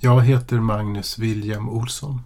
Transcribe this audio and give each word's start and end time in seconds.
Jag 0.00 0.22
heter 0.22 0.60
Magnus 0.60 1.18
William 1.18 1.68
Olsson. 1.68 2.20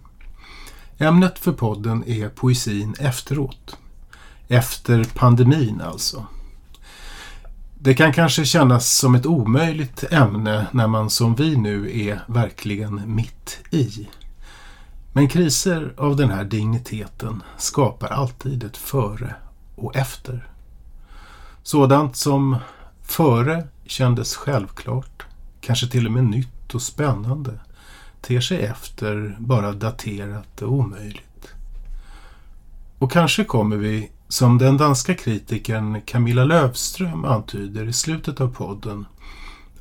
Ämnet 0.97 1.39
för 1.39 1.51
podden 1.51 2.03
är 2.07 2.29
poesin 2.29 2.95
efteråt. 2.99 3.77
Efter 4.47 5.03
pandemin 5.03 5.81
alltså. 5.81 6.25
Det 7.79 7.93
kan 7.93 8.13
kanske 8.13 8.45
kännas 8.45 8.97
som 8.97 9.15
ett 9.15 9.25
omöjligt 9.25 10.03
ämne 10.11 10.67
när 10.71 10.87
man 10.87 11.09
som 11.09 11.35
vi 11.35 11.55
nu 11.55 11.99
är 12.07 12.21
verkligen 12.27 13.01
mitt 13.15 13.59
i. 13.71 14.09
Men 15.13 15.27
kriser 15.27 15.93
av 15.97 16.15
den 16.15 16.29
här 16.29 16.43
digniteten 16.43 17.43
skapar 17.57 18.07
alltid 18.07 18.63
ett 18.63 18.77
före 18.77 19.35
och 19.75 19.95
efter. 19.95 20.47
Sådant 21.63 22.15
som 22.15 22.57
före 23.03 23.67
kändes 23.85 24.35
självklart, 24.35 25.25
kanske 25.61 25.87
till 25.87 26.05
och 26.05 26.11
med 26.11 26.23
nytt 26.23 26.58
och 26.75 26.81
spännande, 26.81 27.59
ter 28.21 28.41
sig 28.41 28.61
efter 28.61 29.35
bara 29.39 29.71
daterat 29.71 30.61
och 30.61 30.71
omöjligt. 30.71 31.53
Och 32.99 33.11
kanske 33.11 33.43
kommer 33.43 33.75
vi, 33.75 34.11
som 34.27 34.57
den 34.57 34.77
danska 34.77 35.15
kritikern 35.15 36.01
Camilla 36.01 36.43
Lövström 36.43 37.25
antyder 37.25 37.87
i 37.87 37.93
slutet 37.93 38.41
av 38.41 38.53
podden, 38.53 39.05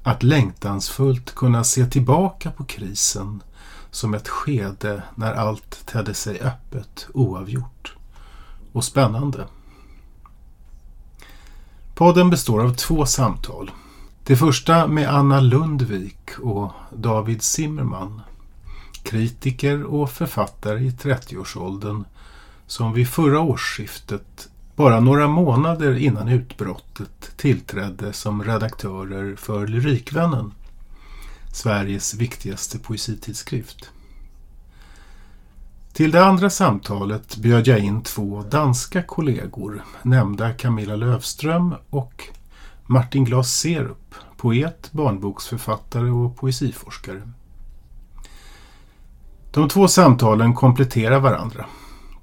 att 0.03 0.23
längtansfullt 0.23 1.35
kunna 1.35 1.65
se 1.65 1.87
tillbaka 1.87 2.51
på 2.51 2.65
krisen 2.65 3.43
som 3.91 4.15
ett 4.15 4.29
skede 4.29 5.03
när 5.15 5.35
allt 5.35 5.87
tedde 5.87 6.15
sig 6.15 6.41
öppet, 6.41 7.09
oavgjort 7.15 7.95
och 8.73 8.85
spännande. 8.85 9.47
Podden 11.95 12.31
består 12.31 12.65
av 12.65 12.75
två 12.75 13.07
samtal. 13.07 13.71
Det 14.29 14.37
första 14.37 14.87
med 14.87 15.15
Anna 15.15 15.41
Lundvik 15.41 16.39
och 16.43 16.73
David 16.97 17.43
Zimmerman. 17.43 18.21
Kritiker 19.03 19.83
och 19.83 20.11
författare 20.11 20.81
i 20.81 20.91
30-årsåldern 20.91 22.05
som 22.67 22.93
vid 22.93 23.09
förra 23.09 23.41
årsskiftet, 23.41 24.49
bara 24.77 25.01
några 25.01 25.29
månader 25.29 25.97
innan 25.97 26.29
utbrottet, 26.29 27.33
tillträdde 27.37 28.13
som 28.13 28.45
redaktörer 28.45 29.37
för 29.37 29.67
Lyrikvännen, 29.67 30.53
Sveriges 31.53 32.15
viktigaste 32.15 32.79
poesitidskrift. 32.79 33.91
Till 35.93 36.11
det 36.11 36.25
andra 36.25 36.51
samtalet 36.51 37.37
bjöd 37.37 37.67
jag 37.67 37.79
in 37.79 38.03
två 38.03 38.45
danska 38.51 39.03
kollegor, 39.03 39.85
nämnda 40.03 40.53
Camilla 40.53 40.97
Lövström 40.97 41.75
och 41.91 42.31
Martin 42.91 43.25
Glas 43.25 43.53
Serup, 43.53 44.15
poet, 44.37 44.93
barnboksförfattare 44.93 46.11
och 46.11 46.37
poesiforskare. 46.37 47.23
De 49.51 49.69
två 49.69 49.89
samtalen 49.89 50.55
kompletterar 50.55 51.21
varandra. 51.21 51.67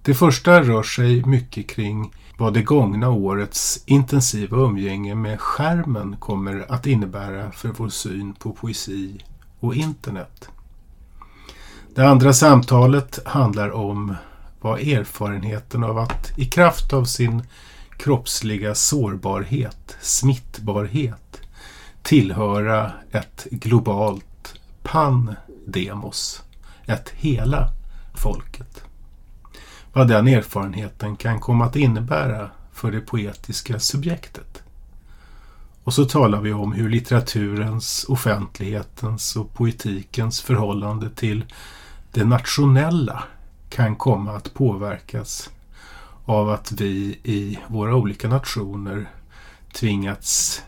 Det 0.01 0.13
första 0.13 0.61
rör 0.61 0.83
sig 0.83 1.25
mycket 1.25 1.69
kring 1.69 2.13
vad 2.37 2.53
det 2.53 2.61
gångna 2.61 3.09
årets 3.09 3.83
intensiva 3.85 4.57
umgänge 4.57 5.15
med 5.15 5.41
skärmen 5.41 6.15
kommer 6.19 6.65
att 6.71 6.87
innebära 6.87 7.51
för 7.51 7.69
vår 7.69 7.89
syn 7.89 8.33
på 8.33 8.51
poesi 8.51 9.23
och 9.59 9.75
internet. 9.75 10.49
Det 11.95 12.07
andra 12.07 12.33
samtalet 12.33 13.19
handlar 13.25 13.71
om 13.71 14.15
vad 14.61 14.79
erfarenheten 14.79 15.83
av 15.83 15.97
att 15.97 16.31
i 16.37 16.45
kraft 16.45 16.93
av 16.93 17.03
sin 17.03 17.43
kroppsliga 17.97 18.75
sårbarhet, 18.75 19.97
smittbarhet, 20.01 21.41
tillhöra 22.01 22.91
ett 23.11 23.47
globalt 23.51 24.59
pandemos, 24.83 26.43
ett 26.85 27.09
hela 27.09 27.69
folket. 28.13 28.83
Vad 29.93 30.07
den 30.07 30.27
erfarenheten 30.27 31.15
kan 31.15 31.39
komma 31.39 31.65
att 31.65 31.75
innebära 31.75 32.49
för 32.73 32.91
det 32.91 33.01
poetiska 33.01 33.79
subjektet. 33.79 34.63
Och 35.83 35.93
så 35.93 36.05
talar 36.05 36.41
vi 36.41 36.53
om 36.53 36.73
hur 36.73 36.89
litteraturens, 36.89 38.05
offentlighetens 38.09 39.35
och 39.35 39.53
poetikens 39.53 40.41
förhållande 40.41 41.09
till 41.09 41.45
det 42.11 42.23
nationella 42.23 43.23
kan 43.69 43.95
komma 43.95 44.31
att 44.31 44.53
påverkas 44.53 45.49
av 46.25 46.49
att 46.49 46.71
vi 46.71 47.19
i 47.23 47.59
våra 47.67 47.95
olika 47.95 48.27
nationer 48.27 49.09
tvingats 49.73 50.63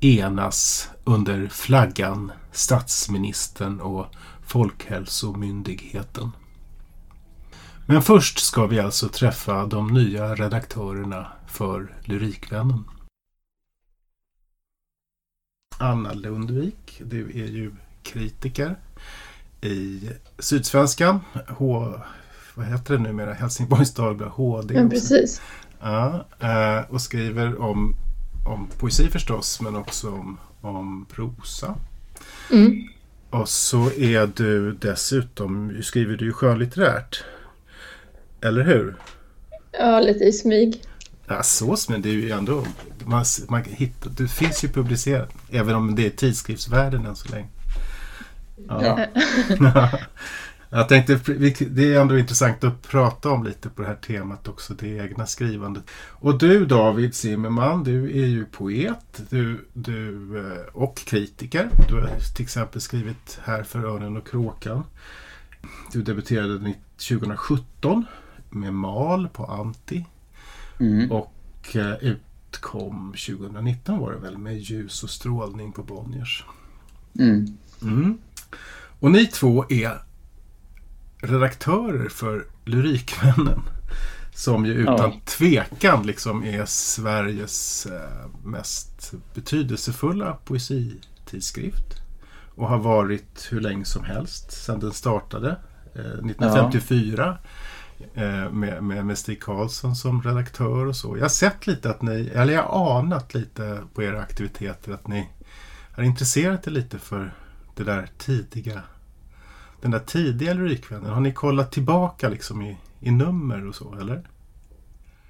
enas 0.00 0.90
under 1.04 1.48
flaggan, 1.48 2.32
statsministern 2.52 3.80
och 3.80 4.06
Folkhälsomyndigheten. 4.46 6.30
Men 7.86 8.02
först 8.02 8.38
ska 8.38 8.66
vi 8.66 8.80
alltså 8.80 9.08
träffa 9.08 9.66
de 9.66 9.86
nya 9.86 10.34
redaktörerna 10.34 11.26
för 11.46 11.96
Lyrikvännen. 12.04 12.84
Anna 15.78 16.12
Lundvik, 16.12 17.02
du 17.04 17.30
är 17.30 17.46
ju 17.46 17.74
kritiker 18.02 18.76
i 19.60 20.10
Sydsvenskan. 20.38 21.20
H, 21.48 21.94
vad 22.60 22.68
heter 22.68 22.94
det 22.94 23.00
numera? 23.00 23.32
Helsingborgs 23.32 23.94
Dagblad, 23.94 24.30
HD. 24.30 24.74
Ja, 24.74 24.88
precis. 24.88 25.40
Ja, 25.80 26.26
eh, 26.40 26.90
och 26.90 27.00
skriver 27.00 27.60
om, 27.60 27.94
om 28.46 28.68
poesi 28.78 29.08
förstås, 29.08 29.60
men 29.60 29.76
också 29.76 30.10
om, 30.10 30.38
om 30.60 31.06
prosa. 31.12 31.74
Mm. 32.52 32.88
Och 33.30 33.48
så 33.48 33.90
är 33.90 34.30
du 34.36 34.72
dessutom, 34.72 35.82
skriver 35.82 36.16
du 36.16 36.24
ju 36.24 36.32
skönlitterärt. 36.32 37.24
Eller 38.40 38.64
hur? 38.64 38.96
Ja, 39.72 40.00
lite 40.00 40.24
i 40.24 40.32
smyg. 40.32 40.82
Ja, 41.26 41.42
så 41.42 41.76
men 41.88 42.02
det 42.02 42.08
är 42.08 42.12
ju 42.12 42.30
ändå... 42.30 42.64
Man, 43.04 43.24
man 43.48 43.64
hittar, 43.64 44.10
det 44.10 44.28
finns 44.28 44.64
ju 44.64 44.68
publicerat, 44.68 45.30
även 45.50 45.74
om 45.74 45.94
det 45.94 46.06
är 46.06 46.10
tidskriftsvärlden 46.10 47.06
än 47.06 47.16
så 47.16 47.28
länge. 47.28 47.48
Ja. 48.68 49.06
Jag 50.72 50.88
tänkte, 50.88 51.20
det 51.70 51.94
är 51.94 52.00
ändå 52.00 52.18
intressant 52.18 52.64
att 52.64 52.82
prata 52.82 53.30
om 53.30 53.44
lite 53.44 53.68
på 53.68 53.82
det 53.82 53.88
här 53.88 53.94
temat 53.94 54.48
också, 54.48 54.74
det 54.74 54.88
egna 54.88 55.26
skrivandet. 55.26 55.84
Och 56.08 56.38
du 56.38 56.66
David 56.66 57.14
Zimmerman, 57.14 57.84
du 57.84 58.22
är 58.22 58.26
ju 58.26 58.44
poet 58.44 59.22
du, 59.30 59.66
du, 59.72 60.38
eh, 60.38 60.66
och 60.72 60.98
kritiker. 60.98 61.70
Du 61.88 61.94
har 61.94 62.10
till 62.36 62.44
exempel 62.44 62.80
skrivit 62.80 63.40
här 63.44 63.62
för 63.62 63.84
Örnen 63.84 64.16
och 64.16 64.28
Kråkan. 64.28 64.84
Du 65.92 66.02
debuterade 66.02 66.74
2017 67.08 68.04
med 68.50 68.74
Mal 68.74 69.28
på 69.28 69.44
Anti. 69.44 70.04
Mm. 70.80 71.10
Och 71.12 71.76
eh, 71.76 71.94
utkom 72.00 73.14
2019 73.26 73.98
var 73.98 74.12
det 74.12 74.18
väl 74.18 74.38
med 74.38 74.58
Ljus 74.58 75.02
och 75.02 75.10
strålning 75.10 75.72
på 75.72 75.82
Bonniers. 75.82 76.44
Mm. 77.18 77.46
Mm. 77.82 78.18
Och 79.00 79.10
ni 79.10 79.26
två 79.26 79.64
är 79.68 80.09
redaktörer 81.20 82.08
för 82.08 82.46
Lyrikvännen. 82.64 83.60
Som 84.34 84.66
ju 84.66 84.72
utan 84.72 84.96
ja. 84.96 85.20
tvekan 85.24 86.06
liksom 86.06 86.44
är 86.44 86.64
Sveriges 86.64 87.86
eh, 87.86 88.28
mest 88.44 89.12
betydelsefulla 89.34 90.32
poesitidskrift. 90.44 92.02
Och 92.54 92.68
har 92.68 92.78
varit 92.78 93.48
hur 93.50 93.60
länge 93.60 93.84
som 93.84 94.04
helst 94.04 94.52
sedan 94.52 94.80
den 94.80 94.92
startade. 94.92 95.56
Eh, 95.94 96.00
1954. 96.00 97.38
Ja. 97.38 97.50
Eh, 98.14 98.50
med, 98.50 98.82
med, 98.82 99.06
med 99.06 99.18
Stig 99.18 99.42
Karlsson 99.42 99.96
som 99.96 100.22
redaktör 100.22 100.86
och 100.86 100.96
så. 100.96 101.16
Jag 101.16 101.24
har 101.24 101.28
sett 101.28 101.66
lite 101.66 101.90
att 101.90 102.02
ni, 102.02 102.30
eller 102.34 102.52
jag 102.52 102.62
har 102.62 102.98
anat 102.98 103.34
lite 103.34 103.78
på 103.94 104.02
era 104.02 104.20
aktiviteter 104.20 104.92
att 104.92 105.08
ni 105.08 105.28
har 105.92 106.02
intresserat 106.02 106.66
er 106.66 106.70
lite 106.70 106.98
för 106.98 107.34
det 107.76 107.84
där 107.84 108.08
tidiga 108.18 108.82
den 109.80 109.90
där 109.90 109.98
tidiga 109.98 110.54
lyrikvännen, 110.54 111.10
har 111.10 111.20
ni 111.20 111.32
kollat 111.32 111.72
tillbaka 111.72 112.28
liksom 112.28 112.62
i, 112.62 112.76
i 113.00 113.10
nummer 113.10 113.68
och 113.68 113.74
så 113.74 113.96
eller? 114.00 114.22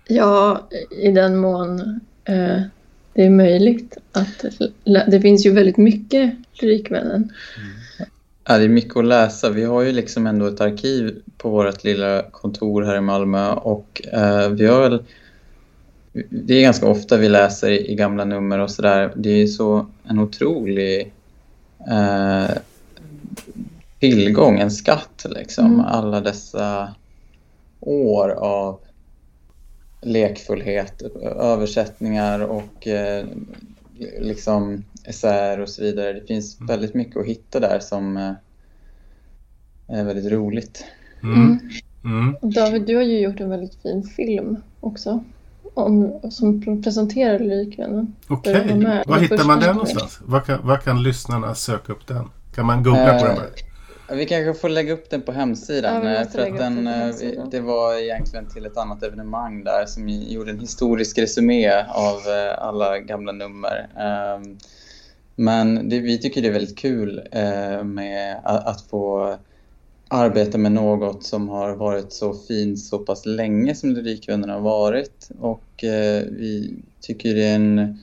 Ja, 0.08 0.68
i 0.90 1.10
den 1.10 1.36
mån 1.36 2.00
eh, 2.24 2.62
det 3.14 3.22
är 3.24 3.30
möjligt. 3.30 3.96
att 4.12 4.44
Det 4.84 5.20
finns 5.20 5.46
ju 5.46 5.52
väldigt 5.52 5.76
mycket 5.76 6.34
Lyrikvännen. 6.62 7.32
Mm. 7.56 8.10
Ja, 8.44 8.58
det 8.58 8.64
är 8.64 8.68
mycket 8.68 8.96
att 8.96 9.04
läsa. 9.04 9.50
Vi 9.50 9.64
har 9.64 9.82
ju 9.82 9.92
liksom 9.92 10.26
ändå 10.26 10.46
ett 10.46 10.60
arkiv 10.60 11.22
på 11.38 11.50
vårt 11.50 11.84
lilla 11.84 12.22
kontor 12.22 12.82
här 12.82 12.96
i 12.96 13.00
Malmö 13.00 13.52
och 13.52 14.02
eh, 14.12 14.48
vi 14.48 14.66
har 14.66 14.80
väl... 14.80 15.02
Det 16.28 16.54
är 16.54 16.62
ganska 16.62 16.86
ofta 16.86 17.16
vi 17.16 17.28
läser 17.28 17.70
i, 17.70 17.92
i 17.92 17.94
gamla 17.94 18.24
nummer 18.24 18.58
och 18.58 18.70
sådär. 18.70 19.12
Det 19.16 19.30
är 19.30 19.46
så 19.46 19.86
en 20.04 20.18
otrolig 20.18 21.12
eh, 21.90 22.56
tillgång, 24.00 24.58
en 24.58 24.70
skatt 24.70 25.26
liksom. 25.30 25.66
Mm. 25.66 25.80
Alla 25.80 26.20
dessa 26.20 26.94
år 27.80 28.28
av 28.30 28.78
lekfullhet, 30.02 31.02
översättningar 31.40 32.40
och 32.40 32.86
eh, 32.86 33.26
liksom 34.20 34.84
essäer 35.04 35.60
och 35.60 35.68
så 35.68 35.82
vidare. 35.82 36.12
Det 36.12 36.26
finns 36.26 36.56
Mm. 36.60 36.66
väldigt 36.66 36.94
mycket 36.94 37.16
att 37.16 37.26
hitta 37.26 37.60
där 37.60 37.80
som 37.80 38.16
eh, 38.16 38.32
är 39.88 40.04
väldigt 40.04 40.32
roligt. 40.32 40.84
Mm. 41.22 41.58
Mm. 42.04 42.36
David, 42.42 42.82
du 42.86 42.96
har 42.96 43.02
ju 43.02 43.18
gjort 43.20 43.40
en 43.40 43.50
väldigt 43.50 43.74
fin 43.82 44.02
film 44.02 44.56
också. 44.80 45.24
Om, 45.74 46.20
som 46.30 46.62
pre- 46.62 46.82
presenterar 46.82 47.38
Lyrikvännen. 47.38 48.14
Okej, 48.28 48.74
med 48.74 49.04
var 49.06 49.18
hittar 49.18 49.44
man 49.44 49.60
den 49.60 49.72
någonstans? 49.74 50.20
Var 50.24 50.40
kan, 50.40 50.66
var 50.66 50.76
kan 50.76 51.02
lyssnarna 51.02 51.54
söka 51.54 51.92
upp 51.92 52.06
den? 52.06 52.28
Kan 52.54 52.66
man 52.66 52.82
googla 52.82 53.18
på 53.18 53.26
den? 53.26 53.36
bara? 53.36 53.46
Vi 54.12 54.26
kanske 54.26 54.60
får 54.60 54.68
lägga 54.68 54.92
upp 54.92 55.10
den 55.10 55.22
på 55.22 55.32
hemsidan. 55.32 56.06
Ja, 56.06 56.20
eh, 56.20 56.28
för 56.28 56.38
att 56.38 56.58
den, 56.58 56.86
eh, 56.86 56.92
hemsidan. 56.92 57.50
det 57.50 57.60
var 57.60 57.94
egentligen 57.94 58.48
till 58.48 58.66
ett 58.66 58.76
annat 58.76 59.02
evenemang 59.02 59.64
där 59.64 59.86
som 59.86 60.08
gjorde 60.08 60.50
en 60.50 60.60
historisk 60.60 61.18
resumé 61.18 61.70
av 61.88 62.16
eh, 62.16 62.58
alla 62.58 62.98
gamla 62.98 63.32
nummer. 63.32 63.88
Ehm, 63.98 64.58
Men 65.34 65.88
det, 65.88 65.98
vi 66.00 66.18
tycker 66.18 66.42
det 66.42 66.48
är 66.48 66.52
väldigt 66.52 66.78
kul 66.78 67.28
med 67.84 68.40
att, 68.44 68.82
få 68.82 69.36
arbeta 70.08 70.58
med 70.58 70.72
något 70.72 71.24
som 71.24 71.48
har 71.48 71.74
varit 71.74 72.12
så 72.12 72.34
fint 72.34 72.78
så 72.78 72.98
pass 72.98 73.26
länge 73.26 73.74
som 73.74 73.90
Lyrikvännerna 73.90 74.52
har 74.52 74.60
varit. 74.60 75.30
Och 75.40 75.84
vi 76.30 76.74
tycker 77.00 77.34
det 77.34 77.44
är 77.44 77.54
en, 77.54 77.98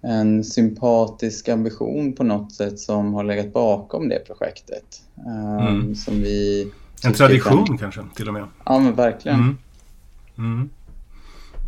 en 0.00 0.44
sympatisk 0.44 1.48
ambition 1.48 2.12
på 2.12 2.24
något 2.24 2.52
sätt 2.52 2.78
som 2.80 3.14
har 3.14 3.24
legat 3.24 3.52
bakom 3.52 4.08
det 4.08 4.26
projektet. 4.26 5.02
Eh, 5.26 5.66
Mm. 5.68 5.94
Som 5.94 6.14
vi 6.14 6.72
En 7.04 7.12
tradition 7.12 7.66
kan- 7.66 7.78
kanske 7.78 8.00
till 8.14 8.28
och 8.28 8.34
med. 8.34 8.44
Ja 8.64 8.78
men 8.78 8.94
verkligen. 8.94 9.38
Mm. 9.40 9.58
Mm. 10.38 10.70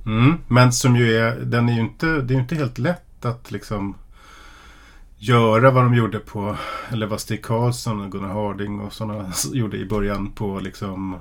Mm. 0.07 0.35
Men 0.49 0.73
som 0.73 0.97
ju 0.97 1.17
är, 1.17 1.37
den 1.41 1.69
är 1.69 1.73
ju 1.75 1.81
inte, 1.81 2.07
det 2.07 2.33
är 2.33 2.37
ju 2.37 2.41
inte 2.41 2.55
helt 2.55 2.79
lätt 2.79 3.25
att 3.25 3.51
liksom 3.51 3.95
göra 5.19 5.71
vad 5.71 5.85
de 5.85 5.95
gjorde 5.95 6.19
på, 6.19 6.57
eller 6.93 7.07
vad 7.07 7.21
Stig 7.21 7.43
Karlsson 7.45 8.01
och 8.01 8.13
Gunnar 8.13 8.29
Harding 8.29 8.81
och 8.81 8.93
sådana 8.93 9.33
gjorde 9.53 9.77
i 9.77 9.87
början 9.87 10.31
på 10.33 10.61
liksom 10.61 11.17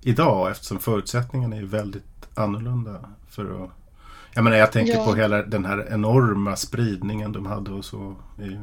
idag 0.00 0.50
eftersom 0.50 0.78
förutsättningarna 0.78 1.56
är 1.56 1.62
väldigt 1.64 2.28
annorlunda 2.34 3.00
för 3.30 3.64
att 3.64 3.70
jag 4.36 4.44
menar 4.44 4.56
jag 4.56 4.72
tänker 4.72 4.92
Ja. 4.94 5.04
på 5.04 5.14
hela 5.14 5.42
den 5.42 5.64
här 5.64 5.86
enorma 5.92 6.56
spridningen 6.56 7.32
de 7.32 7.46
hade 7.46 7.70
och 7.70 7.84
så. 7.84 8.14
ju- 8.38 8.58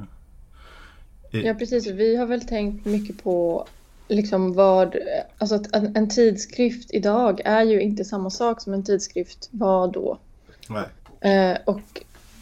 är- 1.40 1.48
Ja, 1.48 1.54
precis. 1.54 1.88
Vi 1.88 2.16
har 2.16 2.26
väl 2.26 2.42
tänkt 2.48 2.86
mycket 2.86 3.24
på 3.24 3.68
liksom 4.08 4.54
vad... 4.54 4.96
Alltså 5.38 5.60
en, 5.74 5.96
en 5.96 6.10
tidskrift 6.10 6.90
idag 6.94 7.42
är 7.46 7.64
ju 7.64 7.82
inte 7.82 8.06
samma 8.06 8.30
sak 8.30 8.62
som 8.62 8.74
en 8.74 8.84
tidskrift 8.84 9.50
var 9.52 9.88
då. 9.88 10.18
Eh, 11.22 11.58
och 11.66 11.82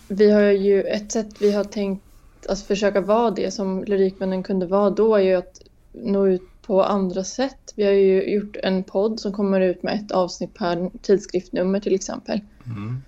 vi 0.07 0.31
har 0.31 0.42
ju 0.42 0.83
ett 0.83 1.12
sätt 1.12 1.28
vi 1.42 1.51
har 1.51 1.63
tänkt 1.63 2.04
att 2.50 2.62
försöka 2.62 3.01
vara 3.01 3.31
det 3.31 3.51
som 3.51 3.83
Lyrikvännen 3.83 4.44
kunde 4.44 4.66
vara 4.66 4.89
då 4.89 5.16
är 5.16 5.22
ju 5.22 5.36
att 5.36 5.62
nå 5.92 6.28
ut 6.28 6.42
på 6.66 6.83
andra 6.83 7.24
sätt. 7.24 7.74
Vi 7.75 7.83
har 7.83 7.92
ju 7.92 8.33
gjort 8.33 8.56
en 8.63 8.83
podd 8.83 9.19
som 9.19 9.33
kommer 9.33 9.62
ut 9.62 9.83
med 9.83 9.94
ett 9.95 10.12
avsnitt 10.12 10.54
per 10.54 10.92
tidskriftnummer 11.01 11.80
till 11.80 11.95
exempel. 11.95 12.39
Mm. 12.66 13.01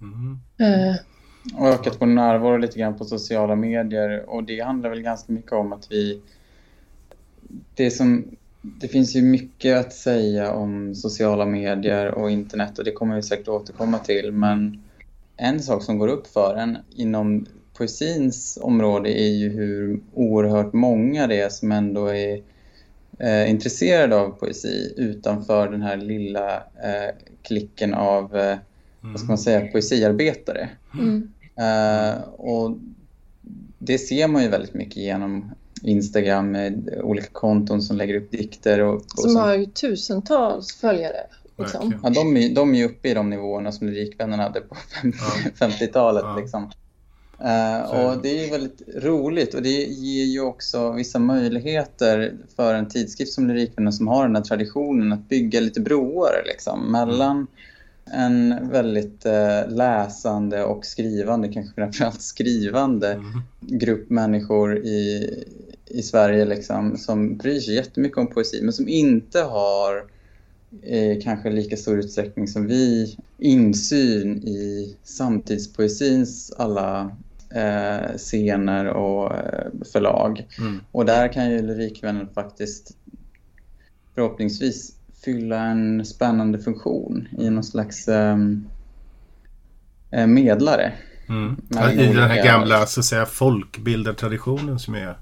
Mm. 0.00 0.40
Eh, 0.60 0.96
Och 1.54 1.68
ökat 1.68 1.96
vår 2.00 2.06
närvaro 2.06 2.56
lite 2.56 2.78
grann 2.78 2.98
på 2.98 3.04
sociala 3.04 3.56
medier. 3.56 4.30
Och 4.30 4.44
det 4.44 4.60
handlar 4.60 4.90
väl 4.90 5.02
ganska 5.02 5.32
mycket 5.32 5.52
om 5.52 5.72
att 5.72 5.92
vi... 5.92 6.22
Det, 7.74 7.90
som, 7.90 8.36
det 8.62 8.88
finns 8.88 9.16
ju 9.16 9.22
mycket 9.22 9.78
att 9.78 9.92
säga 9.92 10.52
om 10.52 10.94
sociala 10.94 11.46
medier 11.46 12.14
och 12.14 12.30
internet 12.30 12.78
och 12.78 12.84
det 12.84 12.92
kommer 12.92 13.16
vi 13.16 13.22
säkert 13.22 13.48
återkomma 13.48 13.98
till. 13.98 14.32
Men 14.32 14.82
en 15.36 15.60
sak 15.62 15.82
som 15.82 15.98
går 15.98 16.08
upp 16.08 16.26
för 16.26 16.54
en 16.54 16.78
inom 16.96 17.46
poesins 17.74 18.58
område 18.62 19.20
är 19.20 19.32
ju 19.34 19.48
hur 19.50 20.00
oerhört 20.14 20.72
många 20.72 21.26
det 21.26 21.40
är 21.40 21.48
som 21.48 21.72
ändå 21.72 22.06
är 22.06 22.42
eh, 23.18 23.50
intresserade 23.50 24.16
av 24.16 24.30
poesi 24.30 24.94
utanför 24.96 25.68
den 25.68 25.82
här 25.82 25.96
lilla 25.96 26.56
eh, 26.56 27.14
klicken 27.42 27.94
av, 27.94 28.36
eh, 28.36 28.56
vad 29.10 29.20
ska 29.20 29.28
man 29.28 29.38
säga, 29.38 29.66
poesiarbetare. 29.72 30.68
mm. 30.94 31.32
Eh, 31.58 32.22
och 32.28 32.78
det 33.78 33.98
ser 33.98 34.28
man 34.28 34.42
ju 34.42 34.48
väldigt 34.48 34.74
mycket 34.74 34.96
genom 34.96 35.50
Instagram 35.82 36.50
med 36.50 37.00
olika 37.02 37.28
konton 37.32 37.82
som 37.82 37.96
lägger 37.96 38.14
upp 38.14 38.30
dikter. 38.30 38.80
Och, 38.80 38.94
och 38.94 39.02
Som 39.16 39.36
har 39.36 39.54
ju 39.54 39.66
tusentals 39.66 40.74
följare. 40.76 41.26
Liksom. 41.58 41.94
Ja, 42.02 42.10
de, 42.10 42.36
är, 42.36 42.54
de 42.54 42.74
är 42.74 42.78
ju 42.78 42.84
uppe 42.84 43.08
i 43.08 43.14
de 43.14 43.30
nivåerna 43.30 43.72
som 43.72 43.86
Lyrikvännerna 43.86 44.42
hade 44.42 44.60
på 44.60 44.74
50 45.02 45.18
Ja. 45.58 45.66
50-talet. 45.66 46.22
Ja. 46.24 46.36
Liksom. 46.40 46.70
Så 47.40 47.42
det. 47.42 48.06
och 48.06 48.22
det 48.22 48.38
är 48.38 48.44
ju 48.44 48.50
väldigt 48.50 48.82
roligt 49.04 49.54
och 49.54 49.62
det 49.62 49.84
ger 49.84 50.24
ju 50.24 50.40
också 50.40 50.92
vissa 50.92 51.18
möjligheter 51.18 52.34
för 52.56 52.74
en 52.74 52.88
tidskrift 52.88 53.32
som 53.32 53.48
Lyrikvännerna 53.48 53.92
som 53.92 54.08
har 54.08 54.26
den 54.26 54.36
här 54.36 54.42
traditionen 54.42 55.12
att 55.12 55.28
bygga 55.28 55.60
lite 55.60 55.80
broar 55.80 56.42
liksom, 56.46 56.92
mellan 56.92 57.46
en 58.12 58.68
väldigt 58.70 59.26
eh, 59.26 59.68
läsande 59.68 60.64
och 60.64 60.86
skrivande, 60.86 61.48
kanske 61.48 61.74
framförallt 61.74 62.22
skrivande 62.22 63.12
Mm. 63.12 63.42
grupp 63.60 64.10
människor 64.10 64.76
i, 64.78 65.30
i 65.86 66.02
Sverige 66.02 66.44
liksom, 66.44 66.96
som 66.96 67.36
bryr 67.36 67.60
sig 67.60 67.74
jättemycket 67.74 68.18
om 68.18 68.26
poesi 68.26 68.60
men 68.62 68.72
som 68.72 68.88
inte 68.88 69.40
har 69.40 70.04
eh, 70.82 71.22
kanske 71.22 71.50
lika 71.50 71.76
stor 71.76 71.98
utsträckning 71.98 72.48
som 72.48 72.66
vi 72.66 73.16
insyn 73.38 74.48
i 74.48 74.96
samtidspoesins 75.02 76.52
alla 76.58 77.16
eh, 77.54 78.16
scener 78.16 78.86
och 78.86 79.34
eh, 79.34 79.70
förlag. 79.92 80.46
Mm. 80.58 80.80
Och 80.92 81.04
där 81.04 81.32
kan 81.32 81.50
ju 81.50 81.62
Lyrikvännen 81.62 82.28
faktiskt 82.34 82.96
förhoppningsvis 84.14 84.95
fylla 85.26 85.58
en 85.58 86.04
spännande 86.04 86.58
funktion 86.58 87.28
i 87.38 87.50
någon 87.50 87.64
slags 87.64 88.08
eh, 88.08 88.36
medlare. 90.26 90.92
Mm. 91.28 91.56
I 91.92 92.06
den 92.06 92.30
här 92.30 92.44
gamla 92.44 92.86
så 92.86 93.00
att 93.00 93.06
säga, 93.06 93.26
folkbildartraditionen 93.26 94.78
som 94.78 94.94
är 94.94 95.16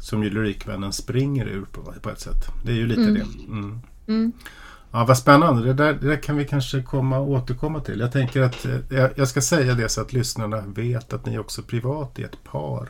som 0.00 0.24
ju 0.24 0.30
Lyrikvännen 0.30 0.92
springer 0.92 1.46
ur 1.46 1.64
på, 1.64 1.94
på 2.02 2.10
ett 2.10 2.20
sätt. 2.20 2.44
Det 2.64 2.72
är 2.72 2.76
ju 2.76 2.86
lite 2.86 3.00
Mm. 3.00 3.14
det. 3.14 3.52
Mm. 3.52 3.80
Mm. 4.08 4.32
Ja, 4.92 5.04
vad 5.04 5.18
spännande. 5.18 5.62
Det 5.62 5.72
där, 5.72 5.92
det 5.92 6.08
där 6.08 6.22
kan 6.22 6.36
vi 6.36 6.44
kanske 6.44 6.82
komma 6.82 7.20
återkomma 7.20 7.80
till. 7.80 8.00
Jag 8.00 8.12
tänker 8.12 8.42
att 8.42 8.64
eh, 8.64 8.76
jag, 8.90 9.10
jag 9.16 9.28
ska 9.28 9.40
säga 9.40 9.74
det 9.74 9.88
så 9.88 10.00
att 10.00 10.12
lyssnarna 10.12 10.60
vet 10.60 11.12
att 11.12 11.26
ni 11.26 11.38
också 11.38 11.62
privat 11.62 12.18
är 12.18 12.24
ett 12.24 12.44
par. 12.44 12.88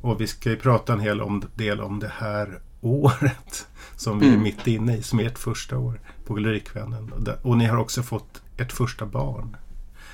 Och 0.00 0.20
vi 0.20 0.26
ska 0.26 0.50
ju 0.50 0.56
prata 0.56 0.92
en 0.92 1.00
hel 1.00 1.20
om, 1.20 1.42
del 1.54 1.80
om 1.80 2.00
det 2.00 2.12
här 2.14 2.58
året 2.86 3.66
som 3.96 4.18
vi 4.18 4.26
är 4.26 4.30
Mm. 4.30 4.42
mitt 4.42 4.66
inne 4.66 4.96
i, 4.96 5.02
som 5.02 5.20
är 5.20 5.24
ert 5.26 5.38
första 5.38 5.78
år 5.78 6.00
på 6.26 6.36
Lyrikvännen. 6.36 7.12
Och, 7.42 7.56
ni 7.56 7.64
har 7.64 7.76
också 7.76 8.02
fått 8.02 8.42
ert 8.56 8.72
första 8.72 9.06
barn. 9.06 9.56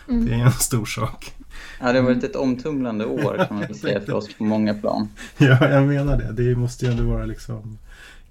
Mm. 0.08 0.26
Det 0.26 0.34
är 0.34 0.38
en 0.38 0.52
stor 0.52 0.84
sak. 0.84 1.34
Ja, 1.80 1.92
det 1.92 1.98
har 1.98 2.06
varit 2.06 2.24
ett 2.24 2.36
omtumlande 2.36 3.06
år 3.06 3.36
kan 3.48 3.56
man 3.56 3.66
väl 3.66 3.74
säga 3.78 4.00
för 4.00 4.12
oss 4.12 4.34
på 4.34 4.44
många 4.44 4.74
plan. 4.74 5.08
Ja, 5.38 5.68
jag 5.70 5.86
menar 5.88 6.16
det. 6.16 6.32
Det 6.32 6.56
måste 6.56 6.86
ju 6.86 6.92
ändå 6.92 7.04
vara 7.04 7.24
liksom 7.24 7.78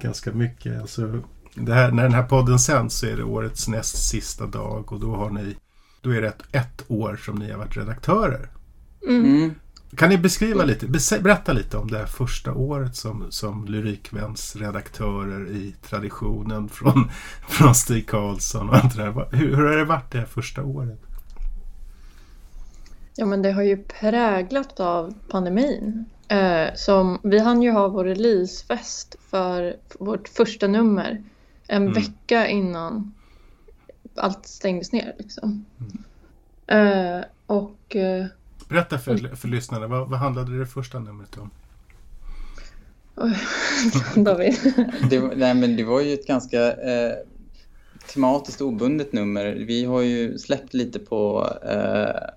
ganska 0.02 0.32
mycket. 0.32 0.82
Alltså, 0.82 1.22
det 1.56 1.74
här, 1.74 1.92
när 1.92 2.04
den 2.04 2.14
här 2.14 2.24
podden 2.24 2.60
sänds 2.60 2.96
så 2.96 3.06
är 3.06 3.18
det 3.18 3.24
årets 3.24 3.68
näst 3.68 4.10
sista 4.10 4.46
dag 4.46 4.92
och 4.94 5.00
då 5.00 5.16
har 5.16 5.30
ni 5.30 5.56
då 6.02 6.10
är 6.10 6.22
det 6.22 6.28
ett, 6.28 6.44
ett 6.52 6.84
år 6.88 7.20
som 7.26 7.36
ni 7.36 7.52
har 7.52 7.58
varit 7.58 7.78
redaktörer. 7.78 8.50
Mm. 9.08 9.52
Mm. 9.92 9.98
Kan 9.98 10.10
ni 10.10 10.18
beskriva 10.18 10.64
lite, 10.66 10.86
bes- 10.88 11.22
berätta 11.22 11.54
lite 11.54 11.78
om 11.78 11.92
det 11.92 11.98
här 11.98 12.06
första 12.06 12.54
året 12.54 12.96
som, 12.96 13.26
som 13.30 13.66
Lyrikväns 13.66 14.56
redaktörer 14.56 15.50
i 15.52 15.76
traditionen 15.82 16.70
från, 16.70 17.10
från 17.50 17.76
Stig 17.76 18.10
Karlsson 18.10 18.70
och 18.70 18.76
allt 18.76 18.96
det 18.98 19.04
där. 19.04 19.28
Hur, 19.32 19.56
hur 19.56 19.66
har 19.66 19.78
det 19.78 19.86
varit 19.86 20.12
det 20.12 20.18
här 20.20 20.26
första 20.26 20.64
året? 20.64 21.00
Ja, 23.16 23.26
men 23.26 23.42
det 23.42 23.52
har 23.52 23.62
ju 23.64 23.78
präglat 23.78 24.80
av 24.80 25.14
pandemin. 25.30 26.06
Eh, 26.28 26.68
som, 26.76 27.20
vi 27.24 27.40
hann 27.40 27.62
ju 27.62 27.72
ha 27.72 27.88
vår 27.88 28.04
releasefest 28.06 29.16
för 29.30 29.76
vårt 30.00 30.28
första 30.30 30.68
nummer 30.68 31.24
en 31.68 31.82
Mm. 31.82 31.94
vecka 31.94 32.48
innan 32.48 33.14
allt 34.16 34.46
stängdes 34.48 34.92
ner. 34.92 35.16
Liksom. 35.18 35.66
Eh, 36.68 37.20
och 37.46 37.96
eh, 37.96 38.26
Berätta 38.70 39.00
för, 39.00 39.36
för 39.36 39.48
lyssnarna, 39.48 39.88
vad, 39.88 40.10
vad 40.10 40.20
handlade 40.20 40.60
det 40.60 40.66
första 40.66 41.00
numret 41.00 41.38
om? 41.38 41.50
David. 44.24 44.56
det, 45.10 45.20
nej, 45.20 45.56
men 45.56 45.76
det 45.76 45.84
var 45.84 46.02
ju 46.02 46.14
ett 46.14 46.28
ganska 46.28 46.74
eh, 46.74 47.14
tematiskt 48.14 48.62
obundet 48.62 49.14
nummer. 49.14 49.52
Vi 49.68 49.86
har 49.86 50.02
ju 50.02 50.38
släppt 50.38 50.74
lite 50.74 51.00
på 51.00 51.50
eh, 51.66 52.30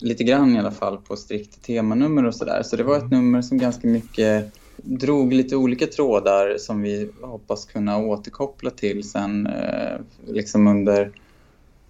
lite 0.00 0.24
grann 0.24 0.56
i 0.56 0.58
alla 0.58 0.70
fall 0.70 0.98
på 0.98 1.16
strikt 1.16 1.62
temanummer 1.62 2.24
och 2.24 2.34
sådär. 2.34 2.62
Så 2.62 2.76
det 2.76 2.82
var 2.82 2.98
ett 2.98 3.10
nummer 3.10 3.42
som 3.42 3.58
ganska 3.58 3.88
mycket 3.88 4.52
drog 4.76 5.32
lite 5.32 5.56
olika 5.56 5.86
trådar 5.86 6.58
som 6.58 6.82
vi 6.82 7.10
hoppas 7.22 7.64
kunna 7.64 7.98
återkoppla 7.98 8.70
till 8.70 9.10
sen 9.10 9.46
eh, 9.46 10.00
liksom 10.26 10.66
under 10.66 11.12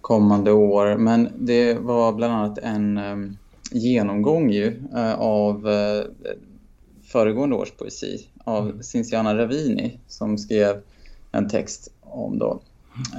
kommande 0.01 0.51
år. 0.51 0.95
Men 0.97 1.29
det 1.37 1.73
var 1.73 2.13
bland 2.13 2.33
annat 2.33 2.57
en 2.57 2.97
eh, 2.97 3.31
genomgång 3.71 4.51
ju 4.51 4.81
eh, 4.95 5.13
av 5.13 5.69
eh, 5.69 6.03
föregående 7.03 7.55
års 7.55 7.71
poesi 7.71 8.27
av 8.43 8.69
mm. 8.69 8.83
Cinciana 8.83 9.37
Ravini 9.37 9.99
som 10.07 10.37
skrev 10.37 10.81
en 11.31 11.49
text 11.49 11.91
om 12.01 12.39
då. 12.39 12.61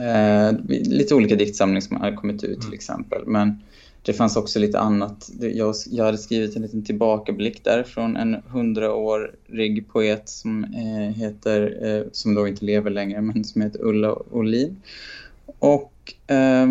Eh, 0.02 0.52
lite 0.68 1.14
olika 1.14 1.36
diktsamlingar 1.36 1.80
som 1.80 1.96
har 1.96 2.16
kommit 2.16 2.44
ut 2.44 2.58
till 2.58 2.66
mm. 2.66 2.74
exempel. 2.74 3.26
Men 3.26 3.62
det 4.02 4.12
fanns 4.12 4.36
också 4.36 4.58
lite 4.58 4.78
annat. 4.78 5.30
Jag, 5.40 5.74
jag 5.90 6.04
hade 6.04 6.18
skrivit 6.18 6.56
en 6.56 6.62
liten 6.62 6.84
tillbakablick 6.84 7.64
där 7.64 7.82
från 7.82 8.16
en 8.16 8.34
hundraårig 8.34 9.88
poet 9.92 10.28
som 10.28 10.64
eh, 10.64 11.16
heter, 11.16 11.86
eh, 11.86 12.06
som 12.12 12.34
då 12.34 12.48
inte 12.48 12.64
lever 12.64 12.90
längre, 12.90 13.20
men 13.20 13.44
som 13.44 13.62
heter 13.62 13.84
Ulla 13.84 14.14
Olin. 14.30 14.76
Och 15.58 16.14
eh, 16.26 16.68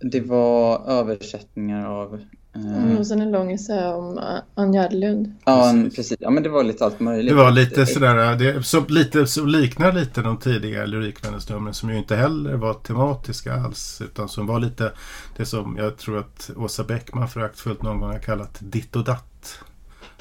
det 0.00 0.20
var 0.20 0.82
översättningar 0.86 1.86
av 1.86 2.20
Mm, 2.54 2.98
och 2.98 3.06
sen 3.06 3.20
en 3.20 3.30
lång 3.30 3.52
essä 3.52 3.94
om 3.94 4.18
uh, 4.18 4.24
Ann 4.54 4.72
Gärdelund. 4.72 5.32
Ja, 5.44 5.72
precis. 5.72 5.96
precis. 5.96 6.16
Ja, 6.20 6.30
men 6.30 6.42
det 6.42 6.48
var 6.48 6.64
lite 6.64 6.84
allt 6.84 7.00
möjligt. 7.00 7.32
Det 7.32 7.42
var 7.42 7.50
lite 7.50 7.86
sådär, 7.86 8.36
det 8.36 8.62
så, 8.62 8.84
lite, 8.88 9.26
så 9.26 9.44
liknar 9.44 9.92
lite 9.92 10.22
de 10.22 10.38
tidiga 10.38 10.86
lyrikvändesnumren 10.86 11.74
som 11.74 11.90
ju 11.90 11.98
inte 11.98 12.16
heller 12.16 12.54
var 12.54 12.74
tematiska 12.74 13.54
alls. 13.54 14.02
Utan 14.04 14.28
som 14.28 14.46
var 14.46 14.60
lite 14.60 14.92
det 15.36 15.46
som 15.46 15.76
jag 15.76 15.96
tror 15.96 16.18
att 16.18 16.50
Åsa 16.56 16.84
Bäckman 16.84 17.28
föraktfullt 17.28 17.82
någon 17.82 18.00
gång 18.00 18.10
har 18.10 18.18
kallat 18.18 18.58
ditt 18.60 18.96
och 18.96 19.04
datt. 19.04 19.58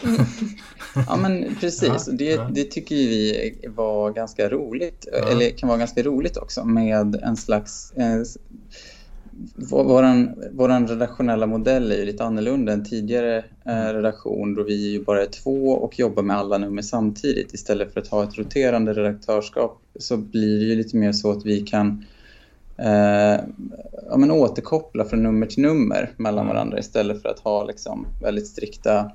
Mm. 0.03 0.25
ja 1.07 1.17
men 1.17 1.55
precis, 1.59 2.07
ja, 2.07 2.13
det, 2.13 2.25
ja. 2.25 2.49
det 2.51 2.63
tycker 2.63 2.95
vi 2.95 3.55
var 3.75 4.11
ganska 4.11 4.49
roligt. 4.49 5.07
Ja. 5.11 5.29
Eller 5.29 5.49
kan 5.49 5.69
vara 5.69 5.79
ganska 5.79 6.03
roligt 6.03 6.37
också 6.37 6.65
med 6.65 7.15
en 7.15 7.37
slags 7.37 7.91
eh, 7.91 8.21
våran, 9.55 10.43
våran 10.51 10.87
redaktionella 10.87 11.47
modell 11.47 11.91
är 11.91 11.95
ju 11.95 12.05
lite 12.05 12.23
annorlunda 12.23 12.73
än 12.73 12.85
tidigare 12.85 13.43
eh, 13.65 13.93
redaktion 13.93 14.55
då 14.55 14.63
vi 14.63 14.91
ju 14.91 15.03
bara 15.03 15.21
är 15.21 15.25
två 15.25 15.71
och 15.71 15.99
jobbar 15.99 16.23
med 16.23 16.37
alla 16.37 16.57
nummer 16.57 16.81
samtidigt. 16.81 17.53
Istället 17.53 17.93
för 17.93 18.01
att 18.01 18.07
ha 18.07 18.23
ett 18.23 18.37
roterande 18.37 18.93
redaktörskap 18.93 19.81
så 19.99 20.17
blir 20.17 20.59
det 20.59 20.65
ju 20.65 20.75
lite 20.75 20.97
mer 20.97 21.11
så 21.11 21.31
att 21.31 21.45
vi 21.45 21.61
kan 21.61 22.05
eh, 22.77 23.39
ja, 24.09 24.17
men 24.17 24.31
återkoppla 24.31 25.05
från 25.05 25.23
nummer 25.23 25.45
till 25.45 25.61
nummer 25.61 26.11
mellan 26.17 26.45
mm. 26.45 26.55
varandra 26.55 26.79
istället 26.79 27.21
för 27.21 27.29
att 27.29 27.39
ha 27.39 27.63
liksom, 27.63 28.07
väldigt 28.21 28.47
strikta 28.47 29.11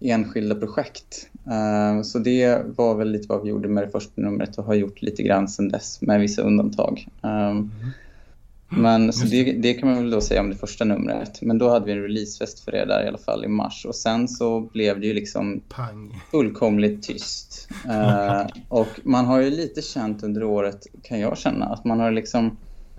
enskilda 0.00 0.54
projekt. 0.54 1.28
Uh, 1.46 2.02
så 2.02 2.18
det 2.18 2.62
var 2.76 2.94
väl 2.94 3.10
lite 3.10 3.28
vad 3.28 3.42
vi 3.42 3.48
gjorde 3.48 3.68
med 3.68 3.84
det 3.84 3.90
första 3.90 4.20
numret 4.20 4.58
och 4.58 4.64
har 4.64 4.74
gjort 4.74 5.02
lite 5.02 5.22
grann 5.22 5.48
sedan 5.48 5.68
dess 5.68 6.02
med 6.02 6.20
vissa 6.20 6.42
undantag. 6.42 7.08
Um, 7.22 7.30
mm. 7.30 7.70
Men 8.76 9.12
så 9.12 9.26
det, 9.26 9.52
det, 9.52 9.74
kan 9.74 9.88
man 9.88 9.98
väl 9.98 10.10
då 10.10 10.20
säga 10.20 10.40
om 10.40 10.50
det 10.50 10.56
första 10.56 10.84
numret. 10.84 11.42
Men 11.42 11.58
då 11.58 11.68
hade 11.68 11.86
vi 11.86 11.92
en 11.92 12.02
releasefest 12.02 12.60
för 12.60 12.72
det 12.72 12.84
där 12.84 13.04
i 13.04 13.08
alla 13.08 13.18
fall 13.18 13.44
i 13.44 13.48
mars. 13.48 13.86
Och 13.88 13.94
sen 13.94 14.28
så 14.28 14.60
blev 14.60 15.00
det 15.00 15.06
ju 15.06 15.14
liksom 15.14 15.60
Pang. 15.68 16.20
fullkomligt 16.30 17.02
tyst. 17.02 17.68
uh, 17.86 18.46
och 18.68 18.88
man 19.02 19.24
har 19.24 19.40
ju 19.40 19.50
lite 19.50 19.82
känt 19.82 20.22
under 20.22 20.44
året, 20.44 20.86
kan 21.02 21.20
jag 21.20 21.38
känna, 21.38 21.66
att 21.66 21.84
man 21.84 22.00
har 22.00 22.10
liksom 22.10 22.56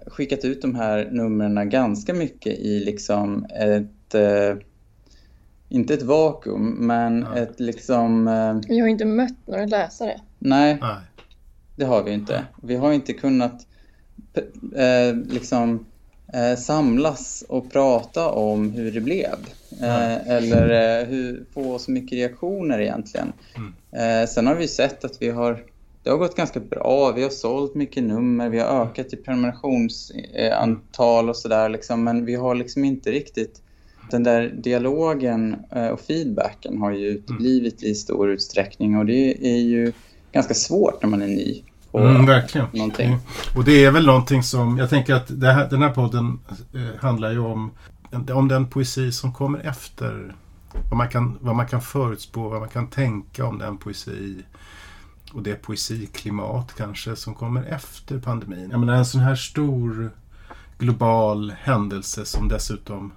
skickat 0.08 0.46
ut 0.46 0.62
de 0.62 0.76
här 0.76 1.10
numren 1.12 1.70
ganska 1.70 2.14
mycket 2.14 2.60
i 2.60 2.80
liksom 2.80 3.46
ett... 3.46 4.16
Uh, 4.16 4.62
inte 5.70 5.94
ett 5.94 6.04
vakuum, 6.04 6.88
men 6.88 7.22
ja. 7.22 7.38
ett 7.38 7.60
liksom... 7.60 8.28
Uh, 8.28 8.62
vi 8.68 8.80
har 8.80 8.88
inte 8.88 9.06
mött 9.06 9.48
några 9.48 9.66
läsare. 9.66 10.22
Nej, 10.40 10.78
nej, 10.82 10.98
det 11.76 11.86
har 11.86 12.04
vi 12.04 12.12
inte. 12.12 12.46
Vi 12.64 12.76
har 12.76 12.94
inte 12.94 13.14
kunnat 13.14 13.68
eh, 14.76 15.16
liksom 15.30 15.86
eh, 16.34 16.56
samlas 16.58 17.44
och 17.50 17.72
prata 17.72 18.30
om 18.30 18.72
hur 18.72 18.92
det 18.92 19.02
blev. 19.02 19.36
Eh, 19.82 20.28
eller 20.28 21.00
eh, 21.00 21.06
hur, 21.08 21.46
få 21.54 21.80
så 21.80 21.92
mycket 21.92 22.18
reaktioner 22.18 22.80
egentligen. 22.80 23.34
Mm. 23.56 23.74
Eh, 23.92 24.26
sen 24.28 24.48
har 24.48 24.56
vi 24.56 24.68
sett 24.68 25.06
att 25.06 25.22
vi 25.22 25.30
har 25.30 25.64
det 26.04 26.10
har 26.10 26.18
gått 26.18 26.36
ganska 26.36 26.60
bra. 26.60 27.12
Vi 27.12 27.24
har 27.24 27.30
sålt 27.30 27.76
mycket 27.76 28.04
nummer, 28.04 28.50
vi 28.50 28.60
har 28.60 28.84
ökat 28.84 29.14
i 29.14 29.16
prenumerationsantal 29.16 31.30
och 31.30 31.38
sådär. 31.38 31.70
Liksom, 31.70 32.04
men 32.04 32.26
vi 32.26 32.36
har 32.36 32.56
liksom 32.56 32.86
inte 32.86 33.12
riktigt... 33.12 33.62
Den 34.12 34.24
där 34.24 34.50
dialogen 34.50 35.56
och 35.92 36.02
feedbacken 36.02 36.78
har 36.78 36.92
ju 36.92 37.08
uteblivit 37.08 37.84
i 37.84 37.96
stor 37.96 38.30
utsträckning 38.30 38.98
och 38.98 39.06
det 39.06 39.48
är 39.48 39.58
ju 39.58 39.92
ganska 40.32 40.54
svårt 40.54 41.04
när 41.04 41.10
man 41.10 41.22
är 41.22 41.28
ny 41.28 41.64
på 41.98 42.08
mm, 42.08 42.26
verkligen. 42.26 42.68
någonting. 42.74 43.08
Mm. 43.08 43.20
Och 43.56 43.64
det 43.64 43.86
är 43.86 43.92
väl 43.92 44.06
någonting 44.06 44.44
som, 44.44 44.78
jag 44.78 44.90
tänker 44.90 45.14
att 45.14 45.30
här, 45.30 45.70
den 45.70 45.82
här 45.82 45.90
podden 45.90 46.40
eh, 46.74 47.02
handlar 47.02 47.32
ju 47.32 47.40
om, 47.40 47.72
om 48.34 48.48
den 48.48 48.68
poesi 48.68 49.12
som 49.12 49.34
kommer 49.34 49.60
efter. 49.60 50.36
Vad 50.90 50.98
man, 50.98 51.10
kan, 51.10 51.38
vad 51.42 51.56
man 51.56 51.68
kan 51.68 51.82
förutspå, 51.82 52.50
vad 52.50 52.60
man 52.60 52.70
kan 52.70 52.88
tänka 52.88 53.46
om 53.46 53.58
den 53.60 53.78
poesi 53.78 54.44
och 55.34 55.44
det 55.44 55.56
poesiklimat 55.56 56.74
kanske 56.78 57.16
som 57.16 57.34
kommer 57.34 57.64
efter 57.64 58.20
pandemin. 58.20 58.70
Jag 58.72 58.80
menar 58.80 58.96
en 58.96 59.06
sån 59.06 59.22
här 59.22 59.36
stor 59.36 60.12
global 60.78 61.54
händelse 61.60 62.26
som 62.26 62.48
dessutom 62.48 63.12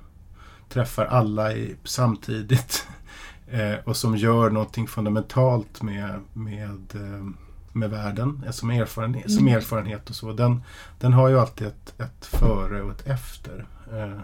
träffar 0.69 1.05
alla 1.05 1.53
i, 1.53 1.77
samtidigt 1.85 2.87
eh, 3.51 3.75
och 3.85 3.97
som 3.97 4.17
gör 4.17 4.51
någonting 4.51 4.89
fundamentalt 4.89 5.83
med, 5.83 6.21
med 6.33 6.95
eh, 6.95 7.48
med 7.73 7.91
världen 7.91 8.43
eh, 8.47 8.51
som 8.51 8.71
erfarenhet, 8.71 9.27
mm. 9.27 9.37
som 9.37 9.49
erfarenhet 9.49 10.11
och 10.11 10.17
så. 10.17 10.33
Den, 10.33 10.63
den 10.99 11.13
har 11.13 11.29
ju 11.29 11.41
alltid 11.41 11.67
ett, 11.67 12.01
ett 12.01 12.27
före 12.27 12.83
och 12.83 12.91
ett 12.91 13.07
efter. 13.07 13.67
Eh, 13.93 14.21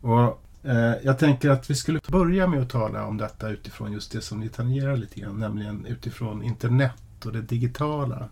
och 0.00 0.42
eh, 0.62 0.94
Jag 1.02 1.18
tänker 1.18 1.50
att 1.50 1.70
vi 1.70 1.74
skulle 1.74 2.00
börja 2.08 2.46
med 2.46 2.62
att 2.62 2.70
tala 2.70 3.06
om 3.06 3.16
detta 3.16 3.48
utifrån 3.48 3.92
just 3.92 4.12
det 4.12 4.20
som 4.20 4.40
ni 4.40 4.48
tangerar 4.48 4.96
lite 4.96 5.20
grann, 5.20 5.38
nämligen 5.38 5.86
utifrån 5.86 6.42
internet 6.42 7.26
och 7.26 7.32
det 7.32 7.42
digitala. 7.42 8.28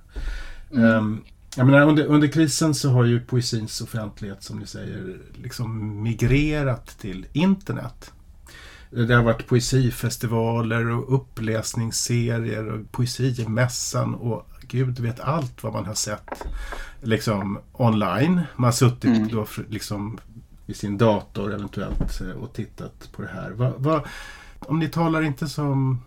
Mm. 0.72 0.84
Um, 0.84 1.24
jag 1.56 1.66
menar, 1.66 1.80
under, 1.80 2.04
under 2.04 2.28
krisen 2.28 2.74
så 2.74 2.90
har 2.90 3.04
ju 3.04 3.20
poesins 3.20 3.80
offentlighet, 3.80 4.42
som 4.42 4.58
ni 4.58 4.66
säger, 4.66 5.18
liksom 5.34 6.02
migrerat 6.02 6.86
till 6.86 7.26
internet. 7.32 8.12
Det 8.90 9.14
har 9.14 9.22
varit 9.22 9.46
poesifestivaler 9.46 10.90
och 10.90 11.14
uppläsningsserier 11.14 12.72
och 12.72 12.92
poesimässan 12.92 14.14
och 14.14 14.46
gud 14.68 15.00
vet 15.00 15.20
allt 15.20 15.62
vad 15.62 15.72
man 15.72 15.86
har 15.86 15.94
sett 15.94 16.28
liksom 17.02 17.58
online. 17.72 18.40
Man 18.56 18.64
har 18.64 18.72
suttit 18.72 19.16
mm. 19.16 19.28
då 19.28 19.46
liksom 19.68 20.18
i 20.66 20.74
sin 20.74 20.98
dator 20.98 21.54
eventuellt 21.54 22.20
eh, 22.20 22.30
och 22.30 22.52
tittat 22.52 23.12
på 23.12 23.22
det 23.22 23.28
här. 23.28 23.50
Va, 23.50 23.72
va, 23.76 24.04
om 24.58 24.78
ni 24.78 24.88
talar 24.88 25.22
inte 25.22 25.48
som, 25.48 26.02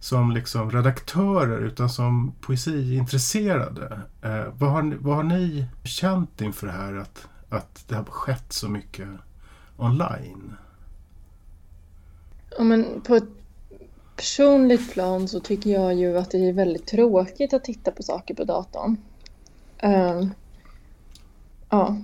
som 0.00 0.30
liksom 0.30 0.70
redaktörer 0.70 1.60
utan 1.60 1.90
som 1.90 2.32
poesiintresserade. 2.40 4.00
Eh, 4.22 4.44
vad, 4.52 4.70
har, 4.70 4.96
vad 5.00 5.16
har 5.16 5.22
ni 5.22 5.66
känt 5.84 6.40
inför 6.40 6.66
det 6.66 6.72
här 6.72 6.94
att, 6.94 7.28
att 7.48 7.84
det 7.88 7.94
har 7.94 8.04
skett 8.04 8.52
så 8.52 8.68
mycket 8.68 9.08
online? 9.76 10.56
Ja, 12.58 12.64
men 12.64 13.00
på 13.00 13.14
ett 13.14 13.28
personligt 14.16 14.92
plan 14.92 15.28
så 15.28 15.40
tycker 15.40 15.70
jag 15.70 15.94
ju 15.94 16.18
att 16.18 16.30
det 16.30 16.48
är 16.48 16.52
väldigt 16.52 16.86
tråkigt 16.86 17.52
att 17.52 17.64
titta 17.64 17.90
på 17.90 18.02
saker 18.02 18.34
på 18.34 18.44
datorn. 18.44 18.96
Uh, 19.84 20.26
ja, 21.68 21.96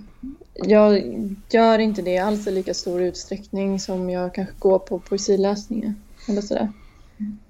jag 0.53 1.03
gör 1.49 1.79
inte 1.79 2.01
det 2.01 2.17
alls 2.17 2.47
i 2.47 2.51
lika 2.51 2.73
stor 2.73 3.01
utsträckning 3.01 3.79
som 3.79 4.09
jag 4.09 4.33
kanske 4.33 4.55
går 4.59 4.79
på 4.79 4.99
poesiläsningar 4.99 5.93
eller 6.27 6.41
sådär. 6.41 6.71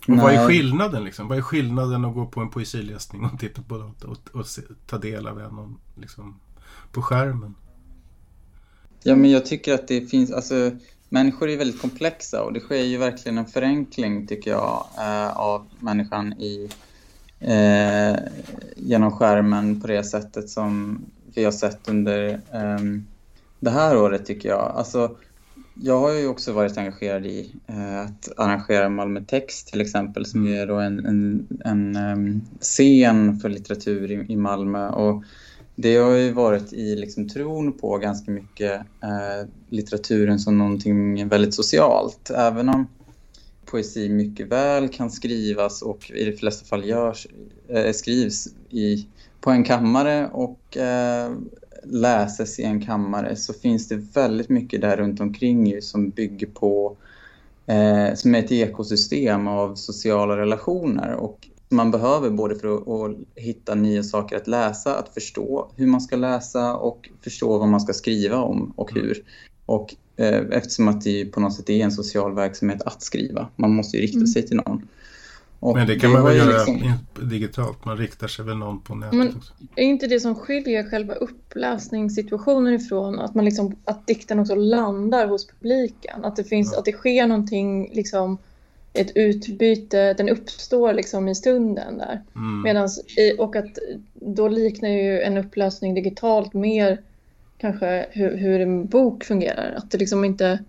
Och 0.08 0.18
vad 0.18 0.34
är 0.34 0.48
skillnaden 0.48 1.04
liksom? 1.04 1.28
Vad 1.28 1.38
är 1.38 1.42
skillnaden 1.42 2.06
att 2.06 2.14
gå 2.14 2.26
på 2.26 2.42
en 2.42 2.50
poesiläsning 2.50 3.26
och 3.26 3.40
titta 3.40 3.62
på 3.62 3.78
datorn 3.78 4.12
och, 4.12 4.40
och 4.40 4.48
se, 4.48 4.62
ta 4.88 4.98
del 4.98 5.28
av 5.28 5.40
en 5.40 5.78
liksom, 6.02 6.40
på 6.92 7.02
skärmen? 7.02 7.56
Ja, 9.04 9.16
men 9.16 9.32
jag 9.32 9.46
tycker 9.46 9.74
att 9.74 9.88
det 9.88 10.02
finns, 10.02 10.32
alltså 10.32 10.72
människor 11.16 11.50
är 11.50 11.58
väldigt 11.58 11.82
komplexa 11.82 12.44
och 12.44 12.54
det 12.54 12.60
sker 12.60 12.84
ju 12.84 12.98
verkligen 12.98 13.38
en 13.38 13.46
förenkling 13.46 14.28
tycker 14.28 14.52
jag 14.52 14.86
eh, 14.98 15.38
av 15.38 15.68
människan 15.80 16.34
i, 16.34 16.70
eh, 17.40 18.16
genom 18.76 19.12
skärmen 19.12 19.82
på 19.82 19.88
det 19.88 20.04
sättet 20.04 20.50
som 20.50 21.02
vi 21.34 21.44
har 21.44 21.52
sett 21.52 21.90
under 21.90 22.30
eh, 22.30 22.80
det 23.60 23.70
här 23.70 23.98
året 23.98 24.26
tycker 24.26 24.50
jag. 24.50 24.72
Alltså, 24.76 25.16
jag 25.74 26.00
har 26.00 26.12
ju 26.14 26.28
också 26.28 26.54
varit 26.54 26.78
engagerad 26.78 27.26
i 27.26 27.56
eh, 27.68 28.00
att 28.00 28.32
arrangera 28.38 28.90
Malmö 28.90 29.22
Text 29.28 29.68
till 29.68 29.82
exempel 29.82 30.26
som 30.26 30.48
är 30.48 30.68
då 30.68 30.76
en, 30.76 31.06
en, 31.06 31.48
en 31.66 31.96
um, 31.96 32.42
scen 32.60 33.40
för 33.40 33.50
litteratur 33.50 34.12
i, 34.12 34.34
i, 34.34 34.36
Malmö. 34.36 34.90
Och 34.90 35.24
det 35.76 35.98
har 35.98 36.12
ju 36.12 36.32
varit 36.32 36.74
i 36.74 36.96
liksom, 36.96 37.30
tron 37.30 37.74
på 37.74 37.98
ganska 37.98 38.32
mycket 38.32 38.82
eh, 39.04 39.48
litteraturen 39.70 40.40
som 40.40 40.58
någonting 40.58 41.28
väldigt 41.28 41.54
socialt. 41.54 42.30
Även 42.30 42.70
om 42.70 42.88
poesi 43.66 44.10
mycket 44.10 44.48
väl 44.48 44.90
kan 44.90 45.12
skrivas 45.12 45.82
och 45.82 46.12
i 46.12 46.26
de 46.26 46.38
flesta 46.38 46.66
fall 46.66 46.86
görs, 46.86 47.28
eh, 47.68 47.92
skrivs 47.92 48.48
i, 48.70 49.08
på 49.42 49.52
en 49.52 49.64
kammare 49.64 50.30
och 50.34 50.78
eh, 50.78 51.32
läses 51.84 52.60
i 52.60 52.64
en 52.64 52.86
kammare 52.86 53.36
så 53.36 53.54
finns 53.54 53.88
det 53.88 53.96
väldigt 53.96 54.50
mycket 54.50 54.82
där 54.82 54.98
runt 54.98 55.20
omkring 55.20 55.68
ju 55.68 55.82
som 55.82 56.10
bygger 56.10 56.48
på 56.48 56.98
eh, 57.66 58.14
som 58.16 58.36
är 58.36 58.40
ett 58.40 58.52
ekosystem 58.52 59.48
av 59.48 59.76
sociala 59.76 60.38
relationer 60.38 61.12
och 61.12 61.48
man 61.70 61.92
behöver 61.92 62.30
både 62.30 62.56
för 62.56 62.76
att, 62.76 62.88
att, 62.88 63.18
hitta 63.36 63.76
nya 63.76 64.04
saker 64.04 64.36
att 64.36 64.48
läsa, 64.48 64.96
att 64.96 65.14
förstå 65.14 65.72
hur 65.76 65.88
man 65.88 66.02
ska 66.02 66.16
läsa 66.16 66.76
och 66.76 67.10
förstå 67.22 67.58
vad 67.58 67.68
man 67.68 67.82
ska 67.82 67.94
skriva 67.94 68.38
om 68.38 68.74
och 68.76 68.94
hur. 68.94 69.24
Och 69.66 69.96
eh, 70.18 70.42
eftersom 70.52 70.88
att 70.88 71.02
det 71.02 71.26
på 71.26 71.40
något 71.40 71.54
sätt 71.54 71.70
är 71.70 71.84
en 71.84 71.92
social 71.92 72.36
verksamhet 72.36 72.82
att 72.82 73.04
skriva. 73.04 73.48
Man 73.56 73.76
måste 73.76 73.98
ju 73.98 74.04
rikta 74.04 74.18
mm. 74.18 74.28
sig 74.28 74.48
till 74.48 74.58
någon. 74.58 74.88
Och 75.60 75.76
Men 75.76 75.88
det 75.88 76.00
kan 76.00 76.10
det 76.10 76.18
man 76.18 76.26
väl 76.26 76.38
göra 76.38 76.64
liksom... 76.66 76.92
digitalt? 77.30 77.86
Man 77.86 77.98
riktar 77.98 78.28
sig 78.28 78.46
väl 78.46 78.58
någon 78.58 78.82
på 78.82 78.96
nätet 78.96 79.18
Men 79.18 79.28
också? 79.28 79.54
Är 79.76 79.84
inte 79.84 80.08
det 80.08 80.20
som 80.20 80.36
skiljer 80.36 80.90
själva 80.90 81.14
uppläsningssituationen 81.14 82.74
ifrån 82.74 83.20
att, 83.20 83.36
man 83.36 83.46
liksom, 83.46 83.76
att 83.86 84.08
dikten 84.08 84.40
också 84.40 84.56
landar 84.56 85.28
hos 85.28 85.48
publiken? 85.48 86.26
Att 86.26 86.36
det, 86.36 86.44
finns, 86.44 86.72
ja. 86.74 86.80
att 86.80 86.86
det 86.86 86.92
sker 86.92 87.28
någonting, 87.28 87.90
liksom, 87.94 88.38
ett 88.96 89.12
utbyte, 89.16 90.14
den 90.14 90.30
uppstår 90.30 90.94
liksom 90.94 91.28
i 91.28 91.36
stunden 91.36 91.98
där. 91.98 92.24
Mm. 92.36 92.62
Medans, 92.62 93.04
och 93.38 93.56
att 93.56 93.78
då 94.14 94.48
liknar 94.48 94.90
ju 94.90 95.22
en 95.22 95.38
uppläsning 95.38 95.94
digitalt 95.94 96.54
mer 96.54 97.02
kanske 97.58 98.06
hur, 98.12 98.38
hur 98.38 98.62
en 98.62 98.86
bok 98.88 99.24
fungerar. 99.24 99.74
Att 99.78 99.92
det 99.92 99.98
liksom 99.98 100.26
inte, 100.26 100.60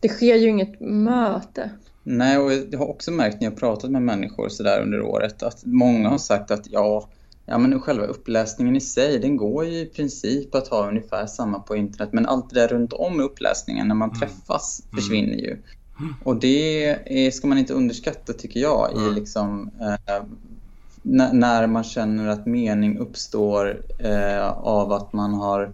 det 0.00 0.08
sker 0.08 0.36
ju 0.36 0.48
inget 0.48 0.80
möte. 0.80 1.70
Nej, 2.02 2.38
och 2.38 2.52
jag 2.70 2.78
har 2.78 2.90
också 2.90 3.10
märkt 3.10 3.40
när 3.40 3.48
jag 3.48 3.56
pratat 3.56 3.90
med 3.90 4.02
människor 4.02 4.48
så 4.48 4.62
där 4.62 4.82
under 4.82 5.02
året 5.02 5.42
att 5.42 5.64
många 5.64 6.08
har 6.08 6.18
sagt 6.18 6.50
att 6.50 6.72
ja, 6.72 7.08
ja 7.46 7.58
men 7.58 7.80
själva 7.80 8.04
uppläsningen 8.04 8.76
i 8.76 8.80
sig, 8.80 9.18
den 9.18 9.36
går 9.36 9.64
ju 9.64 9.78
i 9.78 9.86
princip 9.86 10.54
att 10.54 10.68
ha 10.68 10.88
ungefär 10.88 11.26
samma 11.26 11.58
på 11.58 11.76
internet, 11.76 12.12
men 12.12 12.26
allt 12.26 12.50
det 12.50 12.60
där 12.60 12.68
runt 12.68 12.92
om 12.92 13.20
uppläsningen 13.20 13.88
när 13.88 13.94
man 13.94 14.08
mm. 14.08 14.20
träffas 14.20 14.82
mm. 14.82 14.96
försvinner 14.96 15.36
ju. 15.36 15.58
Mm. 16.00 16.14
Och 16.24 16.36
det 16.36 16.84
är, 16.86 17.30
ska 17.30 17.46
man 17.46 17.58
inte 17.58 17.74
underskatta 17.74 18.32
tycker 18.32 18.60
jag 18.60 18.90
i 18.96 19.14
liksom 19.14 19.70
eh, 19.80 20.24
när 21.32 21.66
man 21.66 21.84
känner 21.84 22.28
att 22.28 22.46
mening 22.46 22.98
uppstår 22.98 23.82
eh, 23.98 24.48
av 24.50 24.92
att 24.92 25.12
man 25.12 25.34
har 25.34 25.72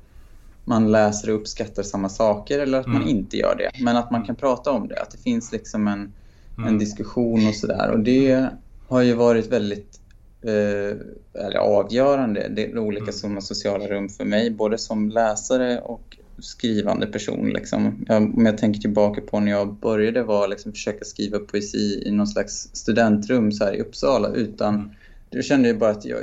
man 0.64 0.92
läser 0.92 1.30
och 1.30 1.40
uppskattar 1.40 1.82
samga 1.82 2.08
saker 2.08 2.58
eller 2.58 2.78
att 2.78 2.86
mm. 2.86 2.98
man 2.98 3.08
inte 3.08 3.36
gör 3.36 3.56
det. 3.56 3.84
Men 3.84 3.96
att 3.96 4.10
man 4.10 4.24
kan 4.24 4.36
prata 4.36 4.70
om 4.70 4.88
det, 4.88 5.02
att 5.02 5.10
det 5.10 5.18
finns 5.18 5.52
liksom 5.52 5.88
en, 5.88 6.12
mm. 6.58 6.68
en 6.68 6.78
diskussion 6.78 7.48
och 7.48 7.54
sådär. 7.54 7.90
Och 7.90 8.00
det 8.00 8.48
har 8.88 9.00
ju 9.00 9.14
varit 9.14 9.52
väldigt 9.52 10.00
eh, 10.42 10.96
eller 11.44 11.58
avgörande. 11.58 12.48
Det 12.48 12.64
är 12.64 12.78
olika 12.78 13.12
mm. 13.24 13.40
sociala 13.40 13.86
rum 13.86 14.08
för 14.08 14.24
mig, 14.24 14.50
både 14.50 14.78
som 14.78 15.10
läsare 15.10 15.80
och 15.80 16.16
skrivande 16.38 17.06
person. 17.06 17.48
Liksom. 17.48 18.04
Jag, 18.08 18.22
om 18.36 18.46
jag 18.46 18.58
tänker 18.58 18.80
tillbaka 18.80 19.20
på 19.20 19.40
när 19.40 19.50
jag 19.52 19.74
började 19.74 20.22
var 20.22 20.48
liksom 20.48 20.72
försöka 20.72 21.04
skriva 21.04 21.38
poesi 21.38 22.02
i 22.06 22.10
någon 22.10 22.26
slags 22.26 22.70
studentrum 22.72 23.52
så 23.52 23.64
här 23.64 23.72
i 23.72 23.80
Uppsala 23.80 24.28
utan 24.28 24.74
mm. 24.74 24.90
då 25.30 25.42
kände 25.42 25.68
jag 25.68 25.78
bara 25.78 25.90
att 25.90 26.04
jag 26.04 26.18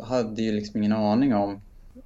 hade 0.00 0.42
ju 0.42 0.52
liksom 0.52 0.82
ingen 0.82 0.92
aning 0.92 1.34
om 1.34 1.60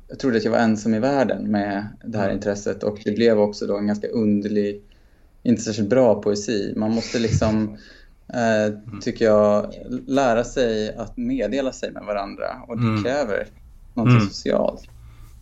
jag 0.09 0.19
trodde 0.19 0.37
att 0.37 0.45
jag 0.45 0.51
var 0.51 0.59
ensam 0.59 0.95
i 0.95 0.99
världen 0.99 1.51
med 1.51 1.89
det 2.05 2.19
här 2.19 2.25
mm. 2.25 2.37
intresset 2.37 2.83
och 2.83 2.99
det 3.05 3.13
blev 3.13 3.39
också 3.39 3.67
då 3.67 3.77
en 3.77 3.87
ganska 3.87 4.09
underlig, 4.09 4.83
inte 5.43 5.63
särskilt 5.63 5.89
bra 5.89 6.23
poesi. 6.23 6.75
Man 6.77 6.91
måste 6.91 7.19
liksom, 7.19 7.77
eh, 8.29 8.65
mm. 8.65 9.01
tycker 9.01 9.25
jag, 9.25 9.75
lära 10.07 10.45
sig 10.45 10.95
att 10.97 11.17
meddela 11.17 11.73
sig 11.73 11.91
med 11.91 12.03
varandra 12.03 12.47
och 12.69 12.77
det 12.77 12.87
mm. 12.87 13.03
kräver 13.03 13.47
något 13.95 14.09
mm. 14.09 14.21
socialt. 14.21 14.89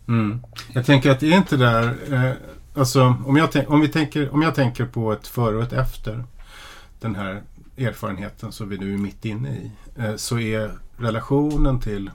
Mm. 0.09 0.39
Jag 0.73 0.85
tänker 0.85 1.11
att 1.11 1.19
det 1.19 1.33
är 1.33 1.37
inte 1.37 1.57
där, 1.57 1.97
eh, 2.13 2.31
alltså 2.73 3.15
om 3.25 3.37
jag, 3.37 3.49
om, 3.67 3.81
vi 3.81 3.87
tänker, 3.87 4.33
om 4.33 4.41
jag 4.41 4.55
tänker 4.55 4.85
på 4.85 5.13
ett 5.13 5.27
före 5.27 5.55
och 5.55 5.63
ett 5.63 5.73
efter 5.73 6.23
den 6.99 7.15
här 7.15 7.43
erfarenheten 7.77 8.51
som 8.51 8.69
vi 8.69 8.77
nu 8.77 8.93
är 8.93 8.97
mitt 8.97 9.25
inne 9.25 9.49
i, 9.49 9.71
eh, 9.95 10.15
så 10.15 10.39
är 10.39 10.71
relationen 10.97 11.79
till, 11.79 12.11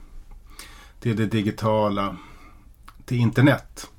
till 0.99 1.15
det 1.15 1.25
digitala 1.25 2.17
till 3.05 3.17
internet. 3.17 3.89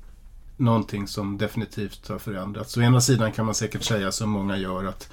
Någonting 0.57 1.07
som 1.07 1.37
definitivt 1.37 2.07
har 2.07 2.19
förändrats. 2.19 2.77
Å 2.77 2.81
ena 2.81 3.01
sidan 3.01 3.31
kan 3.31 3.45
man 3.45 3.55
säkert 3.55 3.83
säga 3.83 4.11
som 4.11 4.29
många 4.29 4.57
gör 4.57 4.85
att 4.85 5.09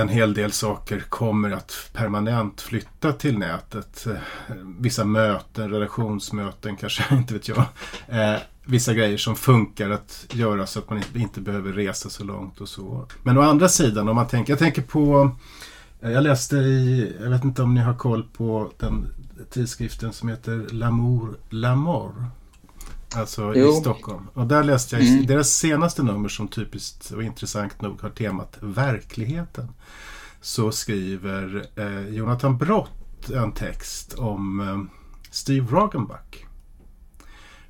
en 0.00 0.08
hel 0.08 0.34
del 0.34 0.52
saker 0.52 1.00
kommer 1.00 1.50
att 1.50 1.90
permanent 1.92 2.60
flytta 2.60 3.12
till 3.12 3.38
nätet. 3.38 4.06
Eh, 4.06 4.54
vissa 4.78 5.04
möten, 5.04 5.70
relationsmöten 5.70 6.76
kanske, 6.76 7.04
inte 7.14 7.34
vet 7.34 7.48
jag. 7.48 7.64
Eh, 8.08 8.40
vissa 8.64 8.94
grejer 8.94 9.18
som 9.18 9.36
funkar 9.36 9.90
att 9.90 10.26
göra 10.32 10.66
så 10.66 10.78
att 10.78 10.90
man 10.90 11.02
inte 11.14 11.40
behöver 11.40 11.72
resa 11.72 12.08
så 12.08 12.24
långt 12.24 12.60
och 12.60 12.68
så. 12.68 13.06
Men 13.22 13.38
å 13.38 13.42
andra 13.42 13.68
sidan, 13.68 14.08
om 14.08 14.16
man 14.16 14.28
tänker, 14.28 14.52
jag 14.52 14.58
tänker 14.58 14.82
på 14.82 15.30
eh, 16.00 16.10
jag 16.10 16.22
läste 16.22 16.56
i, 16.56 17.12
jag 17.20 17.30
vet 17.30 17.44
inte 17.44 17.62
om 17.62 17.74
ni 17.74 17.80
har 17.80 17.94
koll 17.94 18.22
på 18.36 18.72
den 18.78 19.06
tidskriften 19.50 20.12
som 20.12 20.28
heter 20.28 20.66
L'amour, 20.70 21.34
l'amour. 21.50 22.12
Alltså 23.14 23.52
jo. 23.56 23.72
i 23.72 23.80
Stockholm. 23.80 24.28
Och 24.34 24.46
där 24.46 24.64
läste 24.64 24.96
jag 24.96 25.06
mm. 25.06 25.26
deras 25.26 25.50
senaste 25.50 26.02
nummer 26.02 26.28
som 26.28 26.48
typiskt 26.48 27.10
och 27.10 27.22
intressant 27.22 27.82
nog 27.82 28.00
har 28.00 28.10
temat 28.10 28.56
verkligheten. 28.60 29.68
Så 30.40 30.72
skriver 30.72 31.66
eh, 31.76 32.08
Jonathan 32.08 32.58
Brott 32.58 33.30
en 33.30 33.52
text 33.52 34.14
om 34.14 34.60
eh, 34.60 34.98
Steve 35.30 35.66
Roggenback. 35.70 36.46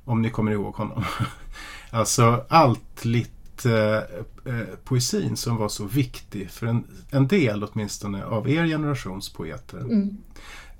Om 0.05 0.21
ni 0.21 0.29
kommer 0.29 0.51
ihåg 0.51 0.75
honom. 0.75 1.03
alltså 1.91 2.45
allt 2.49 3.05
lite 3.05 4.07
eh, 4.45 4.53
eh, 4.53 4.67
poesin 4.83 5.37
som 5.37 5.57
var 5.57 5.69
så 5.69 5.85
viktig 5.85 6.51
för 6.51 6.67
en, 6.67 6.83
en 7.09 7.27
del 7.27 7.63
åtminstone 7.63 8.25
av 8.25 8.49
er 8.49 8.65
generations 8.65 9.33
poeter. 9.33 9.79
Mm. 9.79 10.17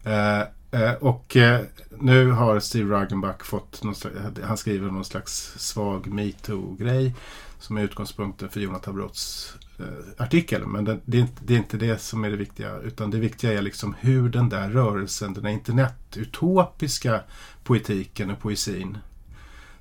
Eh, 0.03 0.47
Eh, 0.71 0.93
och 0.93 1.35
eh, 1.35 1.61
nu 1.89 2.31
har 2.31 2.59
Steve 2.59 2.95
Ragenbach 2.95 3.43
fått, 3.43 3.83
någon 3.83 3.95
slags, 3.95 4.15
eh, 4.15 4.47
han 4.47 4.57
skriver 4.57 4.91
någon 4.91 5.05
slags 5.05 5.53
svag 5.57 6.07
metoo-grej 6.07 7.15
som 7.59 7.77
är 7.77 7.81
utgångspunkten 7.81 8.49
för 8.49 8.59
Jonathan 8.59 8.95
Brotts 8.95 9.53
eh, 9.79 10.23
artikel. 10.23 10.67
Men 10.67 10.85
det, 10.85 10.99
det, 11.05 11.17
är 11.17 11.21
inte, 11.21 11.41
det, 11.45 11.53
är 11.53 11.57
inte, 11.57 11.77
det 11.77 12.01
som 12.01 12.23
är 12.23 12.29
det 12.29 12.37
viktiga 12.37 12.77
utan 12.77 13.11
det 13.11 13.19
viktiga 13.19 13.53
är 13.53 13.61
liksom 13.61 13.95
hur 13.99 14.29
den 14.29 14.49
där 14.49 14.69
rörelsen, 14.69 15.33
den 15.33 15.43
där 15.43 15.51
internetutopiska 15.51 17.21
poetiken 17.63 18.31
och 18.31 18.39
poesin 18.39 18.97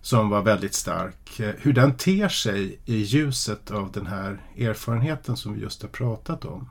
som 0.00 0.28
var 0.28 0.42
väldigt 0.42 0.74
stark, 0.74 1.40
eh, 1.40 1.54
hur 1.58 1.72
den 1.72 1.96
ter 1.96 2.28
sig 2.28 2.78
i 2.84 2.96
ljuset 2.96 3.70
av 3.70 3.92
den 3.92 4.06
här 4.06 4.42
erfarenheten 4.58 5.36
som 5.36 5.54
vi 5.54 5.60
just 5.60 5.82
har 5.82 5.88
pratat 5.88 6.44
om. 6.44 6.68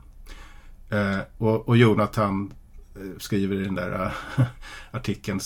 Eh, 0.90 1.18
och, 1.38 1.68
och 1.68 1.76
Jonathan 1.76 2.52
skriver 3.18 3.56
i 3.56 3.64
den 3.64 3.74
där 3.74 4.04
uh, 4.04 4.44
artikeln. 4.90 5.40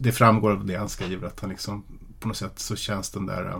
Det 0.00 0.12
framgår 0.12 0.50
av 0.50 0.66
det 0.66 0.76
han 0.76 0.88
skriver 0.88 1.26
att 1.26 1.40
han 1.40 1.50
liksom 1.50 1.84
på 2.20 2.28
något 2.28 2.36
sätt 2.36 2.58
så 2.58 2.76
känns 2.76 3.10
den 3.10 3.26
där 3.26 3.56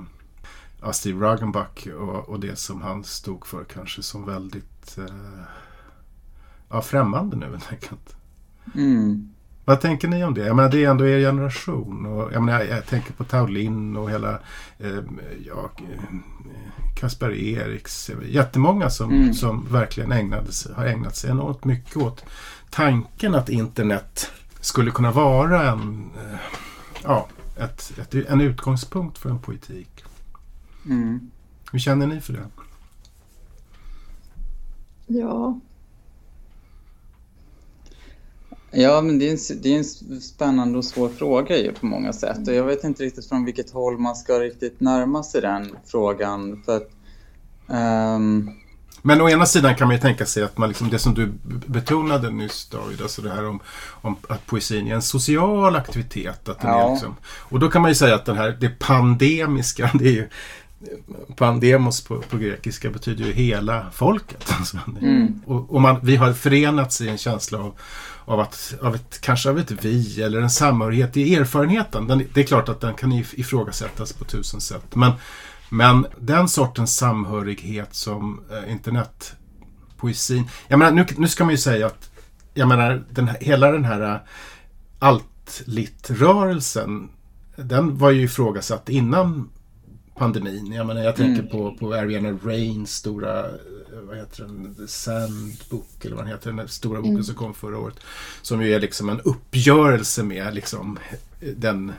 uh, 0.82 0.90
Steve 0.92 1.26
Ragenbach 1.26 1.86
och, 1.86 2.28
och, 2.28 2.40
det 2.40 2.56
som 2.56 2.82
han 2.82 3.04
stod 3.04 3.46
för 3.46 3.64
kanske 3.64 4.02
som 4.02 4.26
väldigt 4.26 4.98
ja, 6.68 6.82
främmande 6.82 7.36
nu 7.36 7.46
helt 7.50 7.72
enkelt. 7.72 8.16
Mm. 8.74 9.32
Vad 9.64 9.80
tänker 9.80 10.08
ni 10.08 10.24
om 10.24 10.34
det? 10.34 10.46
Jag 10.46 10.56
menar, 10.56 10.70
det 10.70 10.84
är 10.84 10.90
ändå 10.90 11.06
er 11.06 11.18
generation. 11.18 12.06
Och, 12.06 12.32
jag, 12.32 12.42
menar, 12.42 12.60
jag, 12.60 12.78
jag 12.78 12.86
tänker 12.86 13.12
på 13.12 13.24
Taulin 13.24 13.96
och 13.96 14.10
hela 14.10 14.38
eh, 14.78 14.98
ja, 15.46 15.70
Kasper 16.96 17.30
Eriks. 17.30 18.10
Jättemånga 18.28 18.90
som, 18.90 19.10
mm. 19.10 19.34
som 19.34 19.66
verkligen 19.72 20.12
ägnade, 20.12 20.50
har 20.74 20.86
ägnat 20.86 21.16
sig 21.16 21.30
enormt 21.30 21.64
mycket 21.64 21.96
åt 21.96 22.24
tanken 22.72 23.34
att 23.34 23.48
internet 23.48 24.30
skulle 24.60 24.90
kunna 24.90 25.12
vara 25.12 25.70
en, 25.70 26.10
eh, 26.16 26.38
ja, 27.02 27.28
ett, 27.56 27.92
ett, 27.98 28.14
en 28.14 28.40
utgångspunkt 28.40 29.18
för 29.18 29.30
en 29.30 29.38
poetik. 29.38 30.04
Mm. 30.86 31.30
Hur 31.72 31.78
känner 31.78 32.06
ni 32.06 32.20
för 32.20 32.32
det? 32.32 32.46
Ja. 35.06 35.60
Ja, 38.70 39.00
men 39.00 39.18
det 39.18 39.28
är, 39.28 39.32
en, 39.32 39.62
det 39.62 39.74
är 39.74 39.78
en 39.78 40.20
spännande 40.20 40.78
och 40.78 40.84
svår 40.84 41.08
fråga 41.08 41.58
ju 41.58 41.72
på 41.72 41.86
många 41.86 42.12
sätt. 42.12 42.48
Och 42.48 42.54
jag 42.54 42.64
vet 42.64 42.84
inte 42.84 43.02
riktigt 43.02 43.28
från 43.28 43.44
vilket 43.44 43.70
håll 43.70 43.98
man 43.98 44.14
ska 44.14 44.32
riktigt 44.32 44.80
närma 44.80 45.22
sig 45.22 45.40
den 45.40 45.76
frågan. 45.84 46.62
För 46.64 46.76
att 46.76 46.90
Um, 47.66 48.50
men 49.02 49.20
å 49.20 49.28
ena 49.28 49.46
sidan 49.46 49.74
kan 49.74 49.88
man 49.88 49.96
ju 49.96 50.00
tänka 50.00 50.26
sig 50.26 50.42
att 50.42 50.58
man 50.58 50.68
liksom, 50.68 50.90
det 50.90 50.98
som 50.98 51.14
du 51.14 51.32
betonade 51.44 52.30
nyss 52.30 52.68
David, 52.68 53.02
alltså 53.02 53.22
det 53.22 53.30
här 53.30 53.46
om, 53.48 53.60
om 53.90 54.16
att 54.28 54.46
poesin 54.46 54.86
är 54.86 54.94
en 54.94 55.02
social 55.02 55.76
aktivitet. 55.76 56.48
Att 56.48 56.60
den 56.60 56.70
ja. 56.70 56.86
är 56.86 56.92
liksom, 56.92 57.16
och 57.24 57.60
då 57.60 57.70
kan 57.70 57.82
man 57.82 57.90
ju 57.90 57.94
säga 57.94 58.14
att 58.14 58.24
den 58.24 58.36
här, 58.36 58.56
det 58.60 58.68
pandemiska, 58.68 59.90
det 59.98 60.04
är 60.04 60.12
ju 60.12 60.28
Pandemos 61.36 62.00
på, 62.00 62.18
på 62.18 62.36
grekiska 62.36 62.90
betyder 62.90 63.24
ju 63.24 63.32
hela 63.32 63.86
folket. 63.92 64.52
Alltså, 64.58 64.78
mm. 65.00 65.40
Och, 65.46 65.74
och 65.74 65.80
man, 65.80 65.96
vi 66.02 66.16
har 66.16 66.32
förenats 66.32 67.00
i 67.00 67.08
en 67.08 67.18
känsla 67.18 67.58
av, 67.58 67.74
av, 68.24 68.40
att, 68.40 68.74
av 68.80 68.94
ett, 68.94 69.20
kanske 69.20 69.50
av 69.50 69.58
ett 69.58 69.70
vi 69.70 70.22
eller 70.22 70.40
en 70.40 70.50
samhörighet 70.50 71.16
i 71.16 71.34
erfarenheten. 71.34 72.06
Den, 72.06 72.24
det 72.34 72.40
är 72.40 72.44
klart 72.44 72.68
att 72.68 72.80
den 72.80 72.94
kan 72.94 73.12
ifrågasättas 73.12 74.12
på 74.12 74.24
tusen 74.24 74.60
sätt. 74.60 74.94
Men, 74.94 75.12
men 75.72 76.06
den 76.20 76.48
sortens 76.48 76.96
samhörighet 76.96 77.94
som 77.94 78.40
eh, 78.50 78.72
internetpoesin... 78.72 80.44
Jag 80.68 80.78
menar, 80.78 80.92
nu, 80.92 81.06
nu 81.16 81.28
ska 81.28 81.44
man 81.44 81.54
ju 81.54 81.58
säga 81.58 81.86
att 81.86 82.10
jag 82.54 82.68
menar, 82.68 83.04
den, 83.10 83.30
hela 83.40 83.72
den 83.72 83.84
här 83.84 84.14
uh, 84.14 84.20
alt-lit-rörelsen 84.98 87.08
den 87.56 87.98
var 87.98 88.10
ju 88.10 88.22
ifrågasatt 88.22 88.88
innan 88.88 89.50
pandemin. 90.14 90.72
Jag, 90.72 90.86
menar, 90.86 91.02
jag 91.02 91.16
tänker 91.16 91.40
mm. 91.40 91.52
på, 91.52 91.76
på 91.76 91.94
Ariana 91.94 92.38
Rains 92.44 92.94
stora, 92.94 93.44
eh, 93.44 93.50
vad 94.02 94.16
heter 94.16 94.42
den, 94.42 94.74
The 94.74 94.86
Sandbook 94.86 96.04
eller 96.04 96.16
vad 96.16 96.24
den 96.24 96.32
heter, 96.32 96.52
den 96.52 96.68
stora 96.68 96.98
boken 96.98 97.10
mm. 97.10 97.24
som 97.24 97.34
kom 97.34 97.54
förra 97.54 97.78
året. 97.78 97.96
Som 98.42 98.62
ju 98.62 98.74
är 98.74 98.80
liksom 98.80 99.08
en 99.08 99.20
uppgörelse 99.20 100.22
med 100.22 100.54
liksom 100.54 100.98
den, 101.56 101.92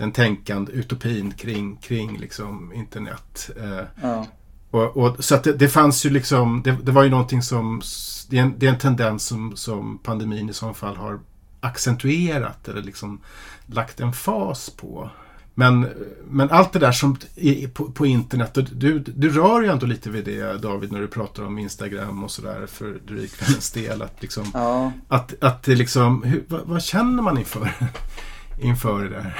den 0.00 0.12
tänkande 0.12 0.72
utopin 0.72 1.32
kring, 1.32 1.76
kring 1.76 2.18
liksom 2.18 2.72
internet. 2.72 3.50
Eh, 3.56 3.84
ja. 4.02 4.26
Och, 4.70 4.96
och, 4.96 5.24
så 5.24 5.34
att 5.34 5.44
det, 5.44 5.52
det, 5.52 5.68
fanns 5.68 6.06
ju 6.06 6.10
liksom, 6.10 6.62
det, 6.64 6.76
det, 6.82 6.92
var 6.92 7.02
ju 7.02 7.10
någonting 7.10 7.42
som, 7.42 7.82
det 8.28 8.38
är 8.38 8.42
en, 8.42 8.54
det 8.58 8.66
är 8.66 8.70
en 8.70 8.78
tendens 8.78 9.24
som, 9.24 9.56
som 9.56 9.98
pandemin 9.98 10.48
i 10.50 10.52
så 10.52 10.74
fall 10.74 10.96
har 10.96 11.20
accentuerat 11.60 12.68
eller 12.68 12.82
liksom 12.82 13.20
lagt 13.66 14.00
en 14.00 14.12
fas 14.12 14.70
på. 14.70 15.10
Men, 15.54 15.88
men 16.30 16.50
allt 16.50 16.72
det 16.72 16.78
där 16.78 16.92
som 16.92 17.16
är 17.36 17.68
på, 17.68 17.90
på 17.90 18.06
internet, 18.06 18.56
och 18.56 18.64
du, 18.64 18.98
du 18.98 19.30
rör 19.30 19.60
ju 19.60 19.68
ändå 19.68 19.86
lite 19.86 20.10
vid 20.10 20.24
det 20.24 20.62
David 20.62 20.92
när 20.92 21.00
du 21.00 21.08
pratar 21.08 21.42
om 21.42 21.58
Instagram 21.58 22.24
och 22.24 22.30
sådär 22.30 22.66
för 22.66 22.98
Drykvännens 23.06 23.70
del. 23.70 24.02
Att, 24.02 24.22
liksom, 24.22 24.44
ja. 24.54 24.92
att, 25.08 25.42
att 25.42 25.62
det 25.62 25.74
liksom, 25.74 26.22
hur, 26.22 26.44
vad, 26.48 26.60
vad, 26.64 26.82
känner 26.82 27.22
man 27.22 27.38
inför, 27.38 27.72
inför 28.60 29.04
det 29.04 29.08
där? 29.08 29.36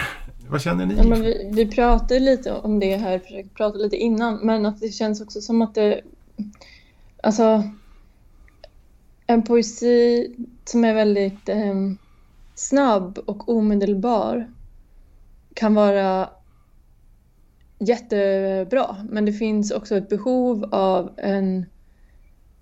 Vad 0.51 0.63
känner 0.63 0.87
ni? 0.87 0.95
Ja, 0.97 1.05
men 1.05 1.23
vi, 1.23 1.51
vi 1.53 1.67
pratade 1.67 2.21
lite 2.21 2.53
om 2.53 2.81
det 2.81 2.97
här, 2.97 3.19
försökte 3.19 3.55
prata 3.55 3.79
lite 3.79 3.97
innan, 3.97 4.39
men 4.43 4.67
att 4.67 4.81
det 4.81 4.89
känns 4.89 5.21
också 5.21 5.41
som 5.41 5.63
att 5.63 5.75
det, 5.75 6.01
alltså 7.23 7.63
en 9.27 9.43
poesi 9.43 10.29
som 10.65 10.85
är 10.85 10.95
väldigt 10.95 11.49
eh, 11.49 11.75
snabb 12.55 13.19
och 13.27 13.49
omedelbar 13.49 14.51
kan 15.55 15.75
vara 15.75 16.31
jättebra. 17.79 18.97
Men 19.11 19.25
det 19.25 19.33
finns 19.33 19.71
också 19.71 19.97
ett 19.97 20.09
behov 20.09 20.65
av 20.73 21.11
en 21.17 21.67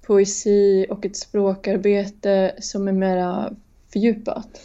poesi 0.06 0.86
och 0.90 1.06
ett 1.06 1.16
språkarbete 1.16 2.54
som 2.60 2.88
är 2.88 2.92
mera 2.92 3.52
fördjupat. 3.92 4.60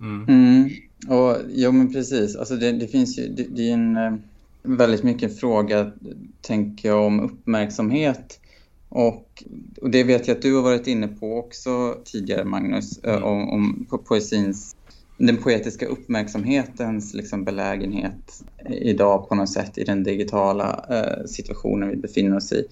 Mm. 0.00 0.26
Mm. 0.28 0.70
Och, 1.08 1.36
ja, 1.54 1.72
men 1.72 1.92
precis. 1.92 2.36
Alltså 2.36 2.56
det, 2.56 2.72
det 2.72 2.88
finns 2.88 3.18
ju, 3.18 3.28
det, 3.28 3.42
det, 3.42 3.70
är 3.70 3.74
en 3.74 3.96
eh, 3.96 4.14
väldigt 4.62 5.02
mycket 5.02 5.40
fråga, 5.40 5.92
tänker 6.40 6.88
jag, 6.88 7.06
om 7.06 7.20
uppmärksamhet. 7.20 8.40
Och, 8.88 9.44
och 9.82 9.90
det 9.90 10.04
vet 10.04 10.28
jag 10.28 10.36
att 10.36 10.42
du 10.42 10.54
har 10.54 10.62
varit 10.62 10.86
inne 10.86 11.08
på 11.08 11.38
också 11.38 11.98
tidigare, 12.04 12.44
Magnus, 12.44 12.98
eh, 12.98 13.14
mm. 13.14 13.24
om, 13.24 13.48
om 13.48 13.86
poesins 14.08 14.76
den 15.18 15.36
poetiska 15.36 15.86
uppmärksamhetens 15.86 17.14
liksom 17.14 17.44
belägenhet 17.44 18.44
idag 18.68 19.28
på 19.28 19.34
något 19.34 19.52
sätt 19.52 19.78
i 19.78 19.84
den 19.84 20.04
digitala 20.04 20.84
eh, 20.90 21.24
situationen 21.26 21.88
vi 21.88 21.96
befinner 21.96 22.36
oss 22.36 22.52
i. 22.52 22.66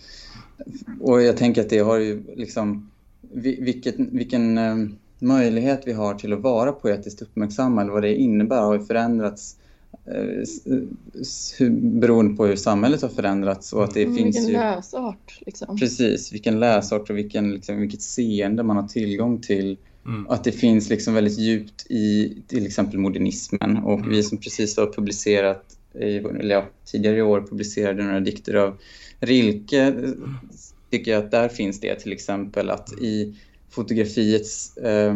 Och 1.00 1.22
jag 1.22 1.36
tänker 1.36 1.60
att 1.60 1.70
det 1.70 1.78
har 1.78 1.98
ju 1.98 2.22
liksom, 2.36 2.90
vilket, 3.32 3.94
vilken 3.98 4.58
eh, 4.58 4.76
möjlighet 5.18 5.82
vi 5.86 5.92
har 5.92 6.14
till 6.14 6.32
att 6.32 6.40
vara 6.40 6.72
poetiskt 6.72 7.22
uppmärksamma 7.22 7.80
eller 7.80 7.92
vad 7.92 8.02
det 8.02 8.14
innebär 8.14 8.60
har 8.60 8.74
ju 8.74 8.84
förändrats 8.84 9.56
eh, 10.06 10.44
hur, 11.58 11.70
beroende 11.70 12.36
på 12.36 12.46
hur 12.46 12.56
samhället 12.56 13.02
har 13.02 13.08
förändrats. 13.08 13.72
Och 13.72 13.84
att 13.84 13.94
det 13.94 14.02
mm, 14.02 14.16
finns 14.16 14.36
vilken 14.36 14.52
ju, 14.52 14.58
läsart. 14.58 15.40
Liksom. 15.46 15.78
Precis, 15.78 16.32
vilken 16.32 16.60
läsart 16.60 17.10
och 17.10 17.16
vilken, 17.16 17.50
liksom, 17.50 17.80
vilket 17.80 18.02
seende 18.02 18.62
man 18.62 18.76
har 18.76 18.88
tillgång 18.88 19.40
till 19.40 19.76
Mm. 20.06 20.26
Att 20.28 20.44
det 20.44 20.52
finns 20.52 20.90
liksom 20.90 21.14
väldigt 21.14 21.38
djupt 21.38 21.86
i 21.90 22.36
till 22.46 22.66
exempel 22.66 22.98
modernismen. 22.98 23.76
Och 23.76 23.98
mm. 23.98 24.10
vi 24.10 24.22
som 24.22 24.38
precis 24.38 24.76
har 24.76 24.92
publicerat, 24.92 25.78
eller 25.94 26.54
ja, 26.54 26.66
tidigare 26.84 27.16
i 27.16 27.22
år 27.22 27.40
publicerade 27.40 28.04
några 28.04 28.20
dikter 28.20 28.54
av 28.54 28.78
Rilke, 29.20 29.94
tycker 30.90 31.10
jag 31.10 31.24
att 31.24 31.30
där 31.30 31.48
finns 31.48 31.80
det 31.80 31.94
till 31.94 32.12
exempel 32.12 32.70
att 32.70 32.92
i 32.92 33.34
fotografiets 33.74 34.76
eh, 34.76 35.14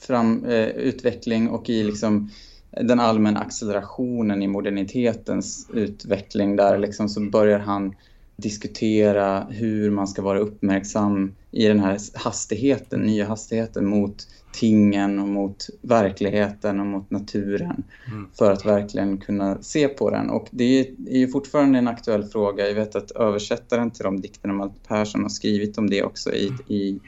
fram, 0.00 0.44
eh, 0.44 0.68
utveckling 0.68 1.48
och 1.48 1.70
i 1.70 1.84
liksom 1.84 2.30
den 2.70 3.00
allmänna 3.00 3.40
accelerationen 3.40 4.42
i 4.42 4.48
modernitetens 4.48 5.68
utveckling 5.74 6.56
där 6.56 6.78
liksom 6.78 7.08
så 7.08 7.20
börjar 7.20 7.58
han 7.58 7.94
diskutera 8.36 9.46
hur 9.50 9.90
man 9.90 10.08
ska 10.08 10.22
vara 10.22 10.38
uppmärksam 10.38 11.34
i 11.50 11.66
den 11.66 11.80
här 11.80 11.98
hastigheten, 12.14 13.00
nya 13.00 13.26
hastigheten 13.26 13.86
mot 13.86 14.26
tingen 14.52 15.18
och 15.18 15.28
mot 15.28 15.66
verkligheten 15.82 16.80
och 16.80 16.86
mot 16.86 17.10
naturen 17.10 17.84
mm. 18.06 18.28
för 18.38 18.52
att 18.52 18.66
verkligen 18.66 19.18
kunna 19.18 19.62
se 19.62 19.88
på 19.88 20.10
den. 20.10 20.30
Och 20.30 20.48
det 20.50 20.80
är 21.08 21.18
ju 21.18 21.28
fortfarande 21.28 21.78
en 21.78 21.88
aktuell 21.88 22.24
fråga. 22.24 22.68
Jag 22.68 22.74
vet 22.74 22.96
att 22.96 23.10
översättaren 23.10 23.90
till 23.90 24.04
de 24.04 24.20
dikterna, 24.20 24.54
Malte 24.54 24.78
Persson, 24.88 25.22
har 25.22 25.28
skrivit 25.28 25.78
om 25.78 25.90
det 25.90 26.02
också 26.02 26.32
i, 26.32 26.48
mm. 26.48 26.60
i 26.68 27.00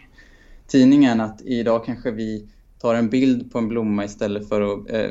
tidningen, 0.71 1.21
att 1.21 1.43
idag 1.43 1.85
kanske 1.85 2.11
vi 2.11 2.49
tar 2.79 2.95
en 2.95 3.11
bild 3.11 3.53
på 3.53 3.59
en 3.59 3.69
blomma 3.69 4.05
istället 4.05 4.49
för 4.49 4.61
att 4.61 4.91
eh, 4.91 5.11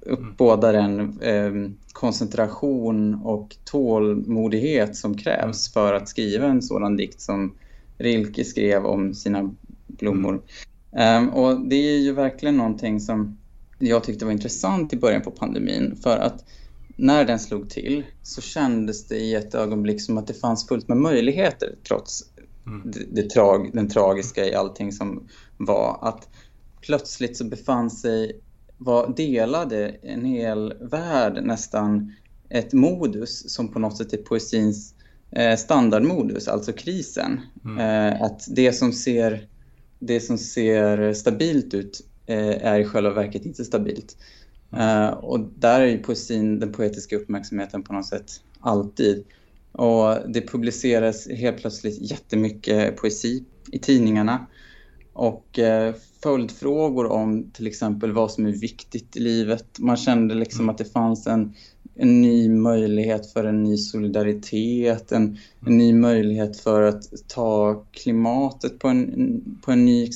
uppbådar 0.00 0.74
en 0.74 1.20
eh, 1.20 1.70
koncentration 1.92 3.14
och 3.14 3.56
tålmodighet 3.64 4.96
som 4.96 5.16
krävs 5.16 5.72
för 5.72 5.94
att 5.94 6.08
skriva 6.08 6.46
en 6.46 6.62
sådan 6.62 6.96
dikt 6.96 7.20
som 7.20 7.54
Rilke 7.98 8.44
skrev 8.44 8.86
om 8.86 9.14
sina 9.14 9.54
blommor. 9.86 10.42
Um, 11.18 11.28
och 11.28 11.68
det 11.68 11.76
är 11.76 11.98
ju 11.98 12.12
verkligen 12.12 12.56
någonting 12.56 13.00
som 13.00 13.38
jag 13.78 14.04
tyckte 14.04 14.24
var 14.24 14.32
intressant 14.32 14.92
i 14.92 14.96
början 14.96 15.22
på 15.22 15.30
pandemin. 15.30 15.96
För 16.02 16.16
att 16.16 16.44
när 16.96 17.24
den 17.24 17.38
slog 17.38 17.70
till 17.70 18.04
så 18.22 18.40
kändes 18.40 19.08
det 19.08 19.16
i 19.16 19.34
ett 19.34 19.54
ögonblick 19.54 20.02
som 20.02 20.18
att 20.18 20.26
det 20.26 20.34
fanns 20.34 20.68
fullt 20.68 20.88
med 20.88 20.96
möjligheter 20.96 21.74
trots 21.88 22.24
mm. 22.66 22.90
det, 22.90 23.22
det 23.22 23.30
trag, 23.30 23.70
den 23.74 23.88
tragiska 23.88 24.44
i 24.44 24.54
allting 24.54 24.92
som 24.92 25.28
var. 25.56 25.98
Att 26.02 26.28
plötsligt 26.80 27.36
så 27.36 27.44
befann 27.44 27.90
sig 27.90 28.40
var, 28.78 29.14
delade 29.16 29.88
en 30.02 30.24
hel 30.24 30.74
värld 30.80 31.38
nästan 31.42 32.12
ett 32.48 32.72
modus 32.72 33.54
som 33.54 33.68
på 33.68 33.78
något 33.78 33.96
sätt 33.96 34.12
är 34.12 34.18
poesins 34.18 34.94
eh, 35.30 35.56
standardmodus, 35.56 36.48
alltså 36.48 36.72
krisen. 36.72 37.40
Mm. 37.64 37.78
Eh, 37.78 38.22
att 38.22 38.46
det 38.48 38.72
som 38.72 38.92
ser, 38.92 39.48
det 39.98 40.20
som 40.20 40.38
ser 40.38 41.12
stabilt 41.12 41.74
ut 41.74 42.06
eh, 42.26 42.66
är 42.66 42.78
i 42.78 42.84
själva 42.84 43.10
verket 43.10 43.46
inte 43.46 43.64
stabilt. 43.64 44.16
Mm. 44.72 45.02
Eh, 45.02 45.10
och 45.10 45.40
där 45.40 45.80
är 45.80 45.86
ju 45.86 45.98
poesin, 45.98 46.60
den 46.60 46.72
poetiska 46.72 47.16
uppmärksamheten 47.16 47.82
på 47.82 47.92
något 47.92 48.06
sätt 48.06 48.30
alltid. 48.60 49.24
Och 49.72 50.30
det 50.32 50.40
publicerades 50.40 51.28
helt 51.28 51.56
plötsligt 51.56 52.10
jättemycket 52.10 52.96
poesi 52.96 53.44
i 53.72 53.78
tidningarna. 53.78 54.46
Och 55.12 55.58
eh, 55.58 55.94
följdfrågor 56.22 57.06
om 57.06 57.50
till 57.52 57.66
exempel 57.66 58.12
vad 58.12 58.32
som 58.32 58.46
är 58.46 58.52
viktigt 58.52 59.16
i 59.16 59.20
livet. 59.20 59.78
Man 59.78 59.96
kände 59.96 60.34
liksom 60.34 60.68
att 60.68 60.78
det 60.78 60.84
fanns 60.84 61.26
en, 61.26 61.54
en 61.94 62.20
ny 62.22 62.48
möjlighet 62.48 63.32
för 63.32 63.44
en 63.44 63.62
ny 63.62 63.76
solidaritet, 63.76 65.12
en, 65.12 65.38
en 65.66 65.78
ny 65.78 65.92
möjlighet 65.92 66.60
för 66.60 66.82
att 66.82 67.02
ta 67.28 67.84
klimatet 67.92 68.78
på, 68.78 68.88
en, 68.88 69.42
på, 69.64 69.72
en 69.72 69.84
ny 69.84 70.10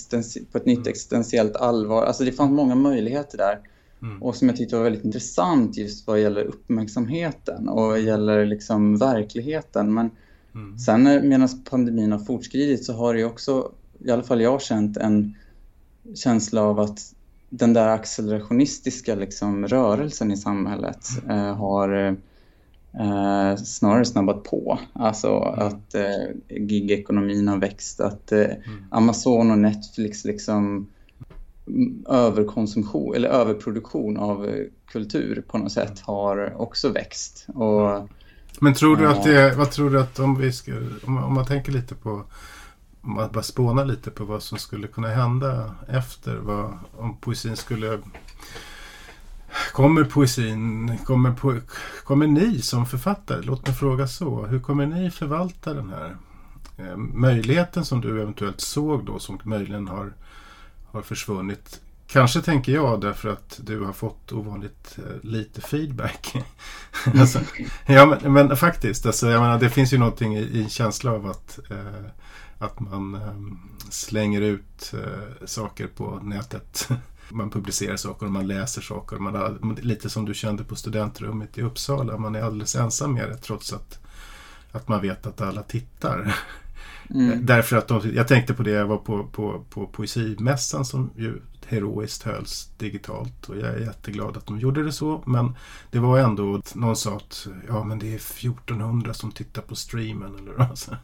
på 0.53 0.59
ett 0.59 0.67
nytt 0.67 0.87
existentiellt 0.87 1.57
allvar. 1.57 2.03
Alltså 2.03 2.25
det 2.25 2.33
fanns 2.33 2.53
många 2.53 2.75
möjligheter 2.75 3.39
där. 3.39 3.59
Mm. 4.03 4.23
Och 4.23 4.37
som 4.37 4.49
jag 4.49 4.57
tyckte 4.57 4.77
var 4.77 4.83
väldigt 4.83 5.05
intressant 5.05 5.77
just 5.77 6.07
vad 6.07 6.21
gäller 6.21 6.45
uppmärksamheten 6.45 7.69
och 7.69 7.83
vad 7.83 8.01
gäller 8.01 8.47
liksom 8.47 8.97
verkligheten. 8.97 9.95
Men 9.95 10.11
mm. 10.55 10.79
sen 10.79 11.29
medan 11.29 11.49
pandemin 11.71 12.13
har 12.13 12.19
fortskridit 12.19 12.85
så 12.85 12.93
har 12.93 13.15
det 13.15 13.25
också, 13.25 13.73
i 13.99 14.11
alla 14.11 14.23
fall 14.23 14.41
jag 14.41 14.63
känt 14.63 14.97
en 14.97 15.35
känsla 16.15 16.63
av 16.63 16.81
att 16.81 17.15
den 17.51 17.73
där 17.73 17.89
accelerationistiska 17.89 19.15
liksom, 19.15 19.67
rörelsen 19.67 20.33
i 20.33 20.37
samhället 20.37 21.09
eh, 21.29 21.55
har 21.55 22.17
eh, 22.99 23.57
snarare 23.57 24.05
snabbat 24.05 24.45
på. 24.45 24.79
Alltså 24.93 25.29
mm. 25.29 25.67
att 25.67 25.95
eh, 25.95 26.57
gigekonomin 26.69 27.49
har 27.49 27.59
växt, 27.59 28.01
att 28.01 28.33
eh, 28.33 28.41
mm. 28.41 28.85
Amazon 28.91 29.51
och 29.51 29.59
Netflix 29.59 30.25
liksom 30.25 30.87
överkonsumtion 32.09 33.15
eller 33.15 33.29
överproduktion 33.29 34.17
av 34.17 34.47
eh, 34.47 34.67
kultur 34.87 35.45
på 35.49 35.59
något 35.59 35.73
sätt 35.73 36.01
har 36.01 36.61
också 36.61 36.89
växt. 36.89 37.47
Och, 37.55 38.09
Men 38.61 38.75
tror 38.75 38.97
du 38.97 39.09
att 39.09 39.25
det, 39.25 39.55
vad 39.57 39.71
tror 39.71 39.91
du 39.91 40.01
att 40.01 40.19
om 40.19 40.39
vi 40.39 40.53
ska, 40.53 40.73
om, 41.07 41.25
om 41.25 41.35
man 41.35 41.47
tänker 41.47 41.73
lite 41.73 41.95
på 41.95 42.25
om 43.01 43.15
man 43.15 43.31
bara 43.33 43.43
spånar 43.43 43.85
lite 43.85 44.11
på 44.11 44.25
vad 44.25 44.43
som 44.43 44.59
skulle 44.59 44.87
kunna 44.87 45.09
hända 45.09 45.75
efter 45.89 46.37
vad, 46.37 46.79
om 46.97 47.17
poesin 47.17 47.57
skulle 47.57 47.99
Kommer 49.73 50.05
poesin, 50.05 50.99
kommer, 51.05 51.33
po 51.33 51.55
kommer 52.05 52.27
ni 52.27 52.63
som 52.63 52.87
författare, 52.87 53.43
låt 53.43 53.67
mig 53.67 53.77
fråga 53.77 54.07
så, 54.07 54.47
hur 54.47 54.61
kommer 54.61 54.87
ni 54.87 55.11
förvalta 55.11 55.75
den 55.75 55.91
här 55.91 56.17
eh, 56.79 56.97
möjligheten 56.97 57.85
som 57.85 58.01
du 58.01 58.21
eventuellt 58.23 58.61
såg 58.61 59.05
då 59.05 59.19
som 59.19 59.39
möjligen 59.43 59.89
har, 59.89 60.13
har 60.97 61.03
försvunnit? 61.03 61.81
Kanske 62.07 62.43
tänker 62.43 62.73
jag 62.73 63.01
därför 63.01 63.29
att 63.29 63.61
du 63.63 63.81
har 63.81 63.93
fått 63.93 64.33
ovanligt 64.33 64.99
eh, 64.99 65.29
lite 65.29 65.61
feedback. 65.61 66.37
alltså, 67.19 67.41
ja, 67.87 68.07
men, 68.07 68.33
men, 68.33 68.57
faktiskt, 68.57 69.07
alltså, 69.07 69.31
jag 69.31 69.41
menar, 69.41 69.59
det 69.59 69.71
finns 69.71 69.93
ju 69.93 69.99
någonting 69.99 70.37
i, 70.37 70.41
i 70.41 70.63
en 70.63 70.69
känsla 70.69 71.13
av 71.13 71.27
att 71.27 71.59
eh, 71.71 72.11
att 72.59 72.81
man 72.81 73.15
eh, 73.15 73.91
slänger 73.91 74.41
ut 74.41 74.95
eh, 74.95 75.47
saker 75.47 75.87
på 75.87 76.21
nätet. 76.23 76.89
man 77.31 77.51
publicerar 77.51 77.97
saker 77.97 78.27
och 78.27 78.33
man 78.33 78.47
läser 78.47 78.83
saker. 78.83 79.17
Man 79.17 79.35
har, 79.35 79.83
lite 79.83 80.11
som 80.11 80.25
du 80.25 80.35
kände 80.35 80.65
på 80.65 80.77
studentrummet 80.77 81.59
i 81.59 81.63
Uppsala. 81.63 82.19
Man 82.19 82.35
är 82.35 82.43
alldeles 82.43 82.77
ensam 82.77 83.15
med 83.15 83.29
det 83.29 83.37
trots 83.37 83.73
att, 83.73 83.99
att 84.73 84.89
man 84.89 85.03
vet 85.03 85.27
att 85.27 85.41
alla 85.41 85.63
tittar. 85.63 86.37
Mm. 87.11 87.47
Därför 87.47 87.77
att 87.77 87.89
de, 87.89 88.01
jag 88.15 88.29
tänkte 88.29 88.55
på 88.55 88.63
det, 88.63 88.71
jag 88.71 88.87
var 88.87 88.97
på, 88.97 89.25
på, 89.25 89.65
på 89.71 89.87
poesimässan 89.87 90.85
som 90.85 91.11
ju 91.17 91.41
heroiskt 91.67 92.23
hölls 92.23 92.71
digitalt 92.79 93.49
och 93.49 93.57
jag 93.57 93.75
är 93.75 93.79
jätteglad 93.79 94.37
att 94.37 94.47
de 94.47 94.59
gjorde 94.59 94.85
det 94.85 94.93
så. 94.93 95.23
Men 95.27 95.57
det 95.91 95.99
var 95.99 96.19
ändå, 96.19 96.63
någon 96.75 96.97
sa 96.97 97.17
att 97.17 97.47
ja 97.69 97.85
men 97.85 97.99
det 97.99 98.13
är 98.13 98.17
1400 98.17 99.15
som 99.15 99.33
tittar 99.33 99.63
på 99.63 99.75
streamen. 99.75 100.35
Eller, 100.39 100.69
alltså. 100.71 100.97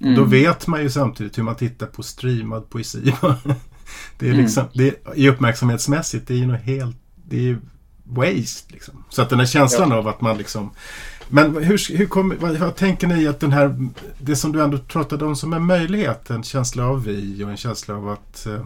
Mm. 0.00 0.14
Då 0.14 0.24
vet 0.24 0.66
man 0.66 0.82
ju 0.82 0.90
samtidigt 0.90 1.38
hur 1.38 1.42
man 1.42 1.56
tittar 1.56 1.86
på 1.86 2.02
streamad 2.02 2.70
poesi. 2.70 2.98
det 4.18 4.26
är 4.26 4.30
mm. 4.30 4.42
liksom, 4.42 4.62
mm. 4.62 4.72
det 4.74 5.24
är, 5.24 5.30
uppmärksamhetsmässigt, 5.30 6.28
det 6.28 6.34
är 6.34 6.38
ju 6.38 6.46
något 6.46 6.60
helt, 6.60 6.96
det 7.24 7.50
är 7.50 7.58
waste 8.04 8.72
liksom. 8.72 9.04
Så 9.08 9.22
att 9.22 9.30
den 9.30 9.38
här 9.38 9.46
känslan 9.46 9.90
ja. 9.90 9.96
av 9.96 10.08
att 10.08 10.20
man 10.20 10.38
liksom 10.38 10.70
men 11.30 11.64
hur, 11.64 11.96
hur 11.96 12.06
kom, 12.06 12.34
vad, 12.40 12.56
vad, 12.56 12.76
tänker 12.76 13.06
ni 13.06 13.26
att 13.26 13.40
den 13.40 13.52
här, 13.52 13.88
det 14.18 14.36
som 14.36 14.52
du 14.52 14.62
ändå 14.62 14.78
pratade 14.78 15.24
om 15.24 15.36
som 15.36 15.52
en 15.52 15.66
möjlighet, 15.66 16.30
en 16.30 16.42
känsla 16.42 16.86
av 16.86 17.04
vi 17.04 17.44
och 17.44 17.50
en 17.50 17.56
känsla 17.56 17.94
av 17.94 18.08
att, 18.08 18.46
eh, 18.46 18.64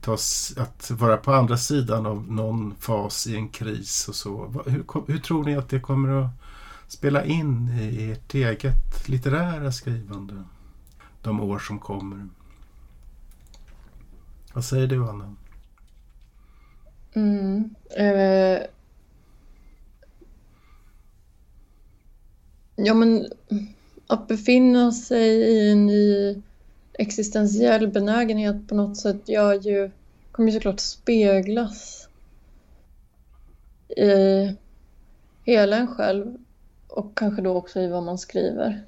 ta, 0.00 0.12
att 0.56 0.90
vara 0.90 1.16
på 1.16 1.32
andra 1.32 1.56
sidan 1.56 2.06
av 2.06 2.32
någon 2.32 2.74
fas 2.80 3.26
i 3.26 3.36
en 3.36 3.48
kris 3.48 4.08
och 4.08 4.14
så. 4.14 4.62
Hur, 4.66 4.84
hur 5.06 5.18
tror 5.18 5.44
ni 5.44 5.56
att 5.56 5.68
det 5.68 5.80
kommer 5.80 6.22
att 6.22 6.30
spela 6.88 7.24
in 7.24 7.68
i 7.68 8.10
ert 8.10 8.34
eget 8.34 9.08
litterära 9.08 9.72
skrivande? 9.72 10.44
de 11.26 11.40
år 11.40 11.58
som 11.58 11.78
kommer. 11.78 12.28
Vad 14.52 14.64
säger 14.64 14.86
du, 14.86 15.08
Anna? 15.08 15.34
Mm, 17.14 17.74
eh, 17.96 18.66
ja, 22.76 22.94
men 22.94 23.28
att 24.06 24.28
befinna 24.28 24.92
sig 24.92 25.28
i 25.28 25.70
en 25.70 25.86
ny 25.86 26.34
existentiell 26.92 27.88
benägenhet 27.88 28.68
på 28.68 28.74
något 28.74 28.96
sätt 28.96 29.28
gör 29.28 29.54
ju, 29.54 29.90
kommer 30.32 30.48
ju 30.48 30.54
såklart 30.54 30.80
speglas 30.80 32.08
i 33.96 34.54
hela 35.44 35.76
en 35.76 35.86
själv 35.86 36.36
och 36.88 37.18
kanske 37.18 37.42
då 37.42 37.54
också 37.54 37.80
i 37.80 37.88
vad 37.88 38.02
man 38.02 38.18
skriver. 38.18 38.82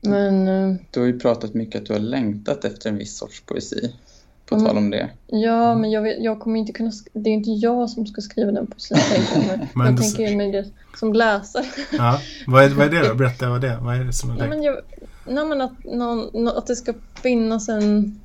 Men, 0.00 0.48
eh, 0.48 0.76
du 0.90 1.00
har 1.00 1.06
ju 1.06 1.18
pratat 1.18 1.54
mycket 1.54 1.80
att 1.80 1.86
du 1.86 1.92
har 1.92 2.00
längtat 2.00 2.64
efter 2.64 2.90
en 2.90 2.98
viss 2.98 3.16
sorts 3.16 3.42
poesi. 3.46 3.94
På 4.52 4.58
mm, 4.58 4.66
tal 4.66 4.78
om 4.78 4.90
det. 4.90 5.10
Ja, 5.26 5.74
men 5.74 5.90
jag, 5.90 6.02
vet, 6.02 6.24
jag 6.24 6.40
kommer 6.40 6.60
inte 6.60 6.72
kunna... 6.72 6.92
Det 7.12 7.30
är 7.30 7.34
inte 7.34 7.50
jag 7.50 7.90
som 7.90 8.06
ska 8.06 8.20
skriva 8.20 8.52
den 8.52 8.66
poesin. 8.66 8.96
Jag, 9.48 9.68
men 9.74 9.86
jag 9.86 10.02
tänker 10.02 10.36
mig 10.36 10.52
det 10.52 10.66
som 10.96 11.12
läsare. 11.12 11.64
Ja. 11.92 12.20
Vad, 12.46 12.64
är, 12.64 12.68
vad 12.68 12.86
är 12.86 12.90
det 12.90 13.08
då? 13.08 13.14
Berätta 13.14 13.50
vad 13.50 13.60
det 13.60 13.68
är. 13.68 13.76
Vad 13.76 13.96
är 13.96 14.04
det 14.04 14.12
som 14.12 14.30
är 14.30 14.38
ja, 14.38 14.46
men 14.46 14.62
jag, 14.62 14.76
nej, 15.26 15.44
men 15.44 15.60
att, 15.60 15.84
någon, 15.84 16.48
att 16.48 16.66
det 16.66 16.76
ska 16.76 16.94
finnas 17.14 17.68
en... 17.68 18.20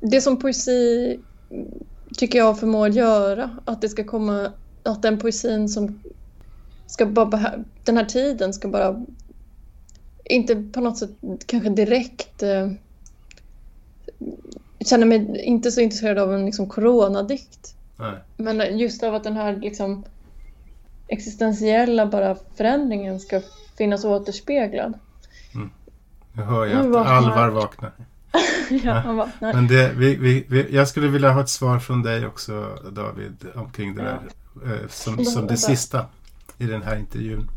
Det 0.00 0.20
som 0.20 0.36
poesi 0.36 1.18
tycker 2.16 2.38
jag 2.38 2.60
förmår 2.60 2.88
göra. 2.88 3.50
Att 3.64 3.80
det 3.80 3.88
ska 3.88 4.04
komma... 4.04 4.52
Att 4.82 5.02
den 5.02 5.18
poesin 5.18 5.68
som 5.68 6.00
ska 6.86 7.06
bara... 7.06 7.52
Den 7.84 7.96
här 7.96 8.04
tiden 8.04 8.52
ska 8.52 8.68
bara 8.68 9.04
inte 10.24 10.56
på 10.56 10.80
något 10.80 10.98
sätt 10.98 11.10
kanske 11.46 11.70
direkt 11.70 12.42
eh, 12.42 12.70
känner 14.80 15.06
mig 15.06 15.42
inte 15.44 15.70
så 15.70 15.80
intresserad 15.80 16.18
av 16.18 16.34
en 16.34 16.46
liksom, 16.46 16.68
coronadikt. 16.68 17.74
Nej. 17.96 18.14
Men 18.36 18.78
just 18.78 19.02
av 19.02 19.14
att 19.14 19.24
den 19.24 19.36
här 19.36 19.56
liksom, 19.56 20.04
existentiella 21.08 22.06
bara 22.06 22.36
förändringen 22.56 23.20
ska 23.20 23.40
finnas 23.78 24.04
återspeglad. 24.04 24.98
Mm. 25.54 25.70
Jag 26.32 26.44
hör 26.44 26.66
ju 26.66 26.72
att 26.72 26.86
vaknar. 26.86 27.14
Alvar 27.14 27.48
vaknar. 27.48 27.92
ja, 28.84 28.92
han 28.92 29.16
vaknar. 29.16 29.52
Men 29.52 29.66
det, 29.66 29.92
vi, 29.96 30.16
vi, 30.16 30.44
vi, 30.48 30.74
jag 30.74 30.88
skulle 30.88 31.08
vilja 31.08 31.32
ha 31.32 31.40
ett 31.40 31.48
svar 31.48 31.78
från 31.78 32.02
dig 32.02 32.26
också 32.26 32.78
David 32.92 33.46
omkring 33.54 33.94
det 33.94 34.02
där. 34.02 34.20
Eh, 34.64 34.88
som, 34.88 35.24
som 35.24 35.46
det 35.46 35.56
sista 35.56 36.06
i 36.58 36.66
den 36.66 36.82
här 36.82 36.96
intervjun. 36.96 37.50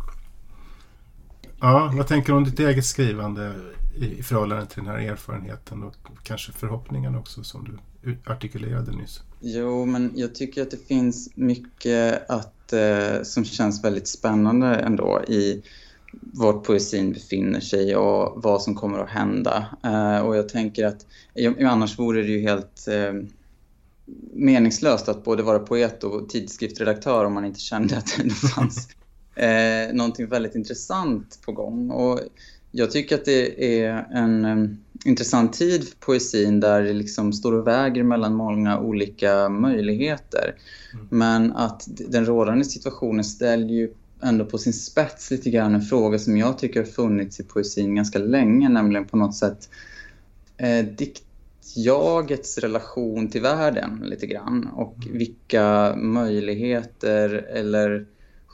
Ja, 1.60 1.92
vad 1.96 2.08
tänker 2.08 2.32
du 2.32 2.38
om 2.38 2.44
ditt 2.44 2.60
eget 2.60 2.86
skrivande 2.86 3.54
i 4.06 4.24
förhållande 4.24 4.66
till 4.66 4.84
den 4.84 4.94
här 4.94 5.00
erfarenheten 5.00 5.84
och 5.84 5.96
kanske 6.24 6.52
förhoppningen 6.52 7.16
också 7.16 7.44
som 7.44 7.80
du 8.04 8.18
artikulerade 8.32 8.92
nyss? 8.92 9.22
Jo, 9.40 9.86
men 9.86 10.12
jag 10.16 10.36
tycker 10.36 10.62
att 10.62 10.72
det 10.72 10.88
finns 10.88 11.30
mycket 11.36 12.30
att, 12.30 12.74
eh, 12.74 13.24
som 13.24 13.46
känns 13.46 13.84
väldigt 13.84 14.08
spännande 14.08 14.76
ändå 14.76 15.24
i 15.28 15.64
var 16.12 16.54
poesin 16.54 17.14
befinner 17.14 17.60
sig 17.60 17.96
och 17.96 18.44
vad 18.44 18.62
som 18.62 18.76
kommer 18.76 19.00
att 19.00 19.10
hända. 19.10 19.66
Eh, 19.84 20.20
och 20.20 20.38
jag 20.38 20.50
tänker 20.50 20.86
att 20.86 21.06
annars 21.60 22.00
vore 22.00 22.22
det 22.22 22.28
ju 22.28 22.42
helt 22.42 22.88
eh, 22.88 23.14
meningslöst 24.34 25.10
att 25.10 25.24
både 25.24 25.44
vara 25.44 25.60
poet 25.60 26.04
och 26.04 26.30
tidskriftsredaktör 26.30 27.26
om 27.26 27.34
man 27.34 27.46
inte 27.46 27.60
kände 27.60 27.98
att 27.98 28.20
det 28.24 28.30
fanns 28.56 28.88
eh, 29.36 29.94
någonting 29.94 30.28
väldigt 30.28 30.56
intressant 30.56 31.40
på 31.46 31.52
gång. 31.52 31.92
Och 31.92 32.20
jag 32.72 32.92
tycker 32.92 33.16
att 33.16 33.26
det 33.26 33.82
är 33.82 34.08
en 34.12 34.46
um, 34.46 34.78
intressant 35.06 35.54
tid 35.54 35.84
för 35.88 35.96
poesin 35.96 36.60
där 36.60 36.82
det 36.82 36.94
liksom 36.94 37.34
står 37.34 37.54
och 37.54 37.68
väger 37.68 38.04
mellan 38.04 38.36
många 38.36 38.80
olika 38.80 39.50
möjligheter. 39.50 40.56
Mm. 40.94 41.08
Men 41.10 41.52
att 41.52 41.88
den 41.88 42.26
rådande 42.26 42.66
situationen 42.66 43.24
ställer 43.24 43.68
ju 43.68 43.94
ändå 44.22 44.46
på 44.46 44.58
sin 44.58 44.74
spets 44.74 45.32
lite 45.32 45.50
grann 45.50 45.76
en 45.76 45.82
fråga 45.82 46.20
som 46.20 46.38
jag 46.38 46.58
tycker 46.58 46.80
har 46.80 46.88
funnits 46.88 47.40
i 47.40 47.44
poesin 47.44 47.96
ganska 47.96 48.20
länge, 48.20 48.70
nämligen 48.70 49.06
på 49.06 49.18
något 49.18 49.36
sätt 49.36 49.70
eh, 50.58 50.86
diktjagets 50.86 52.58
relation 52.58 53.28
till 53.28 53.42
världen 53.42 54.04
lite 54.04 54.28
grann 54.28 54.70
och 54.74 54.96
mm. 55.06 55.18
vilka 55.18 55.96
möjligheter 55.96 57.30
eller 57.54 58.06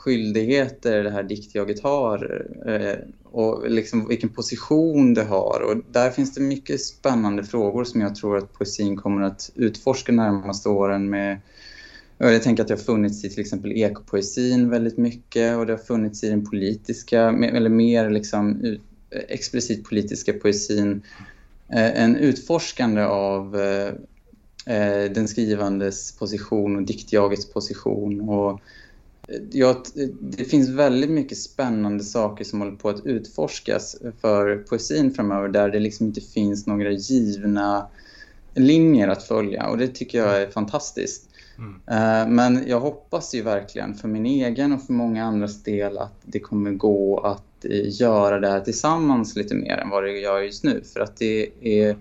skyldigheter 0.06 1.04
det 1.04 1.10
här 1.10 1.24
diktjaget 1.24 1.84
har 1.84 2.46
eh, 2.66 2.96
och 3.24 3.70
liksom 3.70 4.08
vilken 4.08 4.30
position 4.30 5.14
det 5.14 5.24
har. 5.24 5.62
Och 5.62 5.84
där 5.92 6.12
finns 6.12 6.34
det 6.34 6.42
mycket 6.42 6.82
spännande 6.82 7.44
frågor 7.44 7.84
som 7.84 8.02
jag 8.02 8.16
tror 8.16 8.38
att 8.38 8.54
poesin 8.54 8.98
kommer 8.98 9.22
att 9.22 9.52
utforska 9.56 10.12
de 10.12 10.16
närmaste 10.16 10.70
åren 10.70 11.10
med 11.10 11.40
jag 12.18 12.44
tänker 12.44 12.64
att 12.64 12.68
det 12.68 12.74
har 12.74 12.82
funnits 12.82 13.26
i 13.26 13.30
till 13.30 13.40
exempel 13.40 13.72
ekopoesin 13.72 14.70
väldigt 14.70 14.98
mycket 14.98 15.58
och 15.58 15.66
det 15.66 15.74
har 15.74 15.78
funnits 15.78 16.24
i 16.24 16.30
den 16.30 16.46
politiska, 16.46 17.22
eller 17.22 17.70
mer 17.70 18.10
liksom 18.10 18.62
explicit 19.28 19.90
politiska 19.90 20.34
poesin. 20.34 21.02
Eh, 21.70 22.04
en 22.04 22.16
utforskande 22.16 23.02
av 23.04 23.56
eh, 24.66 25.12
den 25.12 25.28
skrivandes 25.28 26.18
position 26.18 26.76
och 26.76 26.84
diktjagets 26.84 27.54
position 27.54 28.30
och 28.30 28.62
Ja, 29.52 29.84
det 30.20 30.46
finns 30.46 30.70
väldigt 30.70 31.10
mycket 31.10 31.38
spännande 31.38 32.04
saker 32.04 32.46
som 32.46 32.62
håller 32.62 32.76
på 32.76 32.90
att 32.90 33.06
utforskas 33.06 33.96
för 34.22 34.58
poesin 34.58 35.14
framöver 35.14 35.48
där 35.48 35.70
det 35.70 35.80
liksom 35.80 36.06
inte 36.06 36.22
finns 36.22 36.68
några 36.68 36.92
givna 36.92 37.88
linjer 38.54 39.08
att 39.08 39.24
följa 39.24 39.68
och 39.68 39.78
det 39.78 39.88
tycker 39.88 40.18
jag 40.18 40.42
är 40.42 40.48
fantastiskt. 40.48 41.30
Mm. 41.58 41.82
Eh, 41.88 42.34
men 42.34 42.64
jag 42.68 42.80
hoppas 42.80 43.36
ju 43.36 43.42
verkligen 43.42 43.94
för 43.94 44.08
min 44.08 44.26
egen 44.26 44.74
och 44.74 44.84
för 44.84 44.94
många 44.94 45.26
andras 45.26 45.64
del 45.64 45.98
att 45.98 46.16
det 46.24 46.40
kommer 46.40 46.72
gå 46.72 47.20
att 47.20 47.66
eh, 47.66 48.02
göra 48.02 48.40
det 48.40 48.50
här 48.50 48.60
tillsammans 48.62 49.36
lite 49.36 49.56
mer 49.56 49.78
än 49.78 49.90
vad 49.90 50.04
det 50.04 50.20
gör 50.20 50.42
just 50.42 50.64
nu. 50.64 50.84
För 50.94 51.00
att 51.00 51.18
det 51.18 51.50
är 51.62 51.98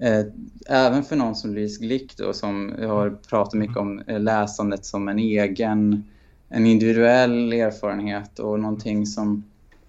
Eh, 0.00 0.24
även 0.66 1.04
för 1.04 1.16
någon 1.16 1.36
som 1.36 1.54
Louise 1.54 1.84
Glick 1.84 2.16
då, 2.16 2.32
som 2.32 2.74
har 2.78 3.10
pratat 3.10 3.54
mycket 3.54 3.76
om 3.76 3.98
eh, 4.06 4.20
läsandet 4.20 4.84
som 4.84 5.08
en 5.08 5.18
egen, 5.18 6.04
en 6.50 6.66
individuell 6.66 7.52
erfarenhet 7.52 8.38
och 8.38 8.60
någonting 8.60 9.06
som 9.06 9.44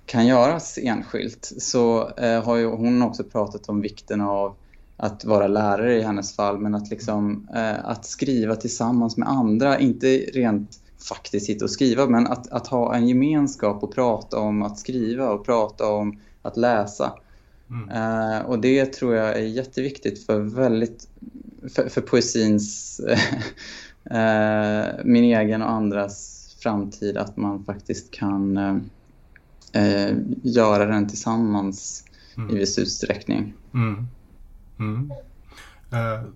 kan 0.06 0.28
göras 0.28 0.80
enskilt 0.82 1.52
så 1.58 2.10
eh, 2.10 2.44
har 2.44 2.56
ju 2.56 2.66
hon 2.66 3.02
också 3.02 3.24
pratat 3.24 3.70
om 3.70 3.82
vikten 3.82 4.22
av 4.22 4.56
att 4.98 5.26
vara 5.26 5.48
lärare 5.48 5.98
i 5.98 6.02
hennes 6.02 6.36
fall 6.36 6.60
men 6.60 6.76
att, 6.76 6.90
liksom, 6.90 7.48
eh, 7.56 7.86
att 7.86 8.06
skriva 8.06 8.56
tillsammans 8.56 9.18
med 9.18 9.30
andra, 9.30 9.80
inte 9.80 10.08
rent 10.18 10.80
faktiskt 11.10 11.46
sitta 11.46 11.66
och 11.66 11.72
skriva 11.72 12.08
men 12.08 12.28
att, 12.28 12.52
att 12.52 12.68
ha 12.68 12.96
en 12.96 13.08
gemenskap 13.08 13.84
och 13.84 13.96
prata 13.96 14.40
om 14.40 14.64
att 14.64 14.80
skriva 14.80 15.30
och 15.30 15.46
prata 15.46 15.88
om 15.88 16.20
att 16.42 16.58
läsa. 16.58 17.14
Mm. 17.70 17.90
Uh, 17.90 18.42
och 18.46 18.60
det 18.60 18.86
tror 18.86 19.16
jag 19.16 19.38
är 19.38 19.42
jätteviktigt 19.42 20.26
för 20.26 20.40
väldigt 20.40 21.08
för, 21.76 21.90
för 21.90 22.02
poesins, 22.02 23.02
uh, 24.12 25.04
min 25.04 25.24
egen 25.24 25.62
och 25.62 25.72
andras 25.72 26.31
framtid, 26.62 27.18
att 27.18 27.38
man 27.38 27.64
faktiskt 27.64 28.12
kan 28.12 28.58
uh, 28.58 30.14
göra 30.44 30.86
den 30.86 31.08
tillsammans 31.08 32.06
mm. 32.38 32.50
i 32.50 32.60
viss 32.60 32.80
utsträckning. 32.80 33.54
Mm. 33.74 34.08
Mm. 34.80 35.12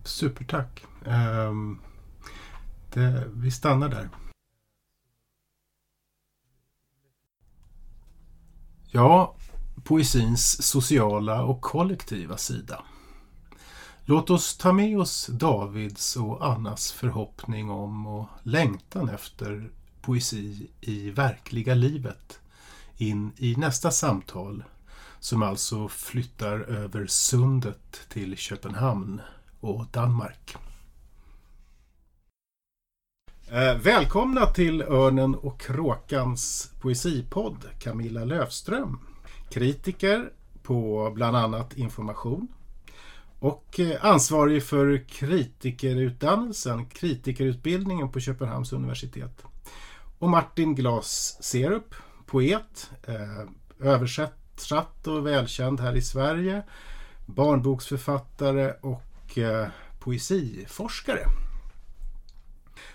supertack. 0.03 0.85
Ehm, 1.05 1.79
det, 2.93 3.23
vi 3.33 3.51
stannar 3.51 3.89
där. 3.89 4.09
Ja, 8.91 9.35
poesins 9.83 10.63
sociala 10.63 11.43
och 11.43 11.61
kollektiva 11.61 12.37
sida. 12.37 12.83
Låt 14.05 14.29
oss 14.29 14.57
ta 14.57 14.73
med 14.73 14.99
oss 14.99 15.27
Davids 15.27 16.15
och 16.15 16.45
Annas 16.45 16.91
förhoppning 16.91 17.69
om 17.69 18.07
och 18.07 18.27
längtan 18.43 19.09
efter 19.09 19.71
poesi 20.05 20.67
i 20.81 21.09
verkliga 21.09 21.73
livet 21.73 22.39
in 22.97 23.31
i 23.37 23.55
nästa 23.55 23.91
samtal 23.91 24.63
som 25.19 25.43
alltså 25.43 25.87
flyttar 25.87 26.59
över 26.59 27.07
sundet 27.07 28.01
till 28.09 28.37
Köpenhamn 28.37 29.21
och 29.59 29.85
Danmark. 29.91 30.55
Eh, 33.47 33.77
välkomna 33.77 34.45
till 34.45 34.81
Örnen 34.81 35.35
och 35.35 35.61
Kråkans 35.61 36.71
poesipodd 36.81 37.65
Camilla 37.79 38.25
Löfström 38.25 38.99
kritiker 39.49 40.31
på 40.63 41.11
bland 41.15 41.37
annat 41.37 41.77
information 41.77 42.47
och 43.39 43.79
eh, 43.79 44.05
ansvarig 44.05 44.63
för 44.63 45.05
kritikerutdannelsen, 45.07 46.85
kritikerutbildningen 46.85 48.11
på 48.11 48.19
Köpenhamns 48.19 48.73
universitet. 48.73 49.45
Och 50.19 50.29
Martin 50.29 50.75
Glas 50.75 51.37
Serup, 51.41 51.95
poet, 52.25 52.89
eh, 53.07 53.87
översatt 53.87 55.07
och 55.07 55.27
välkänd 55.27 55.79
här 55.79 55.95
i 55.95 56.01
Sverige, 56.01 56.63
barnboksförfattare 57.25 58.73
och 58.81 59.37
eh, 59.37 59.67
poesiforskare. 59.99 61.25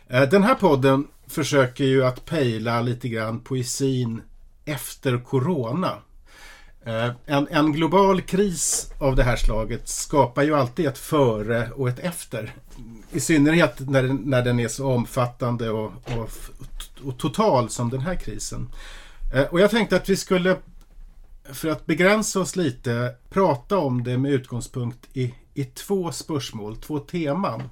Eh, 0.06 0.22
den 0.22 0.42
här 0.42 0.54
podden 0.54 1.06
försöker 1.26 1.85
ju 1.85 2.04
att 2.04 2.24
pejla 2.24 2.83
lite 2.83 3.09
grann 3.09 3.40
poesin 3.40 4.22
efter 4.64 5.18
corona. 5.18 5.98
En, 7.26 7.48
en, 7.50 7.72
global 7.72 8.20
kris 8.20 8.92
av 8.98 9.16
det 9.16 9.22
här 9.22 9.37
slaget 9.37 9.88
skapar 9.88 10.42
ju 10.42 10.54
alltid 10.54 10.87
ett 10.87 10.98
före 10.98 11.70
och 11.70 11.88
ett 11.88 11.98
efter. 11.98 12.54
I 13.12 13.20
synnerhet 13.20 13.80
när, 13.80 14.02
när 14.02 14.42
den 14.42 14.61
är 14.61 14.68
så 14.68 14.92
omfattande 14.92 15.70
och, 15.70 15.92
och, 16.18 16.30
och 17.04 17.18
total 17.18 17.70
som 17.70 17.90
den 17.90 18.00
här 18.00 18.14
krisen. 18.14 18.68
Eh, 19.34 19.42
och 19.42 19.60
jag 19.60 19.70
tänkte 19.70 19.96
att 19.96 20.08
vi 20.08 20.16
skulle, 20.16 20.56
för 21.52 21.68
att 21.68 21.86
begränsa 21.86 22.40
oss 22.40 22.56
lite, 22.56 23.14
prata 23.30 23.78
om 23.78 24.04
det 24.04 24.18
med 24.18 24.32
utgångspunkt 24.32 25.08
i, 25.12 25.34
i 25.54 25.64
två 25.64 26.12
spörsmål, 26.12 26.76
två 26.76 26.98
teman. 26.98 27.62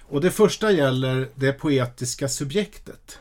Och 0.00 0.20
det 0.20 0.30
första 0.30 0.70
gäller 0.70 1.28
det 1.34 1.52
poetiska 1.52 2.28
subjektet. 2.28 3.18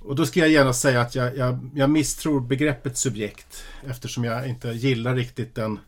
Och 0.00 0.16
då 0.16 0.26
ska 0.26 0.40
jag 0.40 0.48
gärna 0.48 0.72
säga 0.72 1.00
att 1.00 1.14
jag, 1.14 1.36
jag, 1.36 1.70
jag 1.74 1.90
misstror 1.90 2.40
begreppet 2.40 2.96
subjekt 2.96 3.64
eftersom 3.86 4.24
jag 4.24 4.48
inte 4.48 4.68
gillar 4.68 5.14
riktigt 5.14 5.54
den 5.54 5.78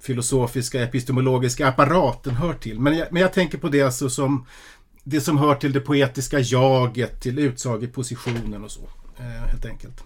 filosofiska 0.00 0.82
epistemologiska 0.82 1.68
apparaten 1.68 2.34
hör 2.34 2.54
till. 2.54 2.80
Men 2.80 2.96
jag, 2.96 3.08
men 3.10 3.22
jag 3.22 3.32
tänker 3.32 3.58
på 3.58 3.68
det 3.68 3.82
alltså 3.82 4.10
som 4.10 4.46
det 5.04 5.20
som 5.20 5.38
hör 5.38 5.54
till 5.54 5.72
det 5.72 5.80
poetiska 5.80 6.38
jaget, 6.40 7.20
till 7.20 7.38
utsagepositionen 7.38 8.64
och 8.64 8.70
så. 8.70 8.88
Eh, 9.18 9.24
helt 9.24 9.64
enkelt. 9.64 10.04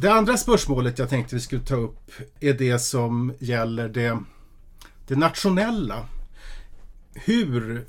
Det 0.00 0.08
andra 0.12 0.36
spörsmålet 0.36 0.98
jag 0.98 1.08
tänkte 1.08 1.34
vi 1.34 1.40
skulle 1.40 1.62
ta 1.62 1.74
upp 1.74 2.10
är 2.40 2.54
det 2.54 2.78
som 2.78 3.34
gäller 3.38 3.88
det, 3.88 4.18
det 5.06 5.16
nationella. 5.16 6.06
Hur 7.14 7.86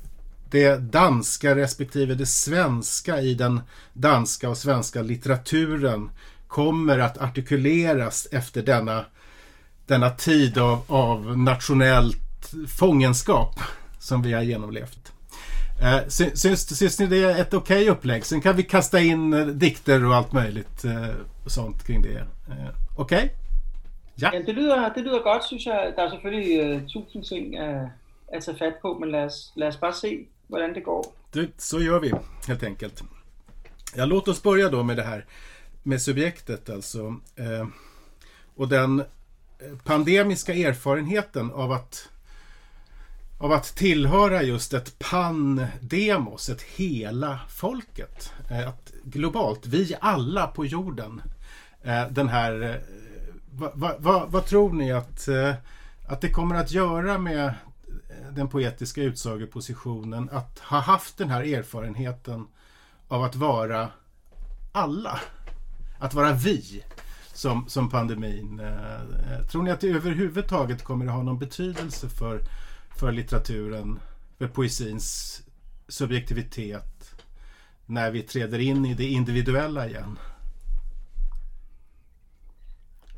det 0.50 0.76
danska 0.76 1.56
respektive 1.56 2.14
det 2.14 2.26
svenska 2.26 3.20
i 3.20 3.34
den 3.34 3.60
danska 3.92 4.50
och 4.50 4.58
svenska 4.58 5.02
litteraturen 5.02 6.10
kommer 6.48 6.98
att 6.98 7.18
artikuleras 7.18 8.28
efter 8.32 8.62
denna, 8.62 9.04
denna 9.86 10.10
tid 10.10 10.58
av, 10.58 10.82
av 10.86 11.38
nationellt 11.38 12.54
fångenskap 12.78 13.60
som 13.98 14.22
vi 14.22 14.32
har 14.32 14.42
genomlevt. 14.42 15.13
Eh, 15.80 16.08
syns, 16.08 16.78
syns 16.78 16.98
ni 16.98 17.06
det 17.06 17.24
är 17.24 17.40
ett 17.40 17.54
okej 17.54 17.76
okay 17.76 17.90
upplägg? 17.90 18.26
Sen 18.26 18.40
kan 18.40 18.56
vi 18.56 18.62
kasta 18.62 19.00
in 19.00 19.32
eh, 19.32 19.46
dikter 19.46 20.04
och 20.04 20.14
allt 20.14 20.32
möjligt 20.32 20.84
eh, 20.84 21.08
sånt 21.46 21.86
kring 21.86 22.02
det. 22.02 22.26
Okej? 22.96 23.16
Okay? 23.16 23.28
Ja. 24.14 24.30
ja, 24.32 24.42
det 24.46 24.52
lyder, 24.52 24.94
det 24.94 25.02
lyder 25.02 25.22
godt, 25.22 25.44
synes 25.44 25.66
jeg. 25.66 25.92
Der 25.96 26.02
er 26.02 26.10
selvfølgelig 26.10 26.76
uh, 26.76 26.82
tusind 26.88 27.24
ting 27.24 27.54
uh, 27.60 27.88
at 28.28 28.44
tage 28.44 28.58
fat 28.58 28.74
på, 28.82 28.98
men 28.98 29.10
lad 29.10 29.24
os, 29.24 29.52
lad 29.56 29.68
os 29.68 29.76
bare 29.76 29.92
se, 29.92 30.26
hvordan 30.48 30.74
det 30.74 30.84
går. 30.84 31.14
Du, 31.34 31.48
så 31.58 31.80
gör 31.80 31.98
vi 31.98 32.12
helt 32.46 32.62
enkelt. 32.62 33.02
Ja, 33.96 34.04
låt 34.04 34.28
oss 34.28 34.42
börja 34.42 34.68
då 34.68 34.82
med 34.82 34.96
det 34.96 35.02
här 35.02 35.24
med 35.82 36.02
subjektet 36.02 36.70
alltså. 36.70 37.16
Eh, 37.36 37.66
och 38.56 38.68
den 38.68 39.04
pandemiska 39.84 40.54
erfarenheten 40.54 41.50
av 41.50 41.72
att 41.72 42.08
av 43.44 43.52
att 43.52 43.76
tillhöra 43.76 44.42
just 44.42 44.74
ett 44.74 44.98
pandemos, 44.98 46.48
ett 46.48 46.62
hela 46.62 47.40
folket. 47.48 48.32
Eh, 48.50 48.68
att 48.68 48.92
globalt, 49.04 49.66
vi 49.66 49.96
alla 50.00 50.46
på 50.46 50.66
jorden. 50.66 51.22
Eh, 51.82 52.08
den 52.10 52.28
här, 52.28 52.62
eh, 52.62 52.76
vad 53.50 53.94
vad, 53.98 54.30
vad 54.30 54.46
tror 54.46 54.72
ni 54.72 54.92
att, 54.92 55.28
att 56.08 56.20
det 56.20 56.30
kommer 56.30 56.54
att 56.54 56.72
göra 56.72 57.18
med 57.18 57.54
den 58.30 58.48
poetiska 58.48 59.02
utsagepositionen 59.02 60.30
att 60.32 60.58
ha 60.58 60.78
haft 60.80 61.18
den 61.18 61.30
här 61.30 61.42
erfarenheten 61.42 62.46
av 63.08 63.22
att 63.22 63.36
vara 63.36 63.88
alla. 64.72 65.20
Att 65.98 66.14
vara 66.14 66.32
vi 66.32 66.84
som, 67.32 67.68
som 67.68 67.90
pandemin. 67.90 68.62
Tror 69.50 69.62
ni 69.62 69.70
att 69.70 69.80
det 69.80 69.88
överhuvudtaget 69.88 70.84
kommer 70.84 71.06
att 71.06 71.12
ha 71.12 71.22
någon 71.22 71.38
betydelse 71.38 72.08
för, 72.08 72.40
för 72.96 73.12
litteraturen, 73.12 74.00
för 74.38 74.48
poesins 74.48 75.40
subjektivitet 75.88 77.10
när 77.86 78.10
vi 78.10 78.22
träder 78.22 78.58
in 78.58 78.84
i 78.86 78.94
det 78.94 79.04
individuella 79.04 79.88
igen? 79.88 80.18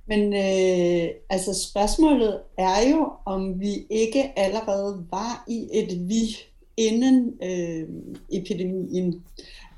Men 0.04 0.32
eh, 0.32 1.10
alltså 1.28 1.54
spørgsmålet 1.54 2.46
är 2.56 2.82
ju 2.82 3.04
om 3.24 3.58
vi 3.58 3.86
inte 3.88 4.32
allerede 4.36 5.04
var 5.10 5.32
i 5.46 5.80
ett 5.80 5.92
vi 5.92 6.36
innan 6.76 7.38
eh, 7.40 7.50
øh, 7.50 7.88
epidemien. 8.32 9.24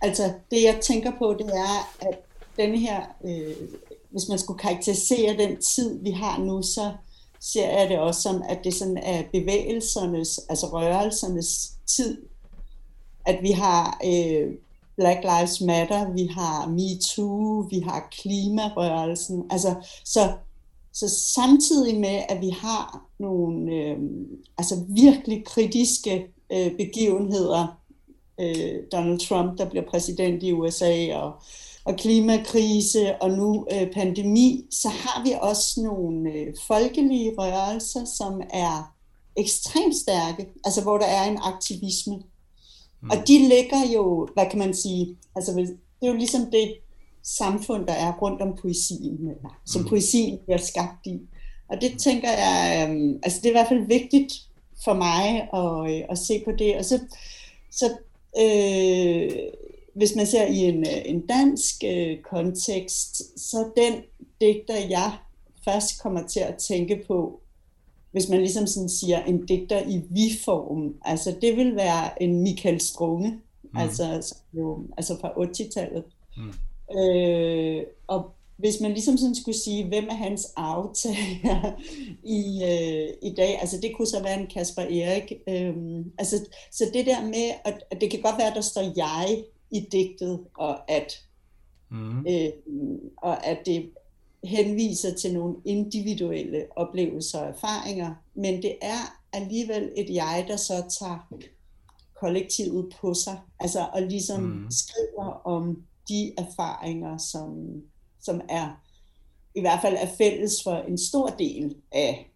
Altså 0.00 0.32
det 0.50 0.60
jag 0.60 0.82
tänker 0.82 1.10
på, 1.10 1.34
det 1.34 1.44
är 1.44 2.08
att 2.08 2.24
den 2.56 2.78
här, 2.78 3.02
øh, 3.24 3.56
hvis 4.10 4.28
man 4.28 4.38
skulle 4.38 4.58
karakterisera 4.58 5.32
den 5.32 5.56
tid, 5.56 5.98
vi 6.02 6.10
har 6.10 6.38
nu, 6.38 6.62
så 6.62 6.92
ser 7.40 7.78
jeg 7.78 7.88
det 7.88 7.98
også 7.98 8.22
som, 8.22 8.42
at 8.48 8.58
det 8.64 8.74
sådan 8.74 8.96
er 8.96 9.22
bevægelsernes, 9.32 10.40
altså 10.48 10.66
rørelsernes 10.66 11.72
tid. 11.86 12.22
At 13.26 13.38
vi 13.42 13.50
har 13.50 14.00
øh, 14.04 14.54
Black 14.96 15.20
Lives 15.22 15.60
Matter, 15.60 16.12
vi 16.12 16.26
har 16.26 16.68
MeToo, 16.68 17.66
vi 17.70 17.80
har 17.80 18.08
klimarørelsen. 18.10 19.44
Altså, 19.50 19.74
så, 20.04 20.32
så 20.92 21.08
samtidig 21.08 22.00
med, 22.00 22.22
at 22.28 22.40
vi 22.40 22.50
har 22.50 23.06
nogle 23.18 23.72
øh, 23.72 23.98
altså 24.58 24.84
virkelig 24.88 25.44
kritiske 25.44 26.26
øh, 26.52 26.76
begivenheder 26.76 27.78
øh, 28.40 28.74
Donald 28.92 29.28
Trump, 29.28 29.58
der 29.58 29.70
bliver 29.70 29.84
præsident 29.90 30.42
i 30.42 30.52
USA, 30.52 31.14
og, 31.14 31.32
og 31.88 31.96
klimakrise 31.96 33.22
og 33.22 33.30
nu 33.30 33.66
øh, 33.72 33.92
pandemi, 33.92 34.66
så 34.70 34.88
har 34.88 35.22
vi 35.24 35.34
også 35.40 35.82
nogle 35.82 36.32
øh, 36.32 36.54
folkelige 36.66 37.34
rørelser, 37.38 38.04
som 38.04 38.42
er 38.50 38.94
ekstremt 39.36 39.96
stærke, 39.96 40.46
altså 40.64 40.82
hvor 40.82 40.98
der 40.98 41.06
er 41.06 41.30
en 41.30 41.38
aktivisme. 41.42 42.14
Mm. 43.02 43.10
Og 43.10 43.28
de 43.28 43.38
ligger 43.38 43.92
jo, 43.94 44.28
hvad 44.34 44.46
kan 44.50 44.58
man 44.58 44.74
sige, 44.74 45.16
altså 45.36 45.52
det 45.52 45.78
er 46.02 46.06
jo 46.06 46.16
ligesom 46.16 46.50
det 46.50 46.74
samfund, 47.22 47.86
der 47.86 47.92
er 47.92 48.12
rundt 48.12 48.42
om 48.42 48.56
poesien, 48.62 49.18
eller, 49.20 49.60
som 49.66 49.82
mm. 49.82 49.88
poesien 49.88 50.38
bliver 50.44 50.58
skabt 50.58 51.06
i. 51.06 51.18
Og 51.68 51.80
det 51.80 51.98
tænker 51.98 52.30
jeg, 52.30 52.88
øh, 52.90 53.20
altså 53.22 53.38
det 53.38 53.46
er 53.46 53.50
i 53.50 53.58
hvert 53.58 53.68
fald 53.68 53.86
vigtigt 53.86 54.32
for 54.84 54.94
mig 54.94 55.48
at, 55.54 55.94
øh, 55.94 56.04
at 56.10 56.18
se 56.18 56.42
på 56.44 56.52
det. 56.58 56.76
Og 56.76 56.84
så, 56.84 57.00
så 57.70 57.86
øh, 58.40 59.30
hvis 59.98 60.14
man 60.16 60.26
ser 60.26 60.46
i 60.46 60.58
en, 60.58 60.86
en 61.06 61.26
dansk 61.26 61.74
øh, 61.84 62.22
kontekst, 62.30 63.40
så 63.40 63.70
den 63.76 63.94
digter, 64.40 64.76
jeg 64.88 65.12
først 65.64 66.02
kommer 66.02 66.26
til 66.26 66.40
at 66.40 66.56
tænke 66.56 67.04
på, 67.06 67.40
hvis 68.12 68.28
man 68.28 68.38
ligesom 68.38 68.66
sådan 68.66 68.88
siger 68.88 69.24
en 69.24 69.46
digter 69.46 69.82
i 69.88 70.02
vi-form, 70.10 70.94
altså 71.04 71.36
det 71.42 71.56
vil 71.56 71.76
være 71.76 72.22
en 72.22 72.42
Michael 72.42 72.80
Strunge, 72.80 73.30
mm. 73.62 73.78
altså, 73.78 74.34
jo, 74.52 74.84
altså 74.96 75.16
fra 75.20 75.28
80-tallet. 75.28 76.04
Mm. 76.36 76.98
Øh, 76.98 77.82
og 78.06 78.30
hvis 78.56 78.80
man 78.80 78.90
ligesom 78.90 79.16
sådan 79.16 79.34
skulle 79.34 79.58
sige, 79.58 79.88
hvem 79.88 80.04
er 80.10 80.14
hans 80.14 80.46
aftager 80.56 81.72
i, 82.24 82.62
øh, 82.64 83.30
i 83.30 83.34
dag, 83.34 83.60
altså 83.60 83.78
det 83.82 83.92
kunne 83.96 84.08
så 84.08 84.22
være 84.22 84.40
en 84.40 84.46
Kasper 84.46 84.82
Erik. 84.82 85.32
Øh, 85.48 85.74
altså, 86.18 86.36
så 86.72 86.84
det 86.94 87.06
der 87.06 87.22
med, 87.22 87.50
at, 87.64 87.84
at 87.90 88.00
det 88.00 88.10
kan 88.10 88.20
godt 88.22 88.38
være, 88.38 88.48
at 88.48 88.56
der 88.56 88.60
står 88.60 88.92
jeg 88.96 89.44
i 89.70 89.80
digtet, 89.92 90.40
og 90.54 90.90
at, 90.90 91.12
mm. 91.88 92.26
øh, 92.26 92.50
og 93.16 93.46
at 93.46 93.58
det 93.66 93.90
henviser 94.44 95.14
til 95.14 95.34
nogle 95.34 95.56
individuelle 95.64 96.66
oplevelser 96.76 97.38
og 97.38 97.48
erfaringer, 97.48 98.14
men 98.34 98.62
det 98.62 98.76
er 98.82 99.18
alligevel 99.32 99.92
et 99.96 100.14
jeg, 100.14 100.44
der 100.48 100.56
så 100.56 100.74
tager 101.00 101.28
kollektivet 102.20 102.94
på 103.00 103.14
sig, 103.14 103.38
altså 103.60 103.88
og 103.92 104.02
ligesom 104.02 104.42
mm. 104.42 104.70
skriver 104.70 105.46
om 105.46 105.82
de 106.08 106.32
erfaringer, 106.38 107.18
som, 107.18 107.82
som 108.20 108.40
er 108.48 108.80
i 109.54 109.60
hvert 109.60 109.78
fald 109.82 109.96
er 109.96 110.08
fælles 110.18 110.62
for 110.62 110.76
en 110.76 110.98
stor 110.98 111.26
del 111.26 111.76
af, 111.92 112.30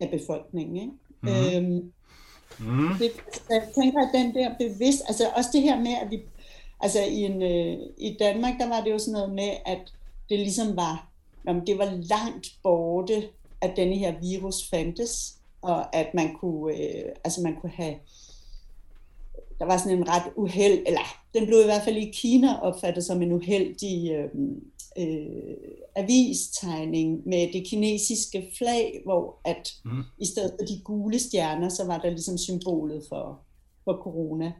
af 0.00 0.10
befolkningen. 0.10 0.76
Ikke? 0.76 0.92
Mm. 1.20 1.28
Øhm, 1.28 1.92
mm. 2.58 2.88
Det, 2.98 3.10
jeg 3.50 3.68
tænker, 3.74 4.00
at 4.00 4.10
den 4.14 4.34
der 4.34 4.54
bevidst, 4.58 5.02
altså 5.08 5.30
også 5.36 5.50
det 5.52 5.62
her 5.62 5.80
med, 5.80 5.94
at 6.02 6.10
vi, 6.10 6.22
altså 6.84 7.00
i, 7.02 7.20
en, 7.20 7.42
øh, 7.42 7.78
i 7.98 8.16
Danmark, 8.18 8.58
der 8.58 8.68
var 8.68 8.80
det 8.80 8.90
jo 8.90 8.98
sådan 8.98 9.12
noget 9.12 9.34
med, 9.34 9.50
at 9.66 9.92
det 10.28 10.38
ligesom 10.38 10.76
var, 10.76 11.08
jamen, 11.46 11.66
det 11.66 11.78
var 11.78 11.98
langt 12.02 12.46
borte, 12.62 13.28
at 13.60 13.72
denne 13.76 13.96
her 13.96 14.14
virus 14.20 14.68
fandtes, 14.70 15.38
og 15.62 15.96
at 15.96 16.14
man 16.14 16.34
kunne, 16.34 16.74
øh, 16.74 17.04
altså 17.24 17.40
man 17.42 17.56
kunne 17.60 17.72
have 17.72 17.94
der 19.58 19.64
var 19.64 19.78
sådan 19.78 19.98
en 19.98 20.08
ret 20.08 20.32
uheld, 20.36 20.82
eller 20.86 21.00
den 21.34 21.46
blev 21.46 21.60
i 21.60 21.64
hvert 21.64 21.84
fald 21.84 21.96
i 21.96 22.10
Kina 22.10 22.60
opfattet 22.60 23.04
som 23.04 23.22
en 23.22 23.32
uheldig 23.32 24.10
øh, 24.10 24.30
øh, 24.98 25.56
avistegning 25.96 27.28
med 27.28 27.52
det 27.52 27.66
kinesiske 27.66 28.50
flag, 28.58 29.00
hvor 29.04 29.40
at 29.44 29.74
mm. 29.84 30.02
i 30.18 30.26
stedet 30.26 30.52
for 30.58 30.66
de 30.66 30.80
gule 30.84 31.18
stjerner, 31.18 31.68
så 31.68 31.84
var 31.86 31.98
der 31.98 32.10
ligesom 32.10 32.38
symbolet 32.38 33.02
for, 33.08 33.40
for 33.84 34.00
corona. 34.02 34.52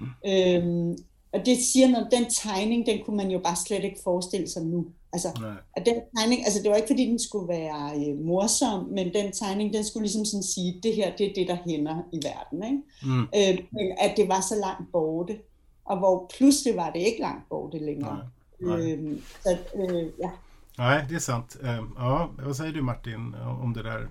Mm. 0.00 0.06
Øhm, 0.26 0.96
og 1.32 1.46
det 1.46 1.58
siger 1.72 1.88
noget, 1.88 2.08
den 2.12 2.30
tegning, 2.30 2.86
den 2.86 3.04
kunne 3.04 3.16
man 3.16 3.30
jo 3.30 3.38
bare 3.38 3.56
slet 3.56 3.84
ikke 3.84 4.00
forestille 4.04 4.48
sig 4.48 4.62
nu. 4.62 4.86
Altså, 5.12 5.28
at 5.76 5.86
den 5.86 5.94
tegning, 6.16 6.44
altså 6.44 6.62
det 6.62 6.70
var 6.70 6.76
ikke 6.76 6.88
fordi, 6.88 7.06
den 7.06 7.18
skulle 7.18 7.48
være 7.48 7.82
øh, 7.96 8.18
morsom, 8.24 8.84
men 8.84 9.14
den 9.14 9.32
tegning, 9.32 9.72
den 9.72 9.84
skulle 9.84 10.04
ligesom 10.04 10.24
sådan 10.24 10.42
sige, 10.42 10.80
det 10.82 10.94
her, 10.94 11.16
det 11.16 11.26
er 11.26 11.34
det, 11.34 11.48
der 11.48 11.56
hænder 11.66 11.96
i 12.12 12.20
verden. 12.24 12.64
Ikke? 12.64 12.82
Mm. 13.02 13.22
Øh, 13.22 13.64
men 13.72 13.92
at 13.98 14.16
det 14.16 14.28
var 14.28 14.40
så 14.40 14.54
langt 14.54 14.92
borte, 14.92 15.38
og 15.84 15.98
hvor 15.98 16.30
pludselig 16.36 16.76
var 16.76 16.90
det 16.90 17.00
ikke 17.00 17.20
langt 17.20 17.48
borte 17.48 17.78
længere. 17.78 18.20
Nej. 18.60 18.78
Nej. 18.78 18.92
Øh, 18.92 19.18
så, 19.42 19.56
øh, 19.74 20.06
ja. 20.18 20.30
Nej, 20.78 21.04
det 21.08 21.14
är 21.16 21.20
sant. 21.20 21.56
Ja, 21.62 22.28
vad 22.38 22.54
säger 22.56 22.72
du 22.72 22.82
Martin 22.82 23.34
om 23.62 23.74
det 23.74 23.82
där? 23.82 24.08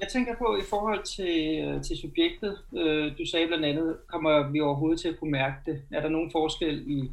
Jeg 0.00 0.08
tænker 0.08 0.34
på 0.38 0.56
i 0.56 0.64
forhold 0.70 1.02
til, 1.02 1.64
øh, 1.64 1.82
til 1.82 1.98
subjektet. 1.98 2.58
Øh, 2.76 3.18
du 3.18 3.26
sagde 3.26 3.46
blandt 3.46 3.64
andet, 3.64 3.96
kommer 4.06 4.48
vi 4.48 4.60
overhovedet 4.60 5.00
til 5.00 5.08
at 5.08 5.18
kunne 5.18 5.30
mærke 5.30 5.56
det? 5.66 5.82
Er 5.92 6.00
der 6.00 6.08
nogen 6.08 6.30
forskel 6.30 6.84
i, 6.86 7.10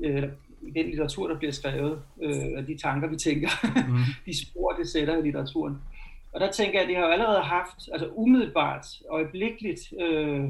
øh, 0.00 0.28
i 0.62 0.70
den 0.70 0.86
litteratur, 0.86 1.28
der 1.28 1.38
bliver 1.38 1.52
skrevet, 1.52 2.02
øh, 2.22 2.52
og 2.56 2.66
de 2.66 2.78
tanker, 2.78 3.08
vi 3.08 3.16
tænker, 3.16 3.48
mm. 3.88 3.98
de 4.26 4.46
spor, 4.46 4.72
det 4.72 4.88
sætter 4.88 5.18
i 5.18 5.22
litteraturen. 5.22 5.78
Og 6.32 6.40
der 6.40 6.50
tænker 6.50 6.72
jeg, 6.72 6.82
at 6.82 6.88
det 6.88 6.96
har 6.96 7.04
jo 7.04 7.12
allerede 7.12 7.40
haft, 7.40 7.88
altså 7.92 8.08
umiddelbart, 8.14 8.86
øjeblikkeligt, 9.10 9.92
øh, 10.00 10.44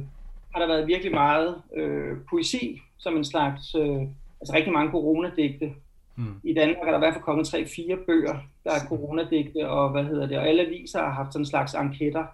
har 0.53 0.61
der 0.61 0.67
været 0.67 0.87
virkelig 0.87 1.13
meget 1.13 1.63
øh, 1.77 2.17
poesi, 2.31 2.83
som 2.99 3.17
en 3.17 3.25
slags, 3.25 3.75
øh, 3.75 4.03
altså 4.41 4.53
rigtig 4.55 4.73
mange 4.73 4.91
coronadigte. 4.91 5.73
Mm. 6.17 6.35
I 6.45 6.55
Danmark 6.55 6.87
er 6.87 6.91
der 6.91 6.99
i 6.99 7.05
hvert 7.05 7.15
fald 7.15 7.25
kommet 7.25 7.47
tre-fire 7.47 7.97
bøger, 8.07 8.37
der 8.65 8.71
er 8.71 8.87
coronadigte, 8.89 9.69
og 9.69 9.91
hvad 9.91 10.05
hedder 10.05 10.27
det, 10.27 10.39
og 10.39 10.49
alle 10.49 10.67
aviser 10.67 10.99
har 10.99 11.11
haft 11.11 11.33
sådan 11.33 11.43
en 11.43 11.47
slags 11.47 11.75
enketter 11.75 12.25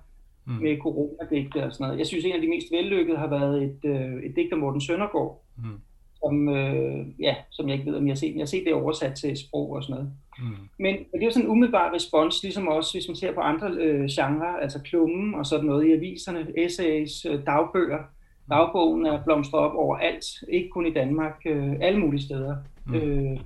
mm. 0.47 0.53
med 0.53 0.79
coronadigte 0.79 1.65
og 1.65 1.73
sådan 1.73 1.85
noget. 1.85 1.99
Jeg 1.99 2.07
synes, 2.07 2.25
en 2.25 2.33
af 2.33 2.41
de 2.41 2.49
mest 2.49 2.67
vellykkede 2.73 3.19
har 3.19 3.27
været 3.27 3.63
et, 3.63 3.81
øh, 3.85 4.23
et 4.23 4.37
digt 4.37 4.53
af 4.53 4.59
Morten 4.59 4.81
Søndergaard, 4.81 5.43
mm 5.57 5.81
som, 6.25 6.49
øh, 6.49 7.07
ja, 7.21 7.35
som 7.51 7.69
jeg 7.69 7.79
ikke 7.79 7.91
ved, 7.91 7.99
om 7.99 8.07
jeg 8.07 8.13
har 8.13 8.17
set. 8.17 8.35
Jeg 8.35 8.41
har 8.41 8.47
set 8.47 8.65
det 8.67 8.75
oversat 8.75 9.15
til 9.15 9.37
sprog 9.37 9.71
og 9.71 9.83
sådan 9.83 9.95
noget. 9.95 10.13
Mm. 10.39 10.69
Men 10.79 10.95
det 10.95 11.21
er 11.21 11.25
jo 11.25 11.31
sådan 11.31 11.47
en 11.47 11.51
umiddelbar 11.51 11.95
respons, 11.95 12.43
ligesom 12.43 12.69
også 12.69 12.95
hvis 12.95 13.09
man 13.09 13.17
ser 13.17 13.33
på 13.33 13.41
andre 13.41 13.71
øh, 13.71 14.09
genrer, 14.11 14.57
altså 14.63 14.83
klummen 14.83 15.35
og 15.35 15.47
sådan 15.47 15.67
noget 15.67 15.87
i 15.87 15.93
aviserne, 15.93 16.47
essays, 16.57 17.25
øh, 17.25 17.47
dagbøger. 17.47 17.99
Mm. 17.99 18.51
Dagbogen 18.51 19.07
er 19.07 19.25
blomstret 19.25 19.61
op 19.61 19.75
overalt, 19.75 20.25
ikke 20.49 20.69
kun 20.69 20.87
i 20.87 20.93
Danmark, 20.93 21.37
øh, 21.47 21.73
alle 21.81 22.01
mulige 22.01 22.23
steder. 22.23 22.57
Mm. 22.87 22.95
Øh, 22.95 23.39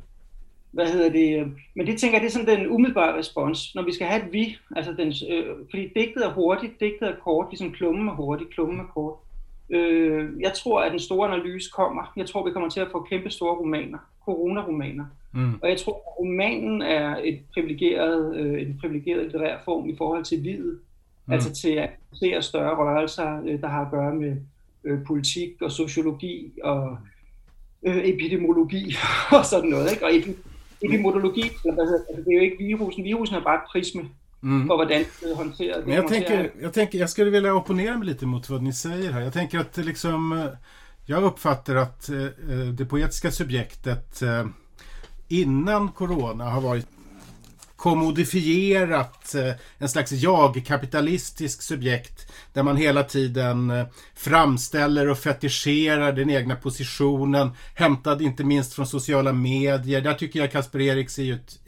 hvad 0.75 0.87
hedder 0.87 1.12
det? 1.12 1.53
Men 1.75 1.87
det 1.87 1.99
tænker 1.99 2.18
jeg, 2.18 2.22
det 2.22 2.29
er 2.29 2.33
sådan 2.33 2.59
den 2.59 2.70
umiddelbare 2.70 3.18
respons, 3.18 3.75
når 3.75 3.83
vi 3.83 3.93
skal 3.93 4.07
have 4.07 4.27
et 4.27 4.33
vi, 4.33 4.57
altså 4.77 4.93
den, 4.93 5.09
øh, 5.31 5.57
fordi 5.70 5.93
digtet 5.97 6.27
er 6.27 6.33
hurtigt, 6.33 6.81
digtet 6.81 7.09
er 7.09 7.16
kort, 7.25 7.47
ligesom 7.51 7.72
klummen 7.72 8.09
er 8.09 8.12
hurtigt, 8.14 8.51
klummen 8.51 8.81
er 8.81 8.85
kort. 8.95 9.14
Øh, 9.70 10.41
jeg 10.41 10.53
tror, 10.53 10.81
at 10.81 10.91
den 10.91 11.01
store 11.01 11.29
analyse 11.29 11.70
kommer. 11.70 12.12
Jeg 12.16 12.27
tror, 12.27 12.45
vi 12.45 12.53
kommer 12.53 12.68
til 12.68 12.81
at 12.81 12.89
få 12.93 13.07
kæmpe 13.11 13.31
store 13.31 13.55
romaner, 13.55 13.99
coronaromaner. 14.25 15.05
Mm. 15.33 15.55
Og 15.62 15.68
jeg 15.68 15.79
tror, 15.79 15.93
at 15.93 16.18
romanen 16.20 16.83
er 16.83 17.16
et 17.25 17.41
privilegeret, 17.53 18.37
øh, 18.37 18.62
en 18.62 18.79
privilegeret 18.81 19.22
litterær 19.22 19.59
form 19.64 19.89
i 19.89 19.97
forhold 19.97 20.25
til 20.25 20.39
livet. 20.39 20.79
Mm. 21.27 21.33
Altså 21.33 21.55
til 21.55 21.72
at 21.72 21.91
se 22.12 22.43
større 22.43 22.77
rørelser, 22.77 23.43
øh, 23.47 23.61
der 23.61 23.68
har 23.68 23.85
at 23.85 23.91
gøre 23.91 24.14
med 24.14 24.37
øh, 24.85 24.99
politik 25.07 25.62
og 25.62 25.72
sociologi 25.72 26.53
og 26.62 26.99
øh, 27.83 27.97
epidemiologi 28.05 28.95
og 29.39 29.45
sådan 29.45 29.70
noget. 29.70 29.93
Ikke? 29.93 30.05
Og 30.05 30.12
epidemiologi, 30.85 31.51
altså, 31.66 31.99
det 32.16 32.28
er 32.28 32.35
jo 32.35 32.41
ikke 32.41 32.57
virusen. 32.59 33.05
Virusen 33.05 33.37
er 33.37 33.41
bare 33.41 33.62
et 33.62 33.68
prisme 33.72 34.03
mm. 34.43 34.68
på 34.68 34.76
hvordan 34.76 35.05
det 35.20 35.37
hanterar 35.37 35.82
Men 35.87 35.95
jag 35.95 36.09
tänker, 36.09 36.53
jag 36.61 36.72
tänker, 36.72 36.99
jag 36.99 37.11
skulle 37.11 37.30
vilja 37.30 37.55
opponera 37.55 37.99
mig 37.99 38.07
lite 38.07 38.26
mot 38.26 38.51
vad 38.51 38.62
ni 38.62 38.72
säger 38.72 39.12
här. 39.12 39.20
Jag 39.20 39.32
tänker 39.32 39.59
att 39.59 39.76
liksom, 39.76 40.32
eh, 40.32 40.47
jag 41.07 41.24
uppfattar 41.24 41.76
att 41.76 42.09
eh, 42.09 42.24
eh, 42.24 42.66
det 42.78 42.85
poetiska 42.85 43.30
subjektet 43.30 44.22
innan 45.28 45.89
corona 45.89 46.45
har 46.45 46.61
varit 46.61 46.87
kommodifierat 47.85 49.35
eh, 49.35 49.53
en 49.78 49.89
slags 49.89 50.12
jag-kapitalistisk 50.12 51.62
subjekt 51.62 52.32
där 52.53 52.62
man 52.62 52.76
hela 52.76 53.03
tiden 53.03 53.70
eh, 53.70 53.87
framställer 54.14 55.09
och 55.09 55.18
fetischerar 55.18 56.12
den 56.12 56.30
egna 56.30 56.57
positionen 56.57 57.51
hämtad 57.74 58.22
inte 58.22 58.45
minst 58.45 58.74
från 58.74 58.87
sociala 58.87 59.32
medier. 59.32 60.01
Där 60.01 60.14
tycker 60.14 60.41
jag 60.41 60.53
Kasper 60.53 60.80
Eriks 60.80 61.18
är 61.18 61.22
ju 61.22 61.35
ett 61.35 61.59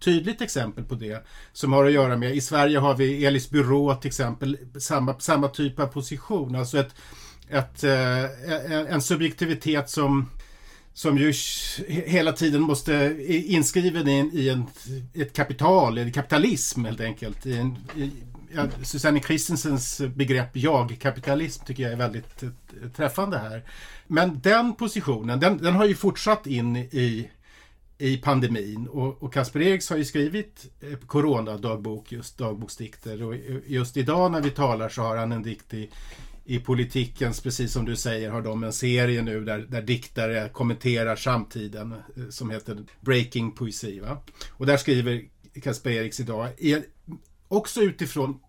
tydligt 0.00 0.40
exempel 0.40 0.84
på 0.84 0.94
det 0.94 1.26
som 1.52 1.72
har 1.72 1.84
att 1.84 1.92
göra 1.92 2.16
med, 2.16 2.36
i 2.36 2.40
Sverige 2.40 2.78
har 2.78 2.94
vi 2.94 3.24
Elis 3.24 3.50
Byrå 3.50 3.94
till 3.94 4.08
exempel, 4.08 4.58
samma, 4.78 5.20
samma 5.20 5.48
typ 5.48 5.80
av 5.80 5.86
position, 5.86 6.56
alltså 6.56 6.78
ett, 6.78 6.94
ett, 7.48 7.84
eh, 7.84 8.92
en 8.92 9.02
subjektivitet 9.02 9.90
som 9.90 10.28
som 10.98 11.18
ju 11.18 11.32
hela 11.88 12.32
tiden 12.32 12.62
måste 12.62 13.16
inskriven 13.28 14.08
i, 14.08 14.18
en, 14.18 14.30
i 14.32 14.48
en, 14.48 14.66
ett 15.14 15.32
kapital, 15.32 15.98
eller 15.98 16.10
kapitalism 16.10 16.84
helt 16.84 17.00
enkelt. 17.00 17.46
I 17.46 17.56
en, 17.56 17.78
i, 17.96 18.10
ja, 18.54 18.66
Susanne 18.82 19.20
Christensens 19.20 20.00
begrepp 20.00 20.56
jag-kapitalism 20.56 21.64
tycker 21.64 21.82
jag 21.82 21.92
är 21.92 21.96
väldigt 21.96 22.42
eh, 22.42 22.50
träffande 22.96 23.38
här. 23.38 23.62
Men 24.06 24.40
den 24.40 24.74
positionen, 24.74 25.40
den, 25.40 25.58
den 25.58 25.74
har 25.74 25.84
ju 25.84 25.94
fortsatt 25.94 26.46
in 26.46 26.76
i 26.76 27.30
i 27.98 28.16
pandemin 28.16 28.88
och, 28.88 29.22
och 29.22 29.32
Kasper 29.32 29.62
Eriks 29.62 29.90
har 29.90 29.96
ju 29.96 30.04
skrivit 30.04 30.66
eh, 30.80 30.98
coronadagbok, 30.98 32.12
just 32.12 32.38
dagboksdikter 32.38 33.22
och 33.22 33.34
just 33.66 33.96
idag 33.96 34.32
när 34.32 34.40
vi 34.40 34.50
talar 34.50 34.88
så 34.88 35.02
har 35.02 35.16
han 35.16 35.32
en 35.32 35.42
dikt 35.42 35.74
i, 35.74 35.90
i 36.48 36.58
politikens, 36.58 37.40
precis 37.40 37.72
som 37.72 37.84
du 37.84 37.96
säger, 37.96 38.30
har 38.30 38.42
de 38.42 38.64
en 38.64 38.72
serie 38.72 39.22
nu 39.22 39.44
där, 39.44 39.58
där 39.58 39.82
diktare 39.82 40.48
kommenterar 40.48 41.16
samtiden 41.16 41.92
eh, 41.92 42.28
som 42.30 42.50
heter 42.50 42.84
Breaking 43.00 43.52
Poesi. 43.52 44.00
Va? 44.00 44.22
Och 44.50 44.66
där 44.66 44.76
skriver 44.76 45.24
Kasper 45.62 45.90
Eriks 45.90 46.20
idag, 46.20 46.48
e- 46.58 46.82
också 47.48 47.80
utifrån 47.80 48.40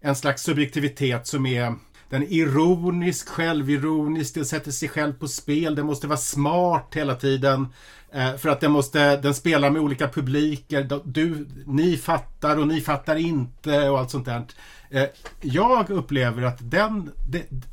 en 0.00 0.16
slags 0.16 0.42
subjektivitet 0.42 1.26
som 1.26 1.46
är 1.46 1.74
den 2.10 2.22
är 2.22 2.32
ironisk, 2.32 3.28
självironisk, 3.28 4.34
den 4.34 4.44
sätter 4.44 4.70
sig 4.70 4.88
själv 4.88 5.12
på 5.12 5.28
spel, 5.28 5.74
den 5.74 5.86
måste 5.86 6.06
vara 6.06 6.18
smart 6.18 6.88
hela 6.92 7.14
tiden. 7.14 7.68
Eh, 8.12 8.36
för 8.36 8.48
att 8.48 8.60
den 8.60 8.72
måste, 8.72 9.16
den 9.16 9.34
spelar 9.34 9.70
med 9.70 9.82
olika 9.82 10.08
publiker. 10.08 11.00
Du, 11.04 11.46
ni 11.66 11.96
fattar 11.96 12.58
och 12.58 12.68
ni 12.68 12.80
fattar 12.80 13.16
inte 13.16 13.90
och 13.90 13.98
allt 13.98 14.10
sånt 14.10 14.26
där. 14.26 14.44
Eh, 14.90 15.04
jag 15.40 15.90
upplever 15.90 16.42
att 16.42 16.58
den, 16.60 17.10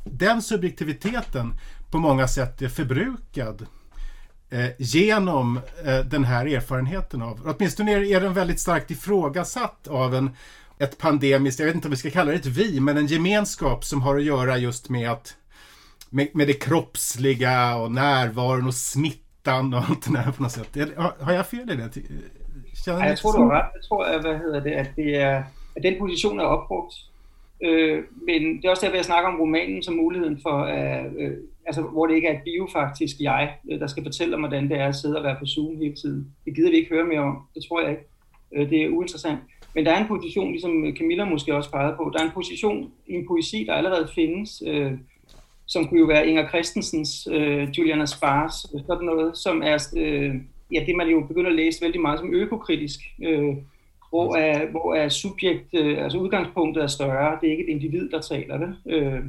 den 0.04 0.42
subjektiviteten 0.42 1.52
på 1.90 1.98
många 1.98 2.28
sätt 2.28 2.62
är 2.62 2.68
förbrukad 2.68 3.66
eh, 4.50 4.68
genom 4.78 5.60
den 6.10 6.24
här 6.24 6.46
erfarenheten 6.46 7.22
av, 7.22 7.54
åtminstone 7.56 7.92
är 7.92 8.20
den 8.20 8.34
väldigt 8.34 8.60
starkt 8.60 8.90
ifrågasatt 8.90 9.88
av 9.88 10.14
en 10.14 10.30
ett 10.78 10.98
pandemiskt, 10.98 11.60
jag 11.60 11.66
vet 11.66 11.74
inte 11.74 11.88
om 11.88 11.90
vi 11.90 11.96
ska 11.96 12.10
kalla 12.10 12.30
det 12.30 12.36
ett 12.36 12.46
vi, 12.46 12.80
men 12.80 12.96
en 12.96 13.06
gemenskap 13.06 13.84
som 13.84 14.02
har 14.02 14.16
att 14.16 14.24
göra 14.24 14.58
just 14.58 14.88
med 14.88 15.10
att 15.10 15.36
med, 16.10 16.28
med 16.34 16.46
det 16.46 16.52
kroppsliga 16.52 17.76
och 17.76 17.92
närvaron 17.92 18.66
och 18.66 18.74
smittan 18.74 19.74
och 19.74 19.80
allt 19.80 20.06
det 20.06 20.12
där 20.12 20.32
på 20.32 20.42
något 20.42 20.52
sätt. 20.52 20.76
Har 21.20 21.32
jag 21.32 21.46
fel 21.46 21.70
i 21.70 21.76
det? 21.76 21.90
Känner 22.84 23.06
jag 23.06 23.18
tror 23.18 23.32
du 23.32 23.38
har 23.38 23.54
rätt. 23.54 23.70
Jag 23.74 23.82
tror, 23.82 24.22
vad 24.22 24.36
hedder 24.36 24.60
det, 24.60 24.80
att, 24.80 24.96
det 24.96 25.14
är, 25.14 25.38
att 25.76 25.82
den 25.82 25.98
position 25.98 26.40
är 26.40 26.54
uppbrukt. 26.54 26.94
Men 28.26 28.60
det 28.60 28.66
är 28.66 28.70
också 28.70 28.84
därför 28.84 28.96
jag 28.96 29.06
snackar 29.06 29.28
om 29.28 29.36
romanen 29.36 29.82
som 29.82 29.96
möjligheten 29.96 30.38
för, 30.38 30.58
øh, 31.18 31.32
altså, 31.66 31.82
hvor 31.82 32.06
det 32.06 32.14
ikke 32.14 32.28
er 32.28 32.36
et 32.36 32.44
biofaktisk 32.44 33.20
jeg, 33.20 33.54
der 33.80 33.86
skal 33.86 34.02
fortælle 34.02 34.34
om, 34.34 34.40
hvordan 34.40 34.68
det 34.68 34.78
er 34.78 34.86
at 34.86 34.96
sidde 34.96 35.16
og 35.16 35.24
være 35.24 35.36
på 35.38 35.46
Zoom 35.46 35.76
hele 35.76 35.94
tiden. 35.94 36.34
Det 36.44 36.54
gider 36.54 36.70
vi 36.70 36.76
ikke 36.76 36.94
høre 36.94 37.06
mere 37.06 37.20
om. 37.20 37.36
Det 37.54 37.64
tror 37.68 37.80
jeg 37.80 37.90
ikke. 37.90 38.70
Det 38.70 38.84
er 38.84 38.88
uinteressant. 38.88 39.40
Men 39.74 39.86
der 39.86 39.92
er 39.92 40.00
en 40.00 40.08
position, 40.08 40.50
ligesom 40.50 40.96
Camilla 40.98 41.24
måske 41.24 41.54
også 41.54 41.70
pegede 41.70 41.94
på, 41.96 42.10
der 42.12 42.20
er 42.20 42.24
en 42.24 42.34
position 42.34 42.92
i 43.06 43.14
en 43.14 43.26
poesi, 43.26 43.64
der 43.68 43.74
allerede 43.74 44.08
findes, 44.14 44.62
øh, 44.66 44.92
som 45.66 45.86
kunne 45.86 46.00
jo 46.00 46.06
være 46.06 46.28
Inger 46.28 46.48
Christensens, 46.48 47.28
øh, 47.32 47.68
Juliana 47.78 48.06
Spars, 48.06 48.66
øh, 48.74 48.80
sådan 48.86 49.06
noget, 49.06 49.38
som 49.38 49.62
er 49.62 49.88
øh, 49.96 50.34
ja, 50.72 50.84
det, 50.86 50.96
man 50.96 51.08
jo 51.08 51.20
begynder 51.20 51.50
at 51.50 51.56
læse 51.56 51.82
vældig 51.82 52.00
meget 52.00 52.18
som 52.18 52.34
økokritisk, 52.34 53.00
øh, 53.22 53.56
hvor, 54.10 54.36
er, 54.36 54.70
hvor 54.70 54.94
er 54.94 55.08
subjekt, 55.08 55.74
øh, 55.74 56.04
altså 56.04 56.18
udgangspunktet 56.18 56.82
er 56.82 56.86
større, 56.86 57.38
det 57.40 57.46
er 57.46 57.50
ikke 57.50 57.64
et 57.64 57.70
individ, 57.70 58.10
der 58.10 58.20
taler 58.20 58.58
det. 58.58 58.76
Øh, 58.86 59.24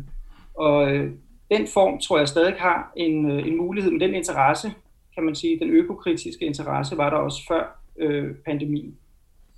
og 0.56 0.92
øh, 0.92 1.12
den 1.52 1.68
form 1.68 2.00
tror 2.00 2.18
jeg 2.18 2.28
stadig 2.28 2.54
har 2.54 2.92
en, 2.96 3.32
øh, 3.32 3.48
en 3.48 3.58
mulighed, 3.58 3.92
men 3.92 4.02
den 4.02 4.14
interesse, 4.14 4.72
kan 5.16 5.24
man 5.24 5.36
sige, 5.36 5.60
den 5.60 5.70
økokritiske 5.70 6.46
interesse, 6.46 6.98
var 6.98 7.10
der 7.10 7.18
også 7.18 7.42
før 7.48 7.82
øh, 8.00 8.36
pandemien. 8.46 8.98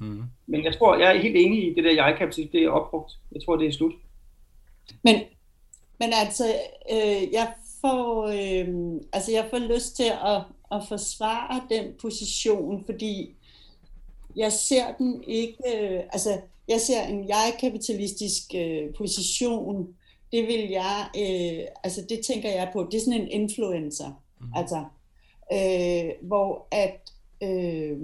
Mm. 0.02 0.24
Men 0.48 0.64
jeg 0.64 0.78
tror, 0.78 0.98
jeg 0.98 1.16
er 1.16 1.22
helt 1.22 1.36
enig 1.36 1.68
i 1.68 1.74
det 1.74 1.84
der 1.84 1.94
jeg-kapacitet, 1.94 2.52
det 2.52 2.64
er 2.64 2.70
opbrugt. 2.70 3.12
Jeg 3.32 3.42
tror, 3.46 3.56
det 3.56 3.68
er 3.68 3.72
slut. 3.72 3.94
Men, 5.04 5.16
men 6.00 6.10
altså, 6.14 6.46
øh, 6.92 7.34
jeg 7.34 7.54
får, 7.82 8.28
øh, 8.28 9.02
altså, 9.14 9.32
jeg 9.32 9.48
får 9.50 9.58
lyst 9.58 9.96
til 9.96 10.12
at, 10.26 10.42
at 10.72 10.82
forsvare 10.88 11.62
den 11.70 11.94
position, 12.02 12.86
fordi 12.86 13.36
jeg 14.36 14.52
ser 14.52 14.94
den 14.98 15.24
ikke, 15.24 15.58
øh, 15.76 16.00
altså, 16.14 16.42
jeg 16.68 16.82
ser 16.82 17.04
en 17.04 17.28
jeg-kapitalistisk 17.28 18.44
øh, 18.56 18.94
position, 18.98 19.96
det 20.32 20.48
vil 20.48 20.70
jeg, 20.70 21.10
øh, 21.18 21.68
altså 21.84 22.06
det 22.10 22.20
tænker 22.26 22.50
jeg 22.50 22.70
på, 22.74 22.88
det 22.92 22.98
er 22.98 23.02
sådan 23.02 23.22
en 23.22 23.32
influencer, 23.42 24.24
mm. 24.40 24.48
altså, 24.56 24.86
øh, 25.54 26.28
hvor 26.28 26.68
at, 26.72 27.12
øh, 27.44 27.98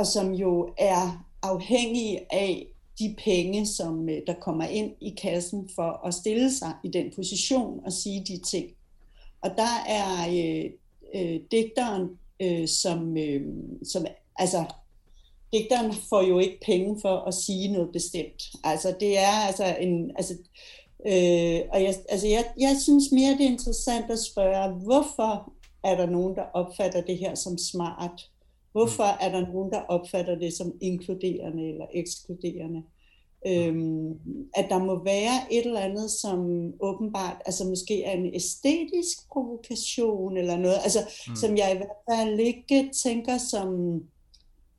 og 0.00 0.06
som 0.06 0.32
jo 0.32 0.74
er 0.78 1.24
afhængige 1.42 2.20
af 2.30 2.66
de 2.98 3.14
penge, 3.24 3.66
som 3.66 4.08
øh, 4.08 4.22
der 4.26 4.34
kommer 4.34 4.64
ind 4.64 4.92
i 5.00 5.10
kassen 5.22 5.70
for 5.74 6.06
at 6.06 6.14
stille 6.14 6.54
sig 6.54 6.72
i 6.84 6.88
den 6.88 7.12
position 7.16 7.80
og 7.84 7.92
sige 7.92 8.24
de 8.24 8.38
ting. 8.38 8.70
Og 9.40 9.50
der 9.56 9.84
er 9.88 10.28
øh, 10.28 10.70
øh, 11.14 11.40
digteren, 11.50 12.08
øh, 12.42 12.68
som, 12.68 13.16
øh, 13.16 13.42
som 13.84 14.06
altså 14.36 14.64
digteren 15.52 15.92
får 16.08 16.22
jo 16.22 16.38
ikke 16.38 16.58
penge 16.66 17.00
for 17.00 17.16
at 17.16 17.34
sige 17.34 17.72
noget 17.72 17.92
bestemt. 17.92 18.42
Altså 18.64 18.94
det 19.00 19.18
er 19.18 19.46
altså 19.46 19.76
en, 19.80 20.10
altså, 20.16 20.34
øh, 21.06 21.60
og 21.72 21.82
jeg, 21.82 21.94
altså 22.08 22.26
jeg, 22.26 22.44
jeg 22.60 22.76
synes 22.82 23.12
mere 23.12 23.32
det 23.32 23.46
er 23.46 23.50
interessant 23.50 24.10
at 24.10 24.18
spørge, 24.18 24.72
hvorfor 24.84 25.52
er 25.84 25.96
der 25.96 26.06
nogen, 26.06 26.36
der 26.36 26.42
opfatter 26.42 27.00
det 27.00 27.18
her 27.18 27.34
som 27.34 27.58
smart? 27.58 28.30
Hvorfor 28.72 29.04
mm. 29.04 29.26
er 29.26 29.30
der 29.32 29.52
nogen, 29.52 29.72
der 29.72 29.80
opfatter 29.80 30.34
det 30.38 30.52
som 30.52 30.72
inkluderende 30.80 31.68
eller 31.68 31.86
ekskluderende? 31.94 32.82
Øhm, 33.46 34.10
at 34.54 34.66
der 34.68 34.78
må 34.78 35.04
være 35.04 35.52
et 35.52 35.66
eller 35.66 35.80
andet, 35.80 36.10
som 36.10 36.38
åbenbart, 36.80 37.36
altså 37.46 37.64
måske 37.64 38.04
er 38.04 38.12
en 38.12 38.34
æstetisk 38.34 39.28
provokation 39.32 40.36
eller 40.36 40.56
noget, 40.56 40.78
altså 40.82 40.98
mm. 41.28 41.36
som 41.36 41.56
jeg 41.56 41.72
i 41.74 41.76
hvert 41.76 42.16
fald 42.16 42.40
ikke 42.40 42.90
tænker 43.04 43.38
som, 43.38 44.00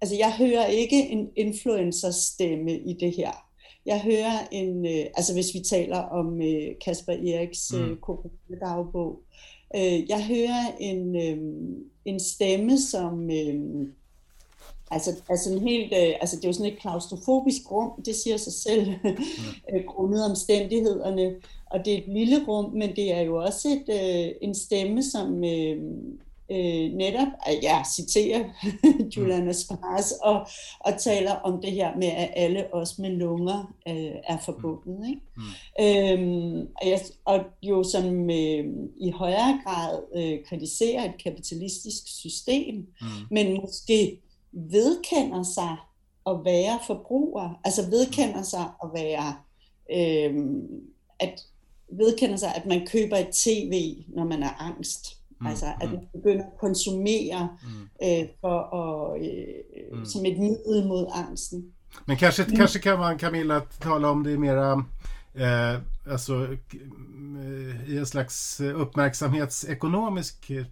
altså 0.01 0.15
jeg 0.15 0.33
hører 0.37 0.65
ikke 0.65 1.09
en 1.09 1.29
influencer 1.35 2.11
stemme 2.11 2.79
i 2.79 2.93
det 2.93 3.15
her. 3.15 3.31
Jeg 3.85 4.01
hører 4.01 4.47
en, 4.51 4.85
øh, 4.85 5.05
altså 5.17 5.33
hvis 5.33 5.53
vi 5.53 5.59
taler 5.59 5.97
om 5.97 6.41
øh, 6.41 6.75
Kasper 6.85 7.13
Eriks 7.13 7.73
øh, 7.73 7.89
mm. 7.89 7.97
dagbog, 8.61 9.19
øh, 9.75 10.09
jeg 10.09 10.25
hører 10.25 10.75
en, 10.79 11.15
øh, 11.15 11.37
en 12.05 12.19
stemme, 12.19 12.77
som... 12.77 13.31
Øh, 13.31 13.87
altså, 14.91 15.21
altså, 15.29 15.53
en 15.53 15.67
helt, 15.67 15.93
øh, 15.93 16.13
altså 16.21 16.35
det 16.35 16.45
er 16.45 16.49
jo 16.49 16.53
sådan 16.53 16.71
et 16.71 16.79
klaustrofobisk 16.79 17.71
rum, 17.71 18.01
det 18.05 18.15
siger 18.15 18.37
sig 18.37 18.53
selv, 18.53 18.87
mm. 18.87 19.83
grundet 19.93 20.29
omstændighederne. 20.29 21.35
Og 21.65 21.85
det 21.85 21.93
er 21.93 21.97
et 21.97 22.07
lille 22.07 22.45
rum, 22.47 22.73
men 22.73 22.95
det 22.95 23.13
er 23.13 23.21
jo 23.21 23.43
også 23.43 23.67
et, 23.69 23.85
øh, 23.89 24.31
en 24.41 24.55
stemme, 24.55 25.03
som 25.03 25.43
øh, 25.43 25.77
øh, 26.51 26.91
netop, 26.93 27.27
jeg 27.61 27.85
citerer 27.95 28.43
Juliana 29.17 29.51
Spars, 29.51 30.11
og, 30.11 30.47
og 30.79 30.99
taler 30.99 31.31
om 31.31 31.61
det 31.61 31.71
her 31.71 31.95
med, 31.95 32.07
at 32.07 32.29
alle 32.35 32.73
os 32.73 32.99
med 32.99 33.09
lunger 33.09 33.73
øh, 33.87 34.15
er 34.23 34.37
forbundet. 34.45 35.09
Ikke? 35.09 35.21
Mm. 35.37 35.43
Øhm, 35.85 36.67
og, 36.81 36.89
jeg, 36.89 36.99
og 37.25 37.39
jo 37.63 37.83
som 37.83 38.29
øh, 38.29 38.65
i 38.99 39.11
højere 39.11 39.61
grad 39.65 39.99
øh, 40.15 40.45
kritiserer 40.45 41.05
et 41.05 41.23
kapitalistisk 41.23 42.07
system, 42.07 42.75
mm. 42.75 43.07
men 43.31 43.61
måske 43.61 44.21
vedkender 44.51 45.43
sig 45.43 45.77
at 46.25 46.35
være 46.45 46.79
forbruger, 46.87 47.59
altså 47.63 47.89
vedkender 47.89 48.41
sig 48.43 48.65
at 48.83 48.89
være, 48.93 49.35
øh, 49.91 50.35
at 51.19 51.45
vedkender 51.91 52.35
sig, 52.35 52.55
at 52.55 52.65
man 52.65 52.87
køber 52.87 53.17
et 53.17 53.29
tv, 53.33 54.03
når 54.07 54.23
man 54.23 54.43
er 54.43 54.61
angst. 54.61 55.20
Mm, 55.41 55.47
altså 55.47 55.65
at 55.81 55.89
mm. 55.89 55.95
man 55.95 56.07
begynder 56.13 56.45
at 56.45 56.57
konsumere 56.59 57.49
mm. 57.63 57.89
øh, 58.03 58.27
for 58.41 58.59
at, 58.81 59.21
øh, 59.21 59.97
mm. 59.97 60.05
som 60.05 60.25
et 60.25 60.39
middel 60.39 60.87
mod 60.87 61.05
angsten. 61.13 61.65
Men 62.05 62.17
kanske, 62.17 62.43
mm. 62.43 62.55
kanske 62.55 62.79
kan 62.79 62.99
man 62.99 63.19
Camilla 63.19 63.61
tala 63.81 64.07
om 64.07 64.23
det 64.23 64.39
mera 64.39 64.83
eh, 65.33 65.81
alltså, 66.11 66.47
i 67.87 67.97
en 67.97 68.05
slags 68.05 68.61
uppmärksamhetsekonomisk 68.61 70.51
eh, 70.51 70.65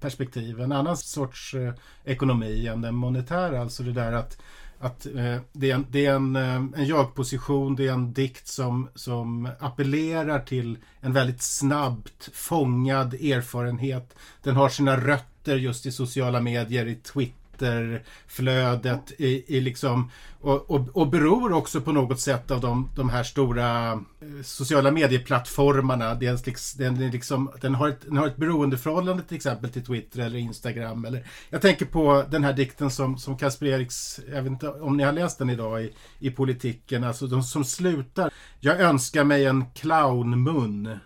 perspektiv, 0.00 0.60
en 0.60 0.72
annan 0.72 0.96
sorts 0.96 1.54
eh, 1.54 1.74
ekonomi 2.04 2.66
än 2.66 2.80
den 2.80 2.94
monetära. 2.94 3.60
Alltså 3.60 3.82
det 3.82 3.92
där 3.92 4.12
att, 4.12 4.38
att 4.78 5.06
eh, 5.06 5.36
det 5.52 5.70
är, 5.70 5.74
en, 5.74 5.86
det 5.90 6.06
är 6.06 6.14
en, 6.14 6.36
eh, 6.36 6.54
en 6.54 6.86
jag-position, 6.86 7.76
det 7.76 7.88
är 7.88 7.92
en 7.92 8.12
dikt 8.12 8.48
som, 8.48 8.88
som 8.94 9.48
appellerar 9.58 10.40
till 10.40 10.78
en 11.00 11.12
väldigt 11.12 11.42
snabbt 11.42 12.30
fångad 12.32 13.14
erfarenhet. 13.14 14.14
Den 14.42 14.56
har 14.56 14.68
sina 14.68 14.96
rötter 14.96 15.56
just 15.56 15.86
i 15.86 15.92
sociala 15.92 16.40
medier, 16.40 16.86
i 16.86 16.94
Twitter 16.94 17.43
Twitterflödet 17.64 19.12
i, 19.18 19.56
i 19.56 19.60
liksom, 19.60 20.10
och, 20.40 20.70
och, 20.70 20.88
och 20.92 21.08
beror 21.08 21.52
också 21.52 21.80
på 21.80 21.92
något 21.92 22.20
sätt 22.20 22.50
av 22.50 22.60
de, 22.60 22.90
de 22.96 23.08
här 23.08 23.22
stora 23.22 23.92
eh, 23.92 23.98
sociala 24.42 24.90
medieplattformarna. 24.90 26.14
Den, 26.14 26.38
den, 26.76 27.10
liksom, 27.10 27.50
den, 27.60 27.74
har 27.74 27.88
ett, 27.88 28.00
den 28.04 28.16
har 28.16 28.26
ett 28.26 28.36
beroendeförhållande 28.36 29.22
till 29.22 29.36
exempel 29.36 29.70
till 29.70 29.84
Twitter 29.84 30.20
eller 30.20 30.38
Instagram. 30.38 31.04
Eller, 31.04 31.26
jag 31.50 31.60
tänker 31.62 31.86
på 31.86 32.24
den 32.30 32.44
här 32.44 32.52
dikten 32.52 32.90
som, 32.90 33.18
som 33.18 33.38
Kasper 33.38 33.66
Eriks, 33.66 34.20
jag 34.28 34.42
vet 34.42 34.52
inte 34.52 34.68
om 34.68 34.96
ni 34.96 35.02
har 35.02 35.12
läst 35.12 35.38
den 35.38 35.50
idag 35.50 35.82
i, 35.82 35.92
i 36.18 36.30
politiken, 36.30 37.04
alltså 37.04 37.26
de 37.26 37.42
som 37.42 37.64
slutar. 37.64 38.32
Jag 38.60 38.80
önskar 38.80 39.24
mig 39.24 39.44
en 39.44 39.64
clownmun 39.74 40.98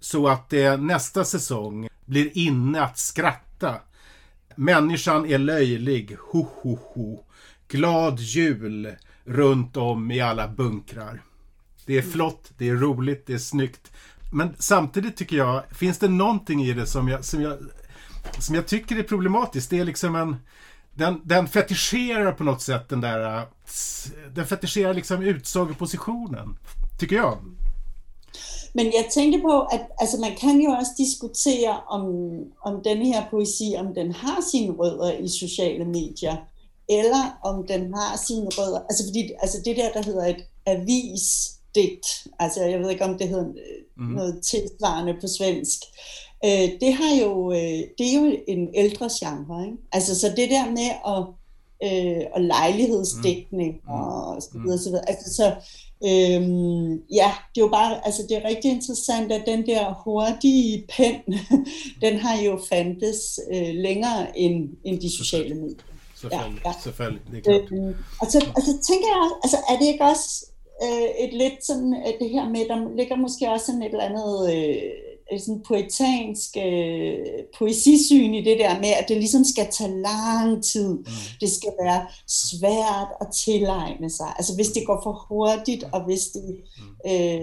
så 0.00 0.28
att 0.28 0.50
det 0.50 0.76
nästa 0.76 1.24
säsong 1.24 1.88
blir 2.04 2.38
inne 2.38 2.82
att 2.82 2.98
skratta 2.98 3.80
Människan 4.56 5.26
är 5.26 5.38
löjlig, 5.38 6.16
ho 6.20 6.46
ho 6.62 6.78
ho. 6.94 7.24
Glad 7.68 8.20
jul 8.20 8.94
runt 9.24 9.76
om 9.76 10.10
i 10.10 10.20
alla 10.20 10.48
bunkrar. 10.48 11.22
Det 11.86 11.98
är 11.98 12.02
flott, 12.02 12.50
det 12.58 12.68
är 12.68 12.74
roligt, 12.74 13.26
det 13.26 13.34
är 13.34 13.38
snyggt. 13.38 13.92
Men 14.32 14.54
samtidigt 14.58 15.16
tycker 15.16 15.36
jag, 15.36 15.62
finns 15.70 15.98
det 15.98 16.08
någonting 16.08 16.62
i 16.64 16.72
det 16.72 16.86
som 16.86 17.08
jag, 17.08 17.24
som 17.24 17.42
jag, 17.42 17.58
som 18.38 18.54
jag 18.54 18.66
tycker 18.66 18.96
är 18.96 19.02
problematiskt? 19.02 19.70
Det 19.70 19.78
är 19.78 19.84
liksom 19.84 20.16
en... 20.16 20.36
Den, 20.94 21.20
den 21.24 21.48
fetischerar 21.48 22.32
på 22.32 22.44
något 22.44 22.62
sätt 22.62 22.88
den 22.88 23.00
där... 23.00 23.46
Den 24.34 24.46
fetischerar 24.46 24.94
liksom 24.94 25.22
utsagopositionen, 25.22 26.58
tycker 27.00 27.16
jag. 27.16 27.38
Men 28.74 28.86
jeg 28.86 29.06
tænker 29.10 29.40
på, 29.40 29.60
at 29.60 29.80
altså, 29.98 30.20
man 30.20 30.36
kan 30.36 30.60
jo 30.60 30.70
også 30.70 30.92
diskutere, 30.98 31.80
om, 31.88 32.04
om 32.64 32.82
den 32.84 32.98
her 32.98 33.22
poesi, 33.30 33.74
om 33.78 33.94
den 33.94 34.12
har 34.12 34.44
sine 34.50 34.72
rødder 34.72 35.12
i 35.12 35.28
sociale 35.28 35.84
medier, 35.84 36.36
eller 36.88 37.38
om 37.44 37.66
den 37.66 37.94
har 37.94 38.16
sine 38.26 38.48
rødder, 38.58 38.80
altså 38.80 39.04
fordi 39.08 39.30
altså 39.42 39.58
det 39.64 39.76
der, 39.76 39.92
der 39.92 40.02
hedder 40.02 40.26
et 40.26 40.44
avisdigt, 40.66 42.26
altså 42.38 42.64
jeg 42.64 42.80
ved 42.80 42.90
ikke, 42.90 43.04
om 43.04 43.18
det 43.18 43.28
hedder 43.28 43.52
mm. 43.96 44.04
noget 44.04 44.42
tilsvarende 44.42 45.14
på 45.20 45.26
svensk, 45.26 45.78
øh, 46.44 46.68
det 46.80 46.92
har 46.92 47.16
jo, 47.22 47.52
øh, 47.52 47.80
det 47.98 48.06
er 48.08 48.14
jo 48.20 48.36
en 48.48 48.68
ældre 48.74 49.08
genre, 49.20 49.64
ikke? 49.64 49.76
Altså 49.92 50.20
så 50.20 50.28
det 50.36 50.50
der 50.50 50.70
med 50.70 50.90
at, 51.12 51.22
øh, 51.86 52.26
og 52.32 52.40
lejlighedsdækning 52.40 53.72
mm. 53.72 53.90
og 53.90 54.42
så 54.42 54.48
videre, 54.64 54.78
så 54.78 54.88
videre, 54.88 55.08
altså 55.08 55.34
så 55.34 55.54
Øhm, 56.04 56.92
ja, 57.20 57.30
det 57.54 57.60
er 57.60 57.66
jo 57.66 57.68
bare, 57.68 58.06
altså 58.06 58.22
det 58.28 58.36
er 58.36 58.48
rigtig 58.48 58.70
interessant, 58.70 59.32
at 59.32 59.42
den 59.46 59.66
der 59.66 60.02
hurtige 60.04 60.86
pen, 60.96 61.38
den 62.04 62.18
har 62.18 62.42
jo 62.42 62.60
fandtes 62.68 63.40
øh, 63.52 63.74
længere 63.74 64.38
end, 64.38 64.70
end 64.84 65.00
de 65.00 65.16
sociale 65.16 65.54
medier. 65.54 65.76
Selvfølgelig, 66.14 66.62
ja, 66.64 66.70
ja. 66.70 66.74
selvfølgelig, 66.82 67.22
det 67.30 67.38
er 67.38 67.42
klart. 67.42 67.72
Øhm, 67.72 67.94
og, 68.20 68.26
så, 68.32 68.38
og 68.56 68.62
så 68.62 68.72
tænker 68.88 69.08
jeg, 69.08 69.30
altså 69.44 69.56
er 69.70 69.76
det 69.78 69.86
ikke 69.86 70.04
også 70.04 70.46
øh, 70.84 71.08
et 71.24 71.32
lidt 71.42 71.66
sådan, 71.66 71.94
at 71.94 72.14
det 72.20 72.30
her 72.30 72.48
med, 72.48 72.68
der 72.68 72.96
ligger 72.96 73.16
måske 73.16 73.50
også 73.50 73.66
sådan 73.66 73.82
et 73.82 73.90
eller 73.90 74.04
andet... 74.10 74.54
Øh, 74.54 74.82
sådan 75.40 75.62
poetansk 75.68 76.56
øh, 76.56 77.16
poesisyn 77.58 78.34
i 78.34 78.44
det 78.44 78.58
der 78.58 78.80
med, 78.80 78.88
at 78.88 79.04
det 79.08 79.16
ligesom 79.16 79.44
skal 79.44 79.66
tage 79.70 80.00
lang 80.00 80.64
tid. 80.64 80.88
Mm. 80.88 81.04
Det 81.40 81.50
skal 81.52 81.72
være 81.82 82.06
svært 82.28 83.08
at 83.20 83.26
tilegne 83.44 84.10
sig. 84.10 84.32
Altså 84.36 84.54
hvis 84.54 84.68
det 84.68 84.86
går 84.86 85.00
for 85.02 85.26
hurtigt, 85.28 85.84
og 85.92 86.04
hvis 86.04 86.20
det 86.20 86.56
mm. 86.78 87.10
øh, 87.10 87.42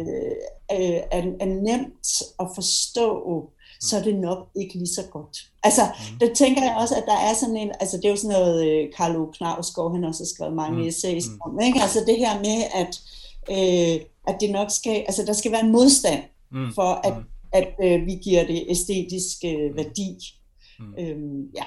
øh, 0.71 0.99
er, 1.11 1.21
er 1.39 1.45
nemt 1.45 2.23
at 2.39 2.47
forstå, 2.55 3.49
så 3.81 3.97
er 3.97 4.03
det 4.03 4.15
nok 4.15 4.47
ikke 4.55 4.73
lige 4.73 4.95
så 4.95 5.03
godt. 5.11 5.37
Altså, 5.63 5.81
mm. 5.85 6.19
der 6.19 6.33
tænker 6.33 6.63
jeg 6.63 6.75
også, 6.81 6.95
at 6.95 7.03
der 7.05 7.17
er 7.17 7.33
sådan 7.33 7.57
en, 7.57 7.71
altså 7.79 7.97
det 7.97 8.05
er 8.05 8.09
jo 8.09 8.15
sådan 8.15 8.39
noget, 8.39 8.67
øh, 8.67 8.93
Carlo 8.97 9.31
Knavsgaard, 9.31 9.93
han 9.93 10.03
også 10.03 10.23
har 10.23 10.27
skrevet 10.35 10.55
mange 10.55 10.81
mm. 10.81 10.87
essays 10.87 11.27
mm. 11.27 11.41
om, 11.45 11.59
ikke? 11.59 11.81
Altså 11.81 11.99
det 12.07 12.17
her 12.17 12.39
med, 12.39 12.59
at, 12.81 13.01
øh, 13.51 14.05
at 14.27 14.41
det 14.41 14.51
nok 14.51 14.71
skal, 14.71 14.95
altså 15.07 15.25
der 15.25 15.33
skal 15.33 15.51
være 15.51 15.63
en 15.63 15.71
modstand 15.71 16.23
mm. 16.51 16.73
for, 16.75 17.01
at 17.03 17.17
mm 17.17 17.23
at 17.51 17.67
øh, 17.83 18.05
vi 18.05 18.19
giver 18.23 18.47
det 18.47 18.65
æstetisk 18.69 19.37
øh, 19.45 19.75
værdi. 19.75 20.17
Mm. 20.79 20.95
Øhm, 20.99 21.51
ja. 21.55 21.63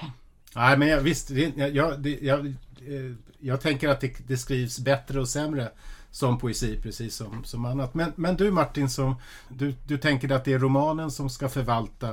Nej, 0.55 0.77
men 0.77 0.87
jag, 0.87 1.03
visst, 1.03 1.27
det, 1.27 1.53
jag, 1.57 2.03
det, 2.03 2.19
jag, 2.21 2.45
eh, 2.87 3.11
jag 3.39 3.61
tänker 3.61 3.89
att 3.89 4.01
det, 4.01 4.27
det, 4.27 4.37
skrivs 4.37 4.79
bättre 4.79 5.19
och 5.19 5.29
sämre 5.29 5.69
som 6.11 6.39
poesi, 6.39 6.79
precis 6.81 7.15
som, 7.15 7.43
som 7.43 7.65
annat. 7.65 7.93
Men, 7.93 8.11
men 8.15 8.35
du 8.35 8.51
Martin, 8.51 8.89
som, 8.89 9.15
du, 9.49 9.73
du 9.87 9.97
tänker 9.97 10.31
att 10.31 10.45
det 10.45 10.53
är 10.53 10.59
romanen 10.59 11.11
som 11.11 11.29
ska 11.29 11.49
förvalta 11.49 12.09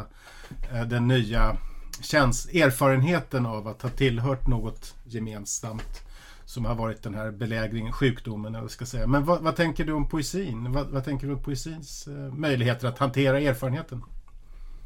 eh, 0.73 0.83
den 0.83 1.09
nya 1.09 1.57
käns 2.03 2.47
erfarenheten 2.47 3.47
av 3.47 3.69
att 3.69 3.83
ha 3.83 3.91
tillhört 3.91 4.47
något 4.47 4.95
gemensamt 5.05 6.10
som 6.51 6.65
har 6.65 6.75
varit 6.75 7.03
den 7.03 7.15
här 7.15 7.31
belägringen, 7.31 7.93
sjukdomen 7.93 8.55
eller 8.55 8.69
ska 8.69 8.85
säga. 8.85 9.07
Men 9.07 9.25
vad, 9.25 9.43
vad, 9.43 9.57
tänker 9.57 9.85
du 9.85 9.93
om 9.93 10.09
poesin? 10.09 10.73
Vad, 10.73 10.87
vad 10.91 11.05
tänker 11.05 11.27
du 11.27 11.33
om 11.33 11.43
poesins 11.43 12.09
uh, 12.09 12.35
möjligheter 12.35 12.89
att 12.89 12.99
hantera 12.99 13.41
erfarenheten? 13.41 14.03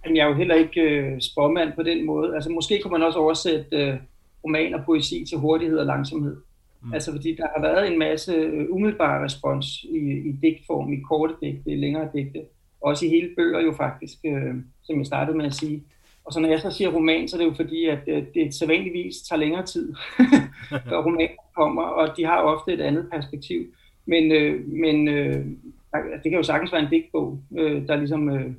Jeg 0.05 0.19
er 0.19 0.29
jo 0.29 0.35
heller 0.35 0.55
ikke 0.55 0.81
øh, 0.81 1.21
spåmand 1.21 1.73
på 1.73 1.83
den 1.83 2.07
måde. 2.07 2.35
Altså 2.35 2.51
måske 2.51 2.81
kunne 2.83 2.93
man 2.93 3.03
også 3.03 3.19
oversætte 3.19 3.77
øh, 3.77 3.97
roman 4.45 4.75
og 4.75 4.85
poesi 4.85 5.25
til 5.29 5.39
hurtighed 5.39 5.79
og 5.79 5.87
langsomhed. 5.87 6.37
Mm. 6.83 6.95
Altså 6.95 7.13
fordi 7.13 7.37
der 7.37 7.47
har 7.57 7.63
været 7.63 7.93
en 7.93 7.99
masse 7.99 8.33
øh, 8.33 8.67
umiddelbar 8.71 9.25
respons 9.25 9.85
i, 9.85 9.99
i 10.29 10.33
digtform, 10.43 10.93
i 10.93 10.97
korte 11.09 11.35
digte, 11.41 11.71
i 11.71 11.77
længere 11.77 12.09
digte. 12.15 12.41
Også 12.81 13.07
i 13.07 13.09
hele 13.09 13.29
bøger 13.37 13.61
jo 13.61 13.73
faktisk, 13.73 14.19
øh, 14.25 14.55
som 14.83 14.99
jeg 14.99 15.07
startede 15.07 15.37
med 15.37 15.47
at 15.47 15.55
sige. 15.55 15.83
Og 16.25 16.33
så 16.33 16.41
når 16.41 16.49
jeg 16.49 16.61
så 16.61 16.71
siger 16.71 16.91
roman, 16.91 17.29
så 17.29 17.37
er 17.37 17.41
det 17.41 17.47
jo 17.47 17.55
fordi, 17.55 17.85
at 17.85 18.03
øh, 18.07 18.25
det 18.35 18.55
sædvanligvis 18.55 19.17
tager 19.29 19.41
længere 19.41 19.67
tid, 19.67 19.95
før 20.89 21.03
romanen 21.03 21.37
kommer, 21.57 21.83
og 21.83 22.17
de 22.17 22.25
har 22.25 22.39
ofte 22.41 22.73
et 22.73 22.81
andet 22.81 23.09
perspektiv. 23.13 23.67
Men, 24.07 24.33
øh, 24.33 24.69
men 24.69 25.09
øh, 25.09 25.47
det 25.95 26.31
kan 26.31 26.33
jo 26.33 26.43
sagtens 26.43 26.73
være 26.73 26.83
en 26.83 26.91
digtbog, 26.91 27.39
øh, 27.59 27.87
der 27.87 27.97
ligesom 27.97 28.29
øh, 28.31 28.51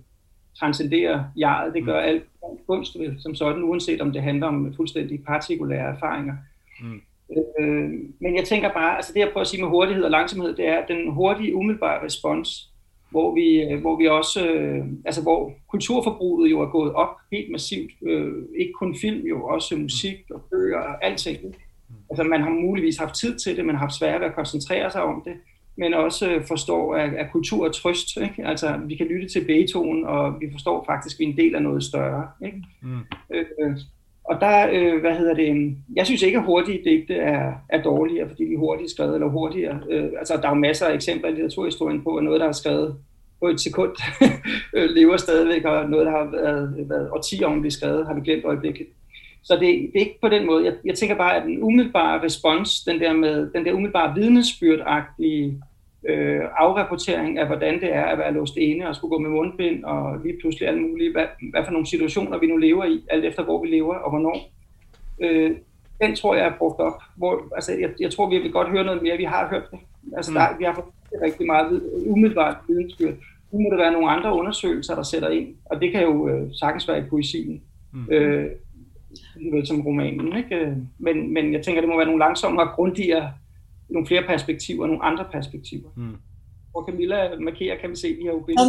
transcenderer 0.60 1.24
jeget. 1.38 1.74
Det 1.74 1.86
gør 1.86 2.02
mm. 2.02 2.08
alt 2.08 2.24
kunst 2.68 3.00
vel, 3.00 3.16
som 3.20 3.36
sådan, 3.36 3.64
uanset 3.64 4.02
om 4.02 4.12
det 4.12 4.22
handler 4.22 4.48
om 4.48 4.74
fuldstændig 4.76 5.24
partikulære 5.24 5.96
erfaringer. 5.96 6.34
Mm. 6.82 7.02
Øh, 7.60 7.90
men 8.20 8.36
jeg 8.36 8.44
tænker 8.44 8.74
bare, 8.74 8.96
altså 8.96 9.12
det 9.14 9.20
jeg 9.20 9.30
prøver 9.34 9.42
at 9.42 9.48
sige 9.48 9.62
med 9.62 9.70
hurtighed 9.70 10.04
og 10.04 10.12
langsomhed, 10.12 10.56
det 10.56 10.68
er, 10.68 10.86
den 10.86 11.12
hurtige, 11.12 11.56
umiddelbare 11.56 12.06
respons, 12.06 12.72
hvor 13.10 13.36
vi, 13.36 13.62
øh, 13.62 13.82
hvor 13.82 13.96
vi 13.96 14.08
også, 14.08 14.48
øh, 14.48 14.86
altså 15.06 15.22
hvor 15.22 15.54
kulturforbruget 15.68 16.52
jo 16.52 16.62
er 16.62 16.70
gået 16.70 16.94
op 16.94 17.16
helt 17.32 17.52
massivt, 17.52 17.92
øh, 18.08 18.34
ikke 18.60 18.74
kun 18.74 18.96
film, 19.02 19.28
jo 19.28 19.46
også 19.46 19.76
musik 19.76 20.18
og 20.32 20.42
bøger 20.52 20.78
og 20.80 21.06
alting. 21.06 21.56
Altså 22.20 22.30
man 22.30 22.42
har 22.42 22.50
muligvis 22.50 22.98
haft 22.98 23.16
tid 23.16 23.36
til 23.36 23.58
det, 23.58 23.66
man 23.66 23.76
har 23.76 23.80
haft 23.80 24.00
svært 24.00 24.22
ved 24.22 24.28
at 24.28 24.36
koncentrere 24.36 24.92
sig 24.92 25.02
om 25.02 25.22
det, 25.26 25.34
men 25.78 25.94
også 25.94 26.42
forstår, 26.48 26.96
at, 26.96 27.14
at 27.14 27.32
kultur 27.32 27.68
er 27.68 27.72
trøst. 27.72 28.18
Ikke? 28.18 28.48
Altså 28.48 28.80
vi 28.86 28.96
kan 28.96 29.08
lytte 29.08 29.28
til 29.28 29.46
Beethoven, 29.46 30.06
og 30.06 30.36
vi 30.42 30.52
forstår 30.52 30.86
faktisk, 30.86 31.16
at 31.16 31.20
vi 31.20 31.26
er 31.26 31.30
en 31.30 31.38
del 31.38 31.56
af 31.56 31.62
noget 31.62 31.84
større. 31.84 32.28
Ikke? 32.46 32.64
Mm. 32.82 33.00
Øh, 33.34 33.78
og 34.24 34.42
der, 34.42 34.68
øh, 34.72 35.02
hvad 35.02 35.16
hedder 35.16 35.34
det, 35.34 35.78
jeg 35.96 36.06
synes 36.06 36.22
ikke, 36.22 36.38
at 36.38 36.44
hurtige 36.44 36.82
digte 36.86 37.16
er, 37.16 37.54
er 37.70 37.82
dårligere, 37.82 38.30
fordi 38.30 38.46
de 38.46 38.54
er 38.54 38.58
hurtigt 38.58 38.92
skrevet, 38.92 39.14
eller 39.14 39.28
hurtigere. 39.28 39.80
Øh, 39.90 40.10
altså, 40.20 40.38
der 40.38 40.46
er 40.46 40.50
jo 40.50 40.56
masser 40.56 40.86
af 40.86 40.94
eksempler 40.94 41.30
i 41.30 41.32
litteraturhistorien 41.32 42.04
på, 42.04 42.16
at 42.16 42.24
noget, 42.24 42.42
der 42.42 42.48
er 42.48 42.52
skrevet 42.52 42.96
på 43.40 43.48
et 43.48 43.60
sekund, 43.60 43.92
øh, 44.76 44.90
lever 44.90 45.18
stadigvæk, 45.18 45.66
og 45.66 45.90
noget, 45.90 46.06
der 46.06 46.12
har 46.12 46.32
været, 46.32 46.90
været 46.90 47.10
årtier 47.12 47.48
om 47.48 47.62
blive 47.62 47.72
skrevet, 47.72 48.08
har 48.08 48.14
vi 48.14 48.22
glemt 48.22 48.46
øjeblikket. 48.46 48.88
Så 49.46 49.54
det, 49.54 49.62
det 49.62 49.96
er 49.96 50.00
ikke 50.00 50.22
på 50.22 50.30
den 50.30 50.46
måde. 50.46 50.66
Jeg, 50.66 50.74
jeg 50.86 50.96
tænker 50.96 51.16
bare, 51.16 51.36
at 51.36 51.44
den 51.44 51.64
umiddelbare 51.64 52.24
respons, 52.24 52.84
den 52.84 53.00
der, 53.00 53.14
med, 53.14 53.52
den 53.54 53.66
der 53.66 53.74
umiddelbare 53.74 54.16
vidnesbyrdagtige 54.16 55.62
øh, 56.10 56.42
afrapportering 56.58 57.40
af, 57.40 57.48
hvordan 57.48 57.82
det 57.82 57.96
er 57.96 58.06
at 58.06 58.18
være 58.18 58.34
låst 58.34 58.58
inde 58.58 58.88
og 58.88 58.96
skulle 58.96 59.10
gå 59.10 59.18
med 59.20 59.30
mundbind 59.30 59.84
og 59.84 60.20
lige 60.24 60.38
pludselig 60.42 60.68
alle 60.68 60.82
mulige, 60.82 61.12
hvad, 61.12 61.26
hvad 61.52 61.64
for 61.66 61.72
nogle 61.72 61.88
situationer 61.88 62.38
vi 62.38 62.48
nu 62.48 62.58
lever 62.58 62.86
i, 62.86 63.04
alt 63.10 63.26
efter 63.26 63.44
hvor 63.44 63.62
vi 63.62 63.68
lever 63.68 63.96
og 63.96 64.10
hvornår. 64.10 64.52
Øh, 65.22 65.52
den 66.02 66.16
tror 66.16 66.36
jeg 66.36 66.46
er 66.46 66.58
brugt 66.58 66.80
op. 66.80 67.02
Hvor, 67.18 67.44
altså, 67.56 67.72
jeg, 67.72 67.90
jeg 68.00 68.12
tror, 68.12 68.30
vi 68.30 68.38
vil 68.38 68.52
godt 68.52 68.70
høre 68.70 68.84
noget 68.84 69.02
mere. 69.02 69.18
Vi 69.18 69.24
har 69.24 69.50
hørt 69.50 69.72
det. 69.72 69.80
Altså, 70.18 70.32
mm. 70.32 70.36
der, 70.36 70.58
vi 70.58 70.64
har 70.64 70.74
fået 70.74 71.22
rigtig 71.22 71.46
meget 71.46 71.82
umiddelbart 72.06 72.56
vidensbyrd. 72.68 73.14
Nu 73.52 73.60
må 73.60 73.70
der 73.70 73.78
være 73.78 73.92
nogle 73.92 74.10
andre 74.10 74.34
undersøgelser, 74.34 74.96
der 74.96 75.04
sætter 75.04 75.30
ind, 75.30 75.56
og 75.66 75.82
det 75.82 75.92
kan 75.92 76.04
jo 76.04 76.30
øh, 76.30 76.50
sagtens 76.54 76.88
være 76.88 77.00
i 77.00 77.10
poesien. 77.10 77.62
Mm. 77.94 78.08
Øh, 78.12 78.50
som 79.64 79.82
romanen. 79.82 80.38
Ikke? 80.38 80.76
Men, 80.98 81.34
men 81.34 81.54
jeg 81.54 81.62
tænker, 81.64 81.82
det 81.82 81.90
må 81.90 81.98
være 81.98 82.06
nogle 82.06 82.26
langsomme 82.26 82.62
og 82.62 82.70
grundigere 82.76 83.32
nogle 83.90 84.08
flere 84.08 84.24
perspektiver, 84.28 84.88
nogle 84.88 85.04
andre 85.04 85.26
perspektiver. 85.32 85.90
Mm. 85.98 86.16
Og 86.76 86.86
Camilla 86.90 87.40
markerer, 87.40 87.76
kan 87.82 87.90
vi 87.90 87.96
se 87.96 88.08
de 88.08 88.24
her 88.24 88.46
billeder. 88.46 88.64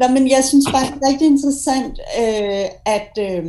Nå, 0.00 0.06
men 0.08 0.30
jeg 0.30 0.42
synes 0.44 0.66
bare, 0.74 0.86
det 0.86 1.02
er 1.02 1.08
rigtig 1.10 1.26
interessant, 1.26 1.96
øh, 2.22 2.66
at 2.96 3.12
øh, 3.28 3.44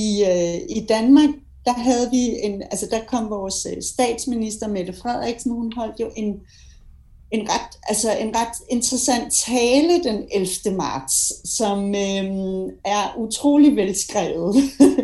i, 0.00 0.04
øh, 0.32 0.56
i 0.78 0.80
Danmark, 0.88 1.30
der 1.64 1.72
havde 1.72 2.06
vi 2.16 2.22
en, 2.46 2.62
altså 2.62 2.86
der 2.90 3.00
kom 3.12 3.30
vores 3.30 3.66
øh, 3.70 3.82
statsminister 3.82 4.68
Mette 4.68 4.92
Frederiksen, 4.92 5.52
hun 5.52 5.72
holdt 5.76 6.00
jo 6.00 6.10
en 6.16 6.40
en 7.30 7.48
ret, 7.50 7.78
altså 7.82 8.16
en 8.16 8.36
ret 8.36 8.56
interessant 8.68 9.32
tale 9.32 10.04
den 10.04 10.24
11. 10.32 10.76
marts, 10.76 11.48
som 11.56 11.94
øh, 11.94 12.72
er 12.84 13.14
utrolig 13.18 13.76
velskrevet. 13.76 14.56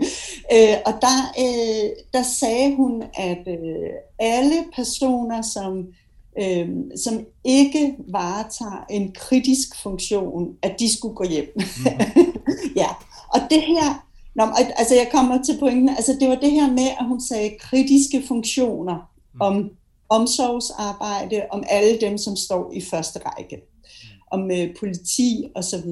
øh, 0.55 0.77
og 0.87 0.93
der, 1.01 1.33
øh, 1.39 1.91
der 2.13 2.23
sagde 2.23 2.77
hun, 2.77 3.03
at 3.15 3.49
øh, 3.49 3.91
alle 4.19 4.65
personer, 4.77 5.43
som, 5.43 5.87
øh, 6.39 6.69
som 6.97 7.25
ikke 7.45 7.95
varetager 8.09 8.85
en 8.91 9.13
kritisk 9.13 9.83
funktion, 9.83 10.57
at 10.63 10.77
de 10.79 10.97
skulle 10.97 11.15
gå 11.15 11.25
hjem. 11.25 11.53
Mm-hmm. 11.57 12.43
ja, 12.83 12.89
og 13.29 13.41
det 13.51 13.63
her, 13.63 14.03
Nå, 14.37 14.43
altså 14.77 14.95
jeg 14.95 15.09
kommer 15.13 15.43
til 15.43 15.59
pointen, 15.59 15.89
altså 15.89 16.17
det 16.21 16.29
var 16.29 16.35
det 16.35 16.51
her 16.51 16.71
med, 16.71 16.89
at 17.01 17.07
hun 17.09 17.21
sagde 17.21 17.57
kritiske 17.61 18.23
funktioner 18.29 18.97
mm. 19.35 19.41
om 19.41 19.71
omsorgsarbejde, 20.09 21.43
om 21.51 21.65
alle 21.69 22.01
dem, 22.01 22.19
som 22.19 22.37
står 22.37 22.73
i 22.75 22.81
første 22.81 23.21
række, 23.25 23.61
om 24.31 24.51
øh, 24.51 24.75
politi 24.81 25.51
osv. 25.55 25.89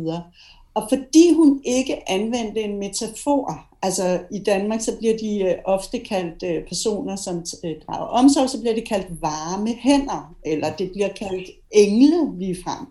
Og 0.74 0.86
fordi 0.88 1.32
hun 1.32 1.60
ikke 1.64 2.10
anvendte 2.10 2.60
en 2.60 2.78
metafor, 2.78 3.66
altså 3.82 4.20
i 4.32 4.38
Danmark 4.38 4.80
så 4.80 4.98
bliver 4.98 5.16
de 5.16 5.42
øh, 5.42 5.54
ofte 5.64 5.98
kaldt 5.98 6.42
øh, 6.42 6.68
personer, 6.68 7.16
som 7.16 7.44
øh, 7.64 7.74
drager 7.86 8.06
omsorg, 8.06 8.50
så 8.50 8.60
bliver 8.60 8.74
det 8.74 8.88
kaldt 8.88 9.22
varme 9.22 9.74
hænder, 9.74 10.34
eller 10.44 10.76
det 10.76 10.90
bliver 10.92 11.08
kaldt 11.08 11.50
engle 11.70 12.38
ligefrem. 12.38 12.86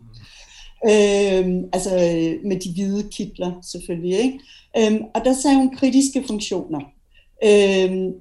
Øhm, 0.90 1.70
altså 1.74 1.96
øh, 1.96 2.46
med 2.46 2.60
de 2.60 2.74
hvide 2.74 3.10
kitler 3.10 3.52
selvfølgelig. 3.72 4.20
Ikke? 4.20 4.40
Øhm, 4.78 5.04
og 5.16 5.26
der 5.26 5.34
sagde 5.34 5.58
hun 5.58 5.76
kritiske 5.76 6.24
funktioner. 6.28 6.80
Øhm, 7.44 8.12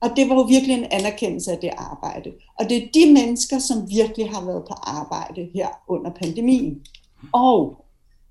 og 0.00 0.10
det 0.16 0.28
var 0.28 0.34
jo 0.34 0.42
virkelig 0.42 0.76
en 0.78 0.86
anerkendelse 0.90 1.52
af 1.52 1.58
det 1.58 1.70
arbejde. 1.76 2.32
Og 2.58 2.68
det 2.68 2.76
er 2.76 2.88
de 2.94 3.12
mennesker, 3.12 3.58
som 3.58 3.90
virkelig 3.90 4.30
har 4.30 4.44
været 4.44 4.64
på 4.68 4.74
arbejde 4.82 5.48
her 5.54 5.68
under 5.88 6.10
pandemien. 6.10 6.82
Og 7.32 7.84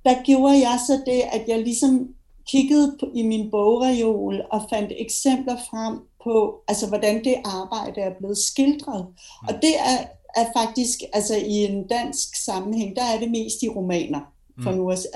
der 0.05 0.24
gjorde 0.24 0.53
jeg 0.53 0.80
så 0.88 1.01
det, 1.05 1.22
at 1.32 1.43
jeg 1.47 1.59
ligesom 1.59 2.07
kiggede 2.51 2.97
på, 2.99 3.05
i 3.13 3.24
min 3.28 3.51
bogreol 3.51 4.41
og 4.51 4.61
fandt 4.70 4.93
eksempler 4.99 5.57
frem 5.70 5.99
på, 6.24 6.63
altså 6.68 6.88
hvordan 6.88 7.24
det 7.24 7.36
arbejde 7.45 8.01
er 8.01 8.13
blevet 8.20 8.38
skildret. 8.38 9.05
Og 9.47 9.53
det 9.61 9.80
er, 9.80 9.97
er 10.36 10.45
faktisk, 10.57 10.99
altså 11.13 11.36
i 11.36 11.66
en 11.66 11.88
dansk 11.88 12.45
sammenhæng, 12.45 12.95
der 12.95 13.03
er 13.03 13.20
det 13.20 13.32
mest 13.32 13.63
i 13.63 13.70
romaner. 13.70 14.20
For 14.63 14.72
mm. 14.72 14.78
nu 14.78 14.91
altså, 14.91 15.07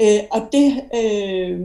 øh, 0.00 0.20
og 0.30 0.40
det, 0.52 0.84
øh, 0.94 1.60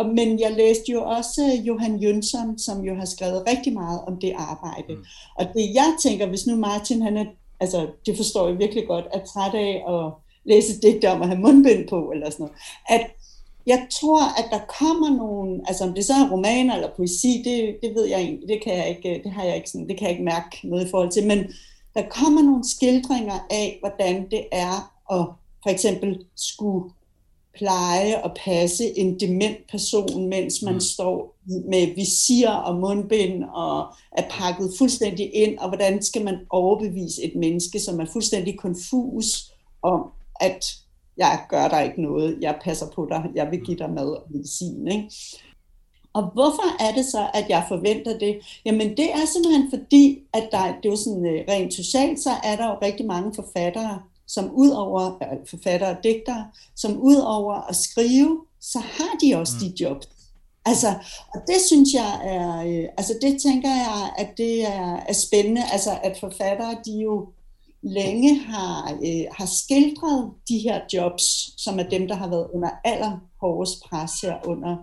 og, 0.00 0.06
men 0.06 0.40
jeg 0.40 0.52
læste 0.52 0.92
jo 0.92 1.02
også 1.02 1.42
Johan 1.64 1.96
Jønsson, 1.96 2.58
som 2.58 2.80
jo 2.84 2.94
har 2.94 3.04
skrevet 3.04 3.44
rigtig 3.48 3.72
meget 3.72 4.00
om 4.06 4.20
det 4.20 4.32
arbejde. 4.36 4.94
Mm. 4.94 5.04
Og 5.38 5.44
det 5.54 5.74
jeg 5.74 5.94
tænker, 6.02 6.26
hvis 6.26 6.46
nu 6.46 6.56
Martin, 6.56 7.02
han 7.02 7.16
er, 7.16 7.24
altså 7.60 7.86
det 8.06 8.16
forstår 8.16 8.48
jeg 8.48 8.58
virkelig 8.58 8.86
godt, 8.86 9.04
er 9.12 9.24
træt 9.24 9.54
af 9.54 9.84
at 9.94 10.12
læse 10.44 10.80
digte 10.80 11.10
om 11.10 11.22
at 11.22 11.28
have 11.28 11.40
mundbind 11.40 11.88
på, 11.88 12.10
eller 12.14 12.30
sådan 12.30 12.44
noget, 12.44 12.56
at 12.88 13.06
jeg 13.66 13.86
tror, 14.00 14.22
at 14.38 14.46
der 14.50 14.60
kommer 14.78 15.16
nogle, 15.16 15.60
altså 15.66 15.84
om 15.84 15.94
det 15.94 16.04
så 16.04 16.12
er 16.12 16.30
romaner 16.32 16.74
eller 16.74 16.90
poesi, 16.96 17.42
det, 17.44 17.76
det 17.82 17.94
ved 17.94 18.04
jeg 18.04 18.20
egentlig, 18.20 18.48
det 18.48 18.62
kan 18.64 18.76
jeg 18.76 18.88
ikke, 18.88 19.20
det 19.24 19.32
har 19.32 19.44
jeg 19.44 19.56
ikke 19.56 19.70
sådan, 19.70 19.88
det 19.88 19.96
kan 19.98 20.04
jeg 20.04 20.12
ikke 20.12 20.24
mærke 20.24 20.68
noget 20.68 20.86
i 20.86 20.90
forhold 20.90 21.10
til, 21.10 21.26
men 21.26 21.38
der 21.94 22.02
kommer 22.10 22.42
nogle 22.42 22.64
skildringer 22.68 23.46
af, 23.50 23.78
hvordan 23.80 24.30
det 24.30 24.44
er 24.52 24.92
at 25.12 25.26
for 25.62 25.70
eksempel 25.70 26.24
skulle 26.36 26.90
pleje 27.60 28.22
og 28.22 28.30
passe 28.44 28.98
en 28.98 29.20
dement 29.20 29.58
person, 29.70 30.28
mens 30.28 30.62
man 30.62 30.74
mm. 30.74 30.80
står 30.80 31.36
med 31.46 31.94
visir 31.94 32.48
og 32.48 32.80
mundbind 32.80 33.44
og 33.44 33.86
er 34.12 34.22
pakket 34.30 34.72
fuldstændig 34.78 35.34
ind, 35.34 35.58
og 35.58 35.68
hvordan 35.68 36.02
skal 36.02 36.24
man 36.24 36.38
overbevise 36.50 37.22
et 37.22 37.36
menneske, 37.36 37.80
som 37.80 38.00
er 38.00 38.06
fuldstændig 38.12 38.58
konfus 38.58 39.52
om, 39.82 40.00
at 40.40 40.64
jeg 41.16 41.40
gør 41.48 41.68
dig 41.68 41.84
ikke 41.84 42.02
noget, 42.02 42.38
jeg 42.40 42.58
passer 42.64 42.86
på 42.94 43.06
dig, 43.10 43.24
jeg 43.34 43.50
vil 43.50 43.60
give 43.60 43.78
dig 43.78 43.90
mad 43.90 44.10
og 44.10 44.22
medicin. 44.30 44.88
Ikke? 44.88 45.10
Og 46.12 46.22
hvorfor 46.32 46.82
er 46.82 46.94
det 46.94 47.04
så, 47.04 47.30
at 47.34 47.46
jeg 47.48 47.64
forventer 47.68 48.18
det? 48.18 48.38
Jamen 48.64 48.96
det 48.96 49.12
er 49.12 49.26
simpelthen 49.26 49.70
fordi, 49.70 50.18
at 50.32 50.48
der, 50.52 50.66
det 50.66 50.86
er 50.86 50.90
jo 50.90 50.96
sådan 50.96 51.26
øh, 51.26 51.44
rent 51.48 51.74
socialt, 51.74 52.20
så 52.20 52.30
er 52.44 52.56
der 52.56 52.66
jo 52.66 52.76
rigtig 52.82 53.06
mange 53.06 53.34
forfattere, 53.34 54.02
som 54.34 54.50
ud 54.54 54.70
over 54.70 55.18
øh, 55.22 55.38
forfattere 55.50 55.90
og 55.90 56.02
digtere, 56.04 56.46
som 56.76 57.00
ud 57.00 57.16
over 57.16 57.54
at 57.70 57.76
skrive, 57.76 58.44
så 58.60 58.78
har 58.78 59.18
de 59.22 59.34
også 59.34 59.52
mm. 59.60 59.60
de 59.60 59.84
jobs. 59.84 60.08
Altså, 60.64 60.88
og 61.34 61.40
det 61.46 61.60
synes 61.66 61.94
jeg 61.94 62.20
er, 62.24 62.64
øh, 62.66 62.88
altså 62.98 63.14
det 63.22 63.42
tænker 63.42 63.68
jeg, 63.68 64.10
at 64.18 64.28
det 64.36 64.62
er, 64.62 64.96
er 65.08 65.12
spændende, 65.12 65.62
altså 65.72 65.98
at 66.02 66.18
forfattere, 66.20 66.78
de 66.84 66.92
jo 66.92 67.28
længe 67.82 68.38
har, 68.38 68.98
øh, 69.04 69.24
har 69.32 69.46
skildret 69.46 70.30
de 70.48 70.58
her 70.58 70.80
jobs, 70.92 71.24
som 71.62 71.78
er 71.78 71.82
dem, 71.82 72.08
der 72.08 72.14
har 72.14 72.28
været 72.28 72.46
under 72.54 72.70
allerhårdest 72.84 73.82
pres 73.82 74.12
her 74.22 74.36
under 74.44 74.76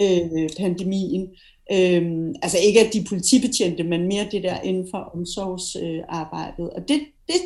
øh, 0.00 0.48
pandemien. 0.58 1.28
Øh, 1.72 2.34
altså 2.42 2.58
ikke 2.58 2.80
at 2.80 2.92
de 2.92 3.04
politibetjente, 3.08 3.84
men 3.84 4.08
mere 4.08 4.28
det 4.30 4.42
der 4.42 4.60
inden 4.60 4.88
for 4.90 4.98
omsorgsarbejdet. 4.98 6.64
Øh, 6.64 6.70
og 6.76 6.88
det, 6.88 7.00
det, 7.26 7.40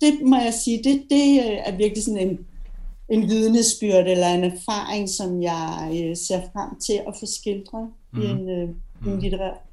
det 0.00 0.20
må 0.22 0.36
jeg 0.36 0.54
sige, 0.54 0.78
det, 0.84 1.02
det 1.10 1.40
øh, 1.44 1.58
er 1.66 1.76
virkelig 1.76 2.04
sådan 2.04 2.28
en, 2.28 2.46
en 3.08 3.22
vidnesbyrd 3.22 4.06
eller 4.06 4.28
en 4.28 4.44
erfaring, 4.44 5.08
som 5.08 5.42
jeg 5.42 5.90
øh, 5.90 6.16
ser 6.16 6.40
frem 6.52 6.80
til 6.80 7.00
at 7.08 7.14
få 7.20 7.26
skildret 7.26 7.88
mm. 8.12 8.20
i 8.22 8.24
en, 8.24 8.48
øh, 8.48 8.68
en 8.68 8.76
mm. 9.00 9.18
litterær 9.18 9.68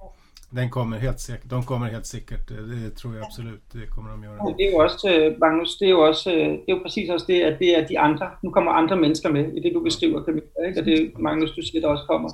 den 0.56 0.70
kommer 0.70 0.98
helt 0.98 1.22
säkert, 1.22 1.52
de 1.52 1.64
kommer 1.64 1.88
helt 1.88 2.08
säkert, 2.08 2.50
det 2.50 2.94
tror 2.94 3.14
jag 3.14 3.24
absolut, 3.26 3.60
det 3.74 3.90
kommer 3.90 4.12
de 4.12 4.24
göra. 4.24 4.54
Det 4.58 4.64
är 4.64 4.72
ju 4.72 4.84
också, 4.84 5.08
Magnus, 5.40 5.78
det 5.80 5.86
är 5.86 5.90
ju 5.90 6.10
också, 6.10 6.30
det 6.30 6.72
är 6.72 6.76
ju 6.76 6.80
precis 6.80 7.10
också 7.10 7.26
det, 7.28 7.46
att 7.46 7.60
det 7.60 7.76
är 7.76 7.88
de 7.88 7.98
andra, 7.98 8.32
nu 8.42 8.50
kommer 8.50 8.72
andra 8.72 8.96
människor 8.96 9.30
med 9.30 9.58
i 9.58 9.60
det 9.60 9.70
du 9.74 9.82
beskriver 9.82 10.24
Camilla, 10.24 10.68
ikke? 10.68 10.80
och 10.80 10.86
det 10.86 11.20
Magnus, 11.20 11.56
du 11.56 11.62
siger, 11.62 11.82
der 11.82 11.88
også 11.88 12.06
kommer. 12.08 12.30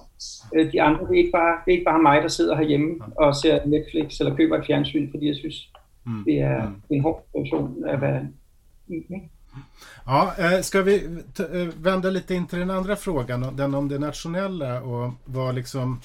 De 0.72 0.80
andre, 0.80 1.06
det 1.10 1.16
är 1.16 1.20
inte 1.20 1.32
bara, 1.32 1.54
det 1.66 1.72
är 1.72 1.78
inte 1.78 1.86
bara 1.92 1.98
mig, 1.98 2.22
der 2.22 2.28
sidder 2.28 2.56
här 2.56 2.70
hemma 2.70 3.06
och 3.16 3.38
ser 3.38 3.66
Netflix 3.66 4.20
eller 4.20 4.32
köper 4.38 4.60
ett 4.60 4.66
fjernsyn, 4.66 5.12
fordi 5.12 5.28
jag 5.28 5.36
synes, 5.36 5.70
mm. 6.06 6.24
det 6.26 6.40
är 6.40 6.60
mm. 6.60 6.82
en 6.88 7.02
hård 7.02 7.22
situation 7.32 7.86
att 7.90 8.02
vara 8.02 8.28
i. 8.88 9.30
Ja, 10.06 10.34
eh, 10.38 10.62
ska 10.62 10.82
vi 10.82 11.06
eh, 11.40 11.68
vända 11.82 12.10
lite 12.10 12.36
in 12.36 12.48
till 12.48 12.60
den 12.60 12.72
andra 12.72 12.96
frågan, 12.96 13.56
den 13.56 13.74
om 13.74 13.88
det 13.88 14.00
nationella 14.00 14.82
och 14.82 15.14
vad 15.26 15.56
liksom 15.56 16.02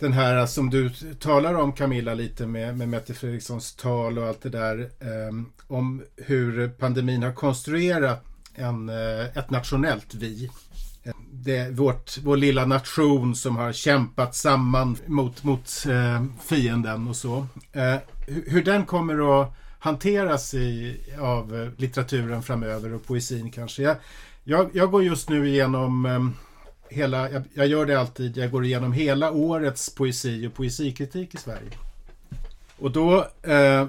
den 0.00 0.12
här 0.12 0.46
som 0.46 0.70
du 0.70 0.90
talar 1.18 1.54
om 1.54 1.72
Camilla 1.72 2.14
lite 2.14 2.46
med, 2.46 2.76
med 2.76 2.88
Mette 2.88 3.14
Fredrikssons 3.14 3.74
tal 3.74 4.18
och 4.18 4.26
allt 4.26 4.42
det 4.42 4.48
där 4.48 4.78
eh, 4.80 5.44
om 5.66 6.02
hur 6.16 6.68
pandemin 6.68 7.22
har 7.22 7.32
konstruerat 7.32 8.24
en, 8.54 8.88
eh, 8.88 9.38
ett 9.38 9.50
nationellt 9.50 10.14
vi. 10.14 10.50
Det 11.42 11.70
vårt, 11.70 12.18
vår 12.18 12.36
lilla 12.36 12.66
nation 12.66 13.34
som 13.34 13.56
har 13.56 13.72
kämpat 13.72 14.34
samman 14.34 14.96
mot, 15.06 15.44
mot 15.44 15.86
eh, 15.88 16.24
fienden 16.44 17.08
och 17.08 17.16
så. 17.16 17.46
Eh, 17.72 17.96
hur, 18.26 18.50
hur 18.50 18.64
den 18.64 18.86
kommer 18.86 19.42
att 19.42 19.54
hanteras 19.78 20.54
i, 20.54 21.00
av 21.20 21.62
eh, 21.62 21.68
litteraturen 21.76 22.42
framöver 22.42 22.94
och 22.94 23.06
poesin 23.06 23.50
kanske. 23.50 23.82
Jag, 23.82 23.96
jag, 24.44 24.70
jag 24.72 24.90
går 24.90 25.02
just 25.02 25.28
nu 25.28 25.48
igenom 25.48 26.06
eh, 26.06 26.28
hela, 26.96 27.30
jag, 27.30 27.42
jag, 27.54 27.66
gör 27.66 27.86
det 27.86 28.00
alltid, 28.00 28.36
jag 28.36 28.50
går 28.50 28.64
igenom 28.64 28.92
hela 28.92 29.30
årets 29.30 29.94
poesi 29.94 30.46
och 30.46 30.54
poesikritik 30.54 31.34
i 31.34 31.36
Sverige. 31.36 31.70
Och 32.78 32.90
då, 32.90 33.26
eh, 33.42 33.86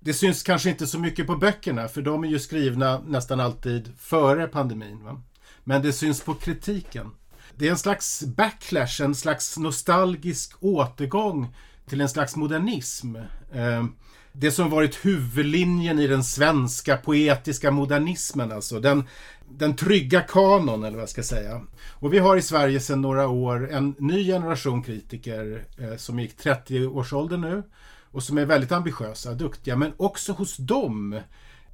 det 0.00 0.14
syns 0.14 0.42
kanske 0.42 0.70
inte 0.70 0.86
så 0.86 0.98
mycket 0.98 1.26
på 1.26 1.36
böckerna, 1.36 1.88
för 1.88 2.02
de 2.02 2.24
är 2.24 2.28
ju 2.28 2.38
skrivna 2.38 3.00
nästan 3.06 3.40
alltid 3.40 3.92
före 3.98 4.46
pandemin. 4.46 5.04
Va? 5.04 5.22
Men 5.68 5.82
det 5.82 5.92
syns 5.92 6.20
på 6.20 6.34
kritiken. 6.34 7.10
Det 7.56 7.66
är 7.66 7.70
en 7.70 7.78
slags 7.78 8.22
backlash, 8.22 9.02
en 9.02 9.14
slags 9.14 9.58
nostalgisk 9.58 10.52
återgång 10.60 11.54
till 11.88 12.00
en 12.00 12.08
slags 12.08 12.36
modernism. 12.36 13.16
Eh, 13.52 13.84
det 14.32 14.50
som 14.50 14.70
varit 14.70 15.06
huvudlinjen 15.06 15.98
i 15.98 16.06
den 16.06 16.24
svenska 16.24 16.96
poetiska 16.96 17.70
modernismen, 17.70 18.52
alltså 18.52 18.80
den, 18.80 19.04
den 19.48 19.76
trygga 19.76 20.20
kanon 20.20 20.84
eller 20.84 20.96
vad 20.96 21.02
jag 21.02 21.08
ska 21.08 21.22
säga. 21.22 21.60
Och 21.92 22.14
vi 22.14 22.18
har 22.18 22.36
i 22.36 22.42
Sverige 22.42 22.80
sedan 22.80 23.00
några 23.02 23.28
år 23.28 23.70
en 23.72 23.94
ny 23.98 24.24
generation 24.24 24.82
kritiker 24.82 25.64
eh, 25.78 25.96
som 25.96 26.20
gick 26.20 26.38
30-årsåldern 26.38 27.40
nu 27.40 27.62
och 28.10 28.22
som 28.22 28.38
är 28.38 28.44
väldigt 28.44 28.72
ambitiösa 28.72 29.30
och 29.30 29.36
duktiga. 29.36 29.76
Men 29.76 29.92
också 29.96 30.32
hos 30.32 30.56
dem 30.56 31.20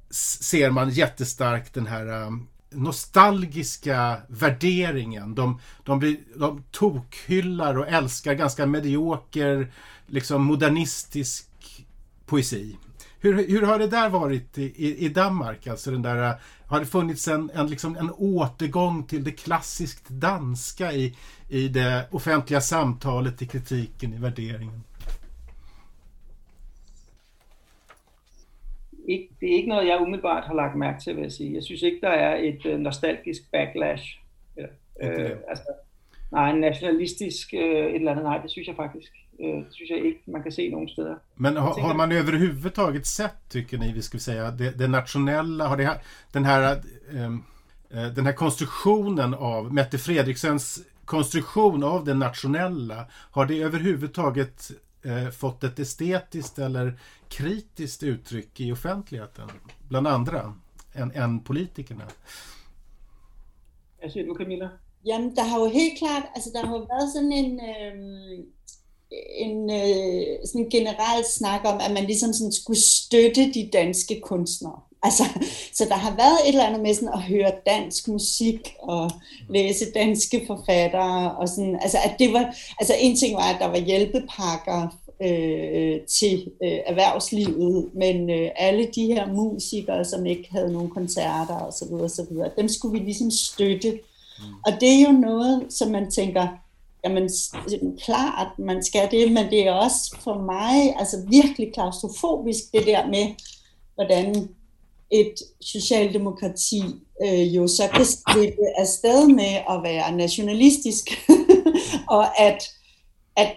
ser 0.09 0.69
man 0.69 0.89
jättestarkt 0.89 1.73
den 1.73 1.87
här 1.87 2.21
eh, 2.21 2.29
nostalgiska 2.73 4.17
värderingen. 4.27 5.35
De, 5.35 5.59
de, 5.83 5.99
blir, 5.99 6.17
de 6.35 6.63
tokhyllar 6.71 7.77
och 7.77 7.87
älskar 7.87 8.33
ganska 8.33 8.65
medioker, 8.65 9.71
liksom 10.07 10.43
modernistisk 10.43 11.47
poesi. 12.25 12.77
Hur, 13.19 13.47
hur 13.47 13.61
har 13.61 13.79
det 13.79 13.87
där 13.87 14.09
varit 14.09 14.57
i, 14.57 14.63
i, 14.63 15.05
i 15.05 15.09
Danmark? 15.09 15.67
Alltså 15.67 15.91
den 15.91 16.01
där, 16.01 16.35
har 16.67 16.79
det 16.79 16.85
funnits 16.85 17.27
en, 17.27 17.51
en, 17.53 17.67
liksom 17.67 17.95
en 17.95 18.11
återgång 18.11 19.03
till 19.03 19.23
det 19.23 19.31
klassiskt 19.31 20.09
danska 20.09 20.93
i, 20.93 21.15
i 21.49 21.67
det 21.67 22.07
offentliga 22.11 22.61
samtalet, 22.61 23.41
i 23.41 23.47
kritiken, 23.47 24.13
i 24.13 24.17
värderingen? 24.17 24.83
Det 29.39 29.45
är 29.45 29.59
inte 29.59 29.69
något 29.69 29.87
jag 29.87 30.01
omedelbart 30.01 30.45
har 30.45 30.55
lagt 30.55 30.75
märke 30.75 31.03
till, 31.03 31.15
vill 31.15 31.23
jag 31.23 31.31
säga. 31.31 31.51
Jag 31.51 31.63
syns 31.63 31.83
inte 31.83 32.09
det 32.09 32.15
är 32.15 32.49
ett 32.49 32.65
øh, 32.65 32.79
nostalgisk 32.79 33.51
backlash. 33.51 34.03
Äh, 35.01 35.31
alltså, 35.49 35.69
nej, 36.31 36.51
en 36.51 36.61
nationalistisk 36.61 37.53
äh, 37.53 37.59
ett 37.59 37.95
eller 37.95 38.11
annat, 38.11 38.23
nej, 38.23 38.39
det 38.43 38.49
syns 38.49 38.67
jag 38.67 38.75
faktiskt. 38.75 39.11
Eh, 39.39 39.57
det 39.57 39.73
syns 39.73 39.89
jag 39.89 39.99
inte 39.99 40.31
man 40.31 40.43
kan 40.43 40.51
se 40.51 40.69
någon 40.69 40.89
steder. 40.89 41.17
Men 41.35 41.57
har, 41.57 41.81
har 41.81 41.95
man 41.95 42.11
överhuvudtaget 42.11 43.05
sett, 43.05 43.49
tycker 43.49 43.77
ni, 43.77 43.93
vi 43.93 44.01
ska 44.01 44.19
säga, 44.19 44.51
det, 44.51 44.77
det 44.77 44.87
nationella, 44.87 45.67
har 45.67 45.77
det, 45.77 45.99
den 46.31 46.45
här 46.45 46.81
um, 47.11 47.43
den 48.15 48.25
här 48.25 48.33
konstruktionen 48.33 49.33
av 49.33 49.73
Mette 49.73 49.97
Fredriksens 49.97 50.79
konstruktion 51.05 51.83
av 51.83 52.05
det 52.05 52.13
nationella, 52.13 53.05
har 53.31 53.45
det 53.45 53.61
överhuvudtaget 53.61 54.71
eh, 55.03 55.29
fått 55.29 55.63
ett 55.63 55.79
estetiskt 55.79 56.59
eller 56.59 56.99
kritiskt 57.29 58.03
uttryck 58.03 58.59
i 58.59 58.71
offentligheten? 58.71 59.49
Bland 59.89 60.07
andra 60.07 60.53
än, 60.93 61.11
än 61.11 61.43
politikerna? 61.43 62.07
Jag 64.01 64.11
ser 64.11 64.23
du 64.23 64.35
Camilla? 64.35 64.69
Jamen, 65.05 65.35
der 65.35 65.43
har 65.43 65.59
jo 65.59 65.65
helt 65.65 65.97
klart, 65.97 66.23
altså 66.35 66.49
der 66.53 66.65
har 66.65 66.77
jo 66.77 66.83
været 66.83 67.11
sådan 67.11 67.31
en, 67.31 67.59
øh, 67.59 68.45
en 69.45 69.69
øh, 69.69 70.47
sådan 70.47 70.61
en 70.65 70.69
generel 70.69 71.23
snak 71.25 71.61
om, 71.65 71.79
at 71.85 71.91
man 71.91 72.03
ligesom 72.03 72.33
sådan 72.33 72.51
skulle 72.51 72.79
støtte 72.79 73.53
de 73.53 73.69
danske 73.73 74.21
kunstnere. 74.21 74.81
Altså, 75.03 75.23
så 75.73 75.85
der 75.89 75.95
har 75.95 76.15
været 76.15 76.39
et 76.43 76.49
eller 76.49 76.65
andet 76.65 76.81
med 76.81 76.93
sådan 76.93 77.13
at 77.13 77.21
høre 77.21 77.51
dansk 77.65 78.07
musik 78.07 78.75
og 78.79 79.11
læse 79.49 79.91
danske 79.91 80.43
forfattere 80.47 81.35
og 81.35 81.49
sådan, 81.49 81.79
altså 81.81 81.97
at 82.05 82.15
det 82.19 82.33
var, 82.33 82.55
altså 82.79 82.93
en 82.99 83.17
ting 83.17 83.35
var, 83.35 83.53
at 83.53 83.59
der 83.59 83.67
var 83.67 83.77
hjælpepakker 83.77 84.87
øh, 85.21 86.01
til 86.01 86.51
øh, 86.63 86.79
erhvervslivet, 86.85 87.89
men 87.95 88.29
øh, 88.29 88.49
alle 88.55 88.87
de 88.95 89.05
her 89.05 89.33
musikere, 89.33 90.05
som 90.05 90.25
ikke 90.25 90.47
havde 90.51 90.73
nogen 90.73 90.89
koncerter 90.89 91.55
og 91.55 91.73
så 91.73 91.85
videre, 91.91 92.09
så 92.09 92.25
videre, 92.31 92.51
dem 92.57 92.67
skulle 92.67 92.99
vi 92.99 93.05
ligesom 93.05 93.31
støtte. 93.31 93.91
Mm. 93.91 94.45
Og 94.65 94.81
det 94.81 94.89
er 94.89 95.01
jo 95.07 95.11
noget, 95.11 95.65
som 95.69 95.91
man 95.91 96.11
tænker, 96.11 96.47
jamen 97.05 97.29
klart, 97.99 98.59
man 98.59 98.83
skal 98.83 99.11
det, 99.11 99.31
men 99.31 99.49
det 99.49 99.67
er 99.67 99.71
også 99.71 100.17
for 100.23 100.41
mig 100.41 100.95
altså 100.99 101.17
virkelig 101.29 101.73
klaustrofobisk, 101.73 102.63
det 102.73 102.85
der 102.85 103.07
med, 103.07 103.35
hvordan 103.95 104.49
et 105.13 105.33
socialdemokrati 105.61 106.83
øh, 107.25 107.55
jo 107.55 107.67
så 107.67 107.83
kan 107.93 108.05
slippe 108.05 108.65
afsted 108.77 109.27
med 109.27 109.53
at 109.69 109.83
være 109.83 110.17
nationalistisk, 110.17 111.09
og 112.17 112.41
at, 112.41 112.69
at 113.35 113.55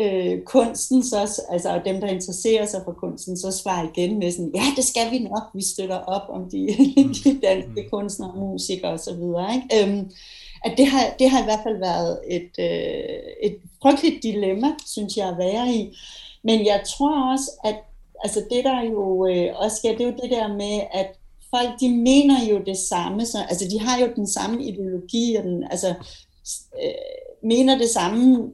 øh, 0.00 0.42
kunsten 0.42 1.04
så, 1.04 1.42
altså 1.50 1.80
dem, 1.84 2.00
der 2.00 2.08
interesserer 2.08 2.66
sig 2.66 2.80
for 2.84 2.92
kunsten, 2.92 3.36
så 3.36 3.50
svarer 3.62 3.88
igen 3.94 4.18
med 4.18 4.30
sådan, 4.30 4.52
ja, 4.54 4.64
det 4.76 4.84
skal 4.84 5.10
vi 5.10 5.18
nok, 5.18 5.42
vi 5.54 5.62
støtter 5.74 5.98
op 5.98 6.28
om 6.28 6.50
de, 6.50 6.66
de 7.24 7.40
danske 7.40 7.82
mm. 7.82 7.88
kunstnere, 7.92 8.36
musikere 8.36 8.92
osv. 8.92 9.22
Øhm, 9.78 10.10
at 10.64 10.74
det 10.76 10.86
har, 10.86 11.14
det 11.18 11.30
har 11.30 11.40
i 11.40 11.44
hvert 11.44 11.62
fald 11.62 11.78
været 11.78 12.18
et, 12.30 12.52
øh, 12.58 13.48
et 13.50 13.56
frygteligt 13.82 14.22
dilemma, 14.22 14.68
synes 14.86 15.16
jeg, 15.16 15.28
at 15.28 15.38
være 15.38 15.74
i. 15.74 15.96
Men 16.44 16.66
jeg 16.66 16.82
tror 16.86 17.32
også, 17.32 17.50
at 17.64 17.76
altså 18.22 18.44
det 18.50 18.64
der 18.64 18.82
jo 18.82 19.26
øh, 19.26 19.48
også 19.56 19.76
sker, 19.76 19.92
det 19.92 20.00
er 20.00 20.10
jo 20.10 20.16
det 20.22 20.30
der 20.30 20.48
med, 20.48 20.80
at 20.92 21.18
folk 21.50 21.80
de 21.80 21.88
mener 21.88 22.46
jo 22.50 22.62
det 22.66 22.76
samme, 22.76 23.26
så, 23.26 23.38
altså 23.48 23.68
de 23.70 23.80
har 23.80 24.00
jo 24.00 24.12
den 24.16 24.26
samme 24.26 24.64
ideologi, 24.64 25.34
og 25.34 25.44
den, 25.44 25.64
altså 25.70 25.94
øh, 26.82 26.90
mener 27.42 27.78
det 27.78 27.90
samme 27.90 28.50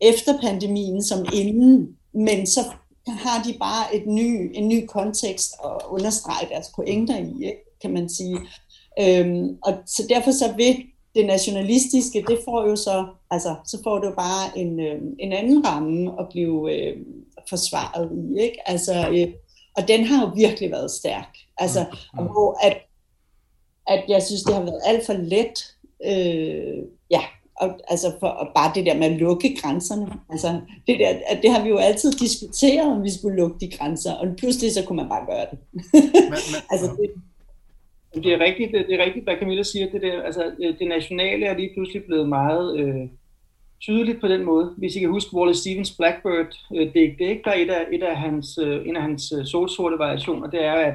efter 0.00 0.40
pandemien 0.40 1.02
som 1.02 1.26
inden, 1.34 1.96
men 2.14 2.46
så 2.46 2.60
har 3.08 3.42
de 3.42 3.58
bare 3.58 3.96
et 3.96 4.06
ny, 4.06 4.50
en 4.54 4.68
ny 4.68 4.86
kontekst 4.86 5.52
at 5.64 5.86
understrege 5.88 6.48
deres 6.48 6.66
pointer 6.76 7.16
i, 7.16 7.44
ikke, 7.44 7.78
kan 7.82 7.92
man 7.92 8.08
sige. 8.08 8.38
Øhm, 9.00 9.58
og 9.62 9.74
så 9.86 10.06
derfor 10.08 10.30
så 10.30 10.52
vil 10.56 10.76
det 11.14 11.26
nationalistiske, 11.26 12.24
det 12.28 12.38
får 12.44 12.68
jo 12.68 12.76
så, 12.76 13.06
altså, 13.30 13.54
så 13.64 13.78
får 13.84 13.98
det 13.98 14.06
jo 14.06 14.14
bare 14.14 14.58
en, 14.58 14.80
øh, 14.80 15.02
en 15.18 15.32
anden 15.32 15.66
ramme 15.66 16.20
at 16.20 16.26
blive 16.30 16.72
øh, 16.72 16.96
forsvaret 17.48 18.10
i, 18.12 18.40
ikke? 18.42 18.68
Altså, 18.68 19.08
øh, 19.08 19.32
og 19.76 19.88
den 19.88 20.04
har 20.04 20.26
jo 20.26 20.32
virkelig 20.36 20.70
været 20.70 20.90
stærk. 20.90 21.36
Altså, 21.58 21.80
mm. 21.80 22.18
og 22.18 22.24
hvor 22.24 22.66
at, 22.66 22.76
at 23.86 24.04
jeg 24.08 24.22
synes, 24.22 24.42
det 24.42 24.54
har 24.54 24.62
været 24.62 24.80
alt 24.86 25.06
for 25.06 25.12
let, 25.12 25.74
øh, 26.06 26.82
ja, 27.10 27.20
og, 27.56 27.78
altså 27.88 28.12
for, 28.20 28.26
og 28.26 28.48
bare 28.54 28.72
det 28.74 28.86
der 28.86 28.94
med 28.94 29.06
at 29.06 29.12
lukke 29.12 29.56
grænserne. 29.60 30.12
Altså, 30.30 30.60
det, 30.86 30.98
der, 30.98 31.08
at 31.26 31.38
det 31.42 31.50
har 31.50 31.62
vi 31.62 31.68
jo 31.68 31.76
altid 31.76 32.12
diskuteret, 32.12 32.92
om 32.92 33.02
vi 33.02 33.10
skulle 33.18 33.36
lukke 33.36 33.56
de 33.60 33.70
grænser, 33.70 34.12
og 34.12 34.26
pludselig 34.38 34.72
så 34.72 34.84
kunne 34.84 34.96
man 34.96 35.08
bare 35.08 35.26
gøre 35.26 35.46
det. 35.50 35.58
men, 35.72 36.02
men, 36.12 36.38
altså, 36.72 36.86
det 36.86 37.10
det 38.22 38.32
er 38.32 38.40
rigtigt, 38.40 38.72
det, 38.72 38.86
det 38.88 39.00
er 39.00 39.04
rigtigt, 39.04 39.24
hvad 39.24 39.36
Camilla 39.36 39.62
siger. 39.62 39.90
Det, 39.90 40.02
der, 40.02 40.22
altså, 40.22 40.74
det 40.78 40.88
nationale 40.88 41.46
er 41.46 41.56
lige 41.56 41.70
pludselig 41.74 42.04
blevet 42.04 42.28
meget 42.28 42.78
øh, 42.78 43.06
tydeligt 43.80 44.20
på 44.20 44.28
den 44.28 44.44
måde. 44.44 44.74
Hvis 44.76 44.96
I 44.96 45.00
kan 45.00 45.10
huske 45.10 45.36
Wallace 45.36 45.60
Stevens 45.60 45.96
Blackbird 45.96 46.58
øh, 46.74 46.92
det 46.92 46.96
er 46.96 47.28
ikke 47.28 47.42
der 47.44 47.54
et 47.54 47.70
af, 47.70 47.86
et 47.92 48.02
af 48.02 48.16
hans, 48.16 48.58
øh, 48.62 48.88
en 48.88 48.96
af 48.96 49.02
hans 49.02 49.32
øh, 49.38 49.46
solsorte 49.46 49.98
variationer, 49.98 50.50
det 50.50 50.64
er, 50.64 50.72
at 50.72 50.94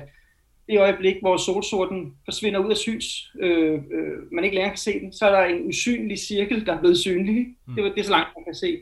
det 0.68 0.80
øjeblik, 0.80 1.16
hvor 1.22 1.38
solsorten 1.38 2.14
forsvinder 2.26 2.60
ud 2.66 2.72
af 2.72 2.78
sys, 2.78 3.32
øh, 3.40 3.74
øh, 3.74 4.18
man 4.32 4.44
ikke 4.44 4.56
længere 4.56 4.72
kan 4.72 4.78
se 4.78 5.00
den, 5.00 5.14
så 5.14 5.26
er 5.26 5.32
der 5.32 5.56
en 5.56 5.68
usynlig 5.68 6.20
cirkel, 6.20 6.66
der 6.66 6.74
er 6.76 6.80
blevet 6.80 6.98
synlig. 6.98 7.48
Mm. 7.68 7.76
Det, 7.76 7.84
det 7.96 8.00
er 8.00 8.04
så 8.04 8.12
langt, 8.12 8.30
man 8.38 8.44
kan 8.44 8.56
se. 8.56 8.78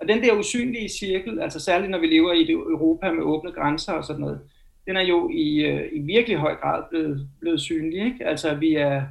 Og 0.00 0.08
den 0.08 0.22
der 0.22 0.38
usynlige 0.38 0.88
cirkel, 0.88 1.40
altså 1.40 1.60
særligt 1.60 1.90
når 1.90 1.98
vi 1.98 2.06
lever 2.06 2.32
i 2.32 2.44
det 2.44 2.50
Europa 2.50 3.12
med 3.12 3.22
åbne 3.22 3.52
grænser 3.52 3.92
og 3.92 4.04
sådan 4.04 4.20
noget, 4.20 4.40
den 4.86 4.96
er 4.96 5.02
jo 5.02 5.30
i, 5.34 5.58
øh, 5.58 5.88
i 5.92 5.98
virkelig 6.00 6.38
høj 6.38 6.54
grad 6.54 6.82
blevet, 6.90 7.28
blevet 7.40 7.60
synlig. 7.60 8.04
Ikke? 8.04 8.26
Altså 8.26 8.54
vi 8.54 8.74
er 8.74 9.02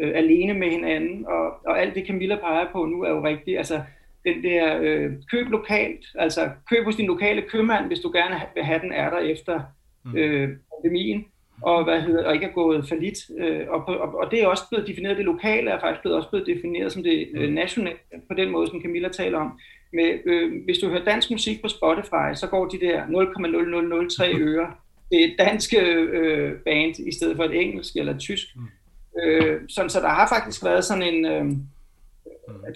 øh, 0.00 0.12
alene 0.14 0.54
med 0.54 0.70
hinanden, 0.70 1.26
og, 1.26 1.66
og 1.66 1.80
alt 1.80 1.94
det 1.94 2.06
Camilla 2.06 2.36
peger 2.36 2.66
på 2.72 2.84
nu 2.84 3.02
er 3.02 3.10
jo 3.10 3.24
rigtigt. 3.24 3.58
Altså 3.58 3.80
den 4.24 4.42
der 4.42 4.78
øh, 4.82 5.12
køb 5.30 5.48
lokalt, 5.48 6.06
altså 6.14 6.50
køb 6.70 6.84
hos 6.84 6.96
din 6.96 7.06
lokale 7.06 7.42
købmand, 7.42 7.86
hvis 7.86 8.00
du 8.00 8.10
gerne 8.14 8.40
vil 8.54 8.64
have 8.64 8.80
den 8.80 8.92
er 8.92 9.10
der 9.10 9.18
efter 9.18 9.60
mm. 10.04 10.16
øh, 10.16 10.48
pandemien, 10.74 11.24
og, 11.62 11.84
hvad 11.84 12.00
hedder, 12.00 12.24
og 12.24 12.34
ikke 12.34 12.46
er 12.46 12.52
gået 12.52 12.88
for 12.88 12.94
lidt. 12.94 13.18
Øh, 13.38 13.66
og, 13.68 13.88
og, 13.88 14.14
og 14.14 14.30
det 14.30 14.42
er 14.42 14.46
også 14.46 14.62
blevet 14.70 14.88
defineret, 14.88 15.16
det 15.16 15.24
lokale 15.24 15.70
er 15.70 15.80
faktisk 15.80 16.00
blevet, 16.00 16.16
også 16.16 16.30
blevet 16.30 16.46
defineret 16.46 16.92
som 16.92 17.02
det 17.02 17.28
øh, 17.34 17.48
mm. 17.48 17.54
nationale, 17.54 17.98
på 18.28 18.34
den 18.34 18.50
måde, 18.50 18.66
som 18.66 18.82
Camilla 18.82 19.08
taler 19.08 19.38
om. 19.38 19.58
Med, 19.92 20.18
øh, 20.26 20.64
hvis 20.64 20.78
du 20.78 20.88
hører 20.88 21.04
dansk 21.04 21.30
musik 21.30 21.62
på 21.62 21.68
Spotify, 21.68 22.34
så 22.34 22.46
går 22.50 22.68
de 22.68 22.80
der 22.80 23.02
0,0003 23.04 24.40
øre 24.40 24.72
det 25.10 25.20
er 25.20 25.24
et 25.24 25.34
dansk 25.38 25.74
øh, 25.78 26.52
band 26.64 26.94
i 26.98 27.12
stedet 27.12 27.36
for 27.36 27.44
et 27.44 27.60
engelsk 27.60 27.96
eller 27.96 28.14
et 28.14 28.20
tysk. 28.20 28.46
Mm. 28.56 28.62
Øh, 29.24 29.60
sådan, 29.68 29.90
så 29.90 30.00
der 30.00 30.08
har 30.08 30.28
faktisk 30.28 30.64
været 30.64 30.84
sådan 30.84 31.02
en, 31.02 31.26
øh, 31.26 31.44
mm. 31.44 31.66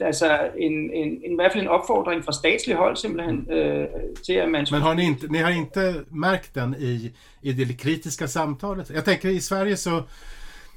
altså 0.01 0.51
en, 0.57 0.73
en, 0.73 1.09
en, 1.25 1.33
i 1.33 1.35
hvert 1.35 1.53
fall 1.53 1.63
en 1.63 1.69
opfordring 1.69 2.25
fra 2.25 2.33
statslig 2.33 2.77
hold 2.77 2.97
simpelthen 2.97 3.37
mm. 3.37 3.53
øh, 3.53 3.89
till 4.27 4.33
att 4.33 4.51
man... 4.51 4.67
Men 4.71 4.81
har 4.81 4.95
ni 4.95 5.03
inte, 5.03 5.33
ni 5.33 5.39
har 5.39 5.51
inte 5.51 6.05
märkt 6.11 6.55
den 6.55 6.75
i, 6.79 7.13
i 7.43 7.53
det 7.53 7.79
kritiska 7.79 8.27
samtalet? 8.27 8.91
Jag 8.91 9.05
tänker 9.05 9.29
i 9.29 9.41
Sverige 9.41 9.77
så 9.77 10.03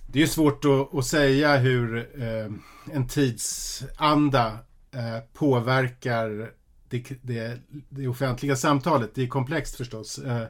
det 0.08 0.22
är 0.22 0.28
svårt 0.28 0.66
att, 0.66 0.96
att 0.98 1.06
säga 1.06 1.58
hur 1.58 1.98
eh, 1.98 2.52
en 2.96 3.08
tidsanda 3.08 4.58
eh, 4.94 5.20
påverkar 5.34 6.52
det, 6.90 7.04
det, 7.22 7.60
det, 7.90 8.08
offentliga 8.08 8.56
samtalet. 8.56 9.16
Det 9.16 9.24
är 9.24 9.28
komplext 9.28 9.76
förstås. 9.76 10.18
Eh, 10.18 10.46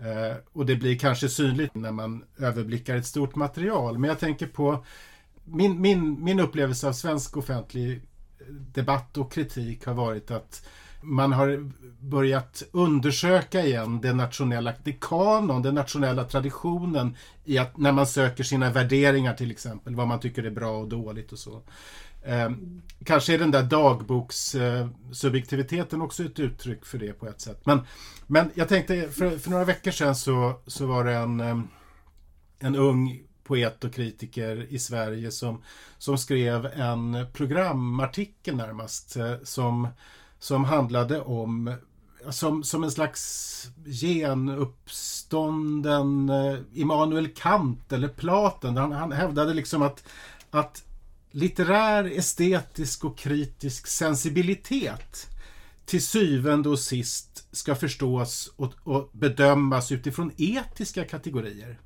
Eh, 0.00 0.36
och 0.52 0.66
det 0.66 0.76
blir 0.76 0.98
kanske 0.98 1.28
synligt 1.28 1.74
när 1.74 1.92
man 1.92 2.24
överblickar 2.38 2.96
ett 2.96 3.06
stort 3.06 3.34
material. 3.34 3.98
Men 3.98 4.08
jag 4.08 4.18
tänker 4.18 4.46
på 4.46 4.84
min, 5.44 5.80
min, 5.80 6.24
min 6.24 6.40
upplevelse 6.40 6.88
av 6.88 6.92
svensk 6.92 7.36
offentlig 7.36 7.92
eh, 7.92 8.46
debatt 8.48 9.16
och 9.16 9.32
kritik 9.32 9.86
har 9.86 9.94
varit 9.94 10.30
att 10.30 10.66
man 11.00 11.32
har 11.32 11.70
börjat 12.00 12.62
undersöka 12.72 13.64
igen 13.66 14.00
den 14.00 14.16
nationella 14.16 14.74
det 14.84 15.00
kanon, 15.00 15.62
den 15.62 15.74
nationella 15.74 16.24
traditionen 16.24 17.16
i 17.44 17.58
att 17.58 17.76
när 17.76 17.92
man 17.92 18.06
söker 18.06 18.44
sina 18.44 18.70
värderingar 18.70 19.34
till 19.34 19.50
exempel, 19.50 19.94
vad 19.94 20.08
man 20.08 20.20
tycker 20.20 20.44
är 20.44 20.50
bra 20.50 20.78
och 20.78 20.88
dåligt 20.88 21.32
och 21.32 21.38
så. 21.38 21.62
Eh, 22.22 22.50
kanske 23.04 23.34
är 23.34 23.38
den 23.38 23.50
där 23.50 23.62
dagbokssubjektiviteten 23.62 26.00
eh, 26.00 26.04
också 26.04 26.24
ett 26.24 26.38
uttryck 26.38 26.84
för 26.84 26.98
det 26.98 27.12
på 27.12 27.28
ett 27.28 27.40
sätt. 27.40 27.66
Men, 27.66 27.80
men 28.26 28.50
jag 28.54 28.68
tänkte, 28.68 29.08
för, 29.08 29.38
för 29.38 29.50
några 29.50 29.64
veckor 29.64 29.90
sedan 29.90 30.16
så, 30.16 30.60
så 30.66 30.86
var 30.86 31.04
det 31.04 31.14
en, 31.14 31.40
ehm, 31.40 31.68
en 32.58 32.76
ung 32.76 33.22
poet 33.44 33.84
och 33.84 33.94
kritiker 33.94 34.66
i 34.68 34.78
Sverige 34.78 35.30
som, 35.30 35.62
som 35.98 36.18
skrev 36.18 36.66
en 36.66 37.26
programartikel 37.32 38.56
närmast 38.56 39.16
eh, 39.16 39.34
som, 39.42 39.88
som 40.38 40.64
handlade 40.64 41.20
om 41.20 41.76
som, 42.30 42.64
som 42.64 42.84
en 42.84 42.90
slags 42.90 43.64
genuppstånden 43.86 46.28
eh, 46.28 46.58
Immanuel 46.72 47.28
Kant 47.28 47.92
eller 47.92 48.08
Platon. 48.08 48.76
Han, 48.76 48.92
han 48.92 49.12
hävdade 49.12 49.54
liksom 49.54 49.82
att, 49.82 50.04
att 50.50 50.84
litterär, 51.38 52.04
estetisk 52.04 53.04
och 53.04 53.18
kritisk 53.18 53.86
sensibilitet 53.86 55.26
till 55.84 56.02
syvende 56.02 56.68
och 56.68 56.78
sist 56.78 57.48
ska 57.52 57.74
förstås 57.74 58.52
och, 58.56 58.74
och 58.84 59.10
bedömas 59.12 59.92
utifrån 59.92 60.32
etiska 60.36 61.04
kategorier. 61.04 61.80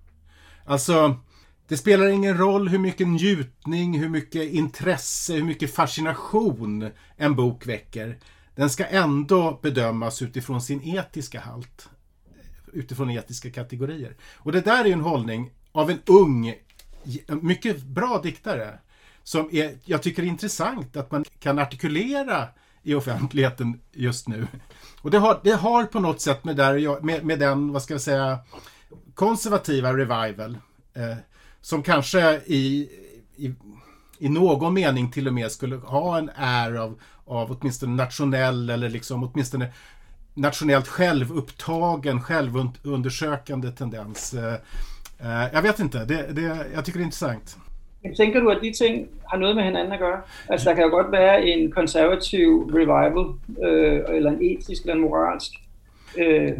Alltså, 0.64 1.20
det 1.68 1.76
spelar 1.76 2.06
ingen 2.06 2.38
roll 2.38 2.68
hur 2.68 2.78
mycket 2.78 3.08
njutning, 3.08 3.98
hur 3.98 4.08
mycket 4.08 4.52
intresse, 4.52 5.34
hur 5.34 5.44
mycket 5.44 5.74
fascination 5.74 6.90
en 7.16 7.36
bok 7.36 7.66
väcker. 7.66 8.18
Den 8.54 8.70
ska 8.70 8.86
ändå 8.86 9.60
bedömas 9.62 10.22
utifrån 10.22 10.62
sin 10.62 10.82
etiska 10.96 11.40
halt. 11.40 11.88
Utifrån 12.72 13.10
etiska 13.10 13.50
kategorier. 13.50 14.16
Och 14.34 14.52
det 14.52 14.60
där 14.60 14.84
är 14.84 14.92
en 14.92 15.00
hållning 15.00 15.50
av 15.72 15.90
en 15.90 15.98
ung, 16.06 16.54
mycket 17.42 17.82
bra 17.82 18.20
diktare 18.22 18.78
som 19.24 19.48
är, 19.52 19.78
jag 19.84 20.02
tycker 20.02 20.22
är 20.22 20.26
intressant 20.26 20.96
att 20.96 21.10
man 21.10 21.24
kan 21.40 21.58
artikulera 21.58 22.48
i 22.82 22.94
offentligheten 22.94 23.80
just 23.92 24.28
nu. 24.28 24.46
Och 25.00 25.10
det 25.10 25.18
har, 25.18 25.40
det 25.44 25.52
har 25.52 25.84
på 25.84 26.00
något 26.00 26.20
sätt 26.20 26.44
med, 26.44 26.56
där, 26.56 27.02
med, 27.02 27.24
med 27.24 27.38
den, 27.38 27.72
vad 27.72 27.82
ska 27.82 27.94
jag 27.94 28.00
säga, 28.00 28.38
konservativa 29.14 29.92
revival 29.92 30.58
eh, 30.94 31.16
som 31.60 31.82
kanske 31.82 32.40
i, 32.46 32.88
i, 33.36 33.54
i 34.18 34.28
någon 34.28 34.74
mening 34.74 35.10
till 35.10 35.26
och 35.26 35.34
med 35.34 35.52
skulle 35.52 35.76
ha 35.76 36.18
en 36.18 36.30
är 36.36 36.74
av, 36.74 37.00
av 37.24 37.56
åtminstone 37.60 37.96
nationell 37.96 38.70
eller 38.70 38.88
liksom 38.88 39.24
åtminstone 39.24 39.72
nationellt 40.34 40.88
självupptagen, 40.88 42.22
självundersökande 42.22 43.70
tendens. 43.70 44.34
Eh, 44.34 44.54
eh 45.18 45.48
jag 45.52 45.62
vet 45.62 45.78
inte, 45.78 46.04
det, 46.04 46.32
det, 46.32 46.66
jag 46.74 46.84
tycker 46.84 46.98
det 46.98 47.02
är 47.02 47.04
intressant. 47.04 47.56
Tänker 48.16 48.40
du 48.40 48.52
att 48.52 48.60
de 48.60 48.72
ting 48.72 49.08
har 49.24 49.38
något 49.38 49.56
med 49.56 49.72
varandra 49.72 49.94
att 49.94 50.00
göra? 50.00 50.20
Altså, 50.48 50.68
det 50.68 50.76
kan 50.76 50.84
ju 50.84 50.90
godt 50.90 51.10
vara 51.10 51.38
en 51.38 51.70
konservativ 51.70 52.48
revival, 52.74 53.34
øh, 53.62 54.16
eller 54.16 54.30
en 54.30 54.42
etisk 54.42 54.82
eller 54.82 54.94
en 54.94 55.00
moralisk. 55.00 55.52
Øh. 56.18 56.52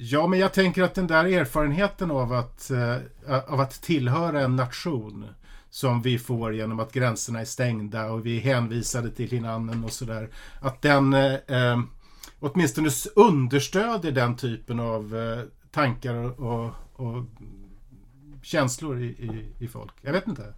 Ja, 0.00 0.26
men 0.26 0.38
jag 0.38 0.52
tänker 0.52 0.82
att 0.82 0.94
den 0.94 1.06
där 1.06 1.24
erfarenheten 1.24 2.10
av 2.10 2.32
att, 2.32 2.70
eh, 2.70 2.96
av 3.48 3.60
att 3.60 3.82
tillhöra 3.82 4.40
en 4.40 4.56
nation 4.56 5.24
som 5.70 6.02
vi 6.02 6.18
får 6.18 6.54
genom 6.54 6.80
att 6.80 6.92
gränserna 6.92 7.40
är 7.40 7.44
stängda 7.44 8.10
och 8.10 8.26
vi 8.26 8.36
är 8.36 8.40
hänvisade 8.40 9.10
till 9.10 9.30
hinanden 9.30 9.84
och 9.84 9.92
sådär. 9.92 10.28
Att 10.60 10.82
den 10.82 11.14
eh, 11.14 11.32
eh 11.32 11.78
åtminstone 12.40 12.90
understödjer 13.16 14.12
den 14.12 14.36
typen 14.36 14.80
av 14.80 15.16
eh, 15.16 15.44
tankar 15.70 16.14
och, 16.14 16.38
och, 16.38 16.70
och 16.92 17.24
känslor 18.42 19.00
i, 19.00 19.06
i, 19.06 19.64
i, 19.64 19.68
folk. 19.68 19.92
Jag 20.02 20.12
vet 20.12 20.28
inte. 20.28 20.54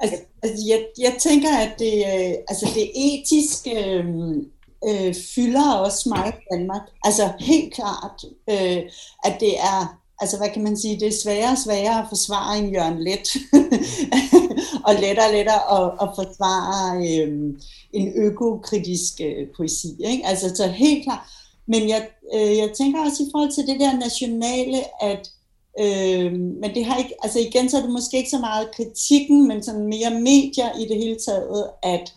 Altså, 0.00 0.16
altså 0.42 0.64
jeg, 0.68 0.86
jeg 0.98 1.16
tænker, 1.18 1.56
at 1.56 1.78
det, 1.78 1.94
øh, 1.94 2.34
altså 2.48 2.70
det 2.74 2.90
etiske 2.94 4.04
øh, 4.88 5.14
fylder 5.34 5.74
også 5.74 6.08
meget 6.08 6.34
i 6.34 6.44
Danmark. 6.52 6.82
Altså 7.04 7.32
helt 7.40 7.74
klart, 7.74 8.24
øh, 8.50 8.82
at 9.24 9.36
det 9.40 9.58
er 9.58 9.98
altså 10.20 10.36
hvad 10.36 10.48
kan 10.50 10.62
man 10.62 10.76
sige, 10.76 11.00
det 11.00 11.08
er 11.08 11.22
sværere 11.22 11.50
og 11.50 11.58
sværere 11.58 12.02
at 12.02 12.08
forsvare 12.08 12.58
en 12.58 12.72
Jørgen 12.72 13.02
Let, 13.02 13.28
og 14.86 14.94
lettere 14.94 15.26
og 15.26 15.32
lettere 15.32 15.62
at, 15.78 15.92
at 16.02 16.08
forsvare 16.14 16.96
øhm, 17.08 17.60
en 17.92 18.12
økokritisk 18.16 19.20
øh, 19.20 19.46
poesi. 19.56 19.88
Ikke? 20.04 20.26
Altså 20.26 20.56
så 20.56 20.66
helt 20.66 21.04
klart. 21.04 21.20
Men 21.68 21.88
jeg, 21.88 22.08
øh, 22.34 22.56
jeg 22.56 22.70
tænker 22.78 23.00
også 23.00 23.22
i 23.22 23.28
forhold 23.32 23.52
til 23.52 23.66
det 23.66 23.80
der 23.80 23.98
nationale, 23.98 25.02
at 25.02 25.30
øh, 25.80 26.32
men 26.32 26.74
det 26.74 26.84
har 26.84 26.98
ikke, 26.98 27.14
altså 27.22 27.38
igen 27.38 27.70
så 27.70 27.76
er 27.76 27.82
det 27.82 27.90
måske 27.90 28.16
ikke 28.16 28.30
så 28.30 28.38
meget 28.38 28.70
kritikken, 28.76 29.48
men 29.48 29.62
sådan 29.62 29.86
mere 29.86 30.20
medier 30.20 30.78
i 30.78 30.88
det 30.88 30.96
hele 30.96 31.18
taget, 31.26 31.70
at 31.82 32.14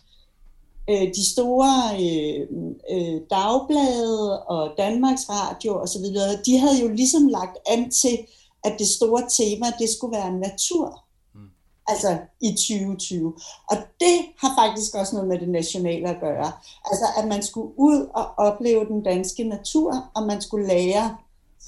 øh, 0.90 1.08
de 1.16 1.32
store 1.32 1.74
øh, 2.02 2.48
øh, 2.92 3.22
dagblade 3.30 4.44
og 4.44 4.72
Danmarks 4.78 5.30
Radio 5.30 5.86
videre, 6.00 6.42
de 6.46 6.58
havde 6.58 6.82
jo 6.82 6.88
ligesom 6.88 7.28
lagt 7.28 7.58
an 7.68 7.92
til, 7.92 8.18
at 8.64 8.76
det 8.80 8.88
store 8.88 9.24
tema, 9.30 9.66
det 9.80 9.90
skulle 9.90 10.18
være 10.18 10.32
natur. 10.32 11.04
Mm. 11.36 11.50
Altså 11.88 12.18
i 12.42 12.52
2020. 12.52 13.34
Og 13.70 13.78
det 14.00 14.18
har 14.38 14.56
faktisk 14.62 14.96
også 14.96 15.16
noget 15.16 15.30
med 15.30 15.40
det 15.40 15.50
nationale 15.50 16.10
at 16.10 16.20
gøre. 16.20 16.52
Altså 16.86 17.06
at 17.18 17.28
man 17.28 17.44
skulle 17.44 17.80
ud 17.80 18.08
og 18.14 18.26
opleve 18.38 18.86
den 18.86 19.04
danske 19.04 19.44
natur, 19.44 20.10
og 20.16 20.24
man 20.24 20.42
skulle 20.42 20.68
lære 20.68 21.18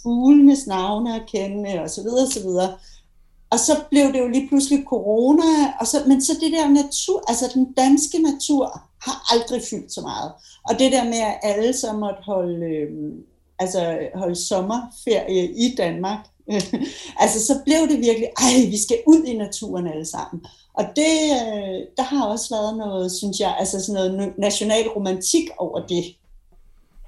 fuglenes 0.03 0.67
navne 0.67 1.15
at 1.15 1.25
kende, 1.27 1.81
og 1.81 1.89
så 1.89 2.03
videre, 2.03 2.25
og 2.25 2.31
så 2.31 2.39
videre. 2.39 2.73
Og 3.49 3.59
så 3.59 3.81
blev 3.89 4.13
det 4.13 4.19
jo 4.19 4.27
lige 4.27 4.47
pludselig 4.47 4.83
corona, 4.87 5.73
og 5.79 5.87
så, 5.87 5.97
men 6.07 6.21
så 6.21 6.33
det 6.41 6.51
der 6.51 6.69
natur, 6.69 7.23
altså 7.27 7.51
den 7.53 7.73
danske 7.73 8.17
natur, 8.17 8.81
har 9.01 9.33
aldrig 9.33 9.61
fyldt 9.69 9.93
så 9.93 10.01
meget. 10.01 10.31
Og 10.69 10.79
det 10.79 10.91
der 10.91 11.03
med, 11.03 11.17
at 11.17 11.39
alle 11.43 11.73
så 11.73 11.93
måtte 11.93 12.21
holde, 12.25 12.65
øh, 12.65 13.13
altså 13.59 13.97
holde 14.15 14.35
sommerferie 14.35 15.53
i 15.53 15.75
Danmark, 15.75 16.19
altså 17.23 17.45
så 17.45 17.59
blev 17.65 17.81
det 17.89 17.99
virkelig, 17.99 18.29
ej, 18.37 18.69
vi 18.69 18.77
skal 18.77 18.97
ud 19.07 19.23
i 19.23 19.37
naturen 19.37 19.87
alle 19.87 20.05
sammen. 20.05 20.45
Og 20.73 20.85
det, 20.95 21.15
øh, 21.31 21.79
der 21.97 22.03
har 22.03 22.25
også 22.25 22.55
været 22.55 22.77
noget, 22.77 23.11
synes 23.11 23.39
jeg, 23.39 23.55
altså 23.59 23.85
sådan 23.85 24.13
noget 24.13 24.33
national 24.37 24.87
romantik 24.87 25.49
over 25.57 25.87
det. 25.87 26.03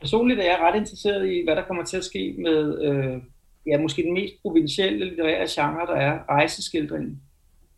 Personligt 0.01 0.39
er 0.39 0.43
jeg 0.43 0.59
ret 0.61 0.79
interesseret 0.79 1.29
i, 1.29 1.43
hvad 1.43 1.55
der 1.55 1.61
kommer 1.61 1.83
til 1.83 1.97
at 1.97 2.03
ske 2.03 2.35
med, 2.37 2.81
øh, 2.81 3.21
ja, 3.67 3.77
måske 3.77 4.03
den 4.03 4.13
mest 4.13 4.33
provincielle 4.41 5.05
litterære 5.05 5.47
genre, 5.49 5.85
der 5.87 5.95
er 5.95 6.19
rejseskildringen 6.29 7.21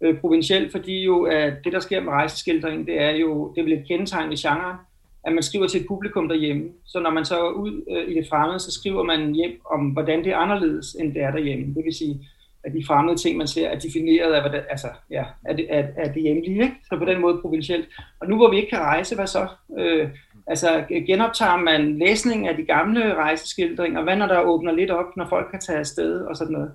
øh, 0.01 0.19
provinciel, 0.19 0.71
fordi 0.71 1.03
jo 1.03 1.23
at 1.23 1.53
det, 1.63 1.73
der 1.73 1.79
sker 1.79 2.01
med 2.01 2.11
rejseskildringen, 2.11 2.85
det 2.85 3.01
er 3.01 3.11
jo, 3.11 3.53
det 3.55 3.63
bliver 3.63 3.79
et 3.79 3.87
kendetegn 3.87 4.31
i 4.31 4.35
genren, 4.35 4.77
at 5.23 5.33
man 5.33 5.43
skriver 5.43 5.67
til 5.67 5.81
et 5.81 5.87
publikum 5.87 6.27
derhjemme. 6.27 6.69
Så 6.85 6.99
når 6.99 7.09
man 7.09 7.25
så 7.25 7.39
er 7.39 7.51
ud 7.51 7.83
øh, 7.91 8.11
i 8.11 8.13
det 8.13 8.27
fremmede, 8.29 8.59
så 8.59 8.71
skriver 8.71 9.03
man 9.03 9.33
hjem 9.33 9.61
om, 9.71 9.89
hvordan 9.89 10.23
det 10.23 10.31
er 10.31 10.37
anderledes, 10.37 10.93
end 10.99 11.13
det 11.13 11.21
er 11.21 11.31
derhjemme. 11.31 11.75
Det 11.75 11.85
vil 11.85 11.95
sige, 11.95 12.27
at 12.63 12.73
de 12.73 12.85
fremmede 12.87 13.17
ting, 13.17 13.37
man 13.37 13.47
ser, 13.47 13.67
er 13.69 13.79
defineret 13.79 14.33
af, 14.33 14.41
hvordan, 14.41 14.63
altså, 14.69 14.87
ja, 15.09 15.23
er 15.45 15.53
det, 15.53 15.65
er, 15.69 15.87
er 15.97 16.13
det 16.13 16.21
hjemlige, 16.21 16.63
ikke? 16.63 16.75
Så 16.89 16.97
på 16.97 17.05
den 17.05 17.21
måde 17.21 17.41
provincielt. 17.41 17.87
Og 18.19 18.29
nu 18.29 18.35
hvor 18.35 18.49
vi 18.49 18.55
ikke 18.55 18.69
kan 18.69 18.79
rejse, 18.79 19.15
hvad 19.15 19.27
så? 19.27 19.47
Øh, 19.79 20.09
altså, 20.47 20.83
genoptager 21.07 21.57
man 21.57 21.99
læsning 21.99 22.47
af 22.47 22.57
de 22.57 22.63
gamle 22.63 23.15
rejseskildringer? 23.15 24.03
Hvad 24.03 24.15
når 24.15 24.27
der 24.27 24.41
åbner 24.41 24.71
lidt 24.71 24.91
op, 24.91 25.17
når 25.17 25.27
folk 25.29 25.47
kan 25.51 25.59
tage 25.59 25.79
afsted 25.79 26.21
og 26.21 26.35
sådan 26.35 26.53
noget? 26.53 26.71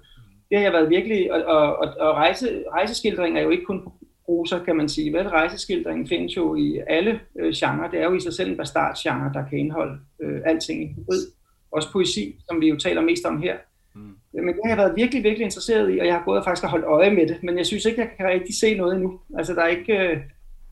det 0.52 0.60
har 0.60 0.64
jeg 0.64 0.72
været 0.72 0.90
virkelig, 0.90 1.32
og, 1.32 1.44
og, 1.44 1.94
og 2.00 2.14
rejse, 2.14 2.64
rejseskildring 2.72 3.38
er 3.38 3.42
jo 3.42 3.50
ikke 3.50 3.64
kun 3.64 3.82
prosa, 4.26 4.58
kan 4.58 4.76
man 4.76 4.88
sige. 4.88 5.12
Vel? 5.12 5.28
Rejseskildringen 5.28 6.08
findes 6.08 6.36
jo 6.36 6.54
i 6.54 6.80
alle 6.86 7.20
øh, 7.40 7.52
genrer. 7.56 7.90
Det 7.90 8.00
er 8.00 8.04
jo 8.04 8.14
i 8.14 8.20
sig 8.20 8.34
selv 8.34 8.50
en 8.50 8.56
bastardgenre, 8.56 9.30
der 9.34 9.44
kan 9.48 9.58
indeholde 9.58 9.98
øh, 10.22 10.40
alting 10.44 10.82
i 10.82 10.86
hybrid. 10.86 11.26
Også 11.70 11.92
poesi, 11.92 12.36
som 12.48 12.60
vi 12.60 12.68
jo 12.68 12.76
taler 12.76 13.00
mest 13.00 13.24
om 13.24 13.42
her. 13.42 13.56
Mm. 13.94 14.00
Men 14.32 14.48
det 14.48 14.60
har 14.64 14.70
jeg 14.70 14.78
været 14.78 14.96
virkelig, 14.96 15.24
virkelig 15.24 15.44
interesseret 15.44 15.94
i, 15.94 15.98
og 15.98 16.06
jeg 16.06 16.14
har 16.14 16.24
gået 16.24 16.38
og 16.38 16.44
faktisk 16.44 16.66
holdt 16.66 16.84
øje 16.84 17.10
med 17.10 17.26
det, 17.28 17.42
men 17.42 17.58
jeg 17.58 17.66
synes 17.66 17.84
ikke, 17.84 18.00
jeg 18.00 18.10
kan 18.16 18.26
rigtig 18.26 18.58
se 18.58 18.74
noget 18.74 18.94
endnu. 18.94 19.20
Altså, 19.38 19.54
der 19.54 19.62
er 19.62 19.68
ikke... 19.68 20.22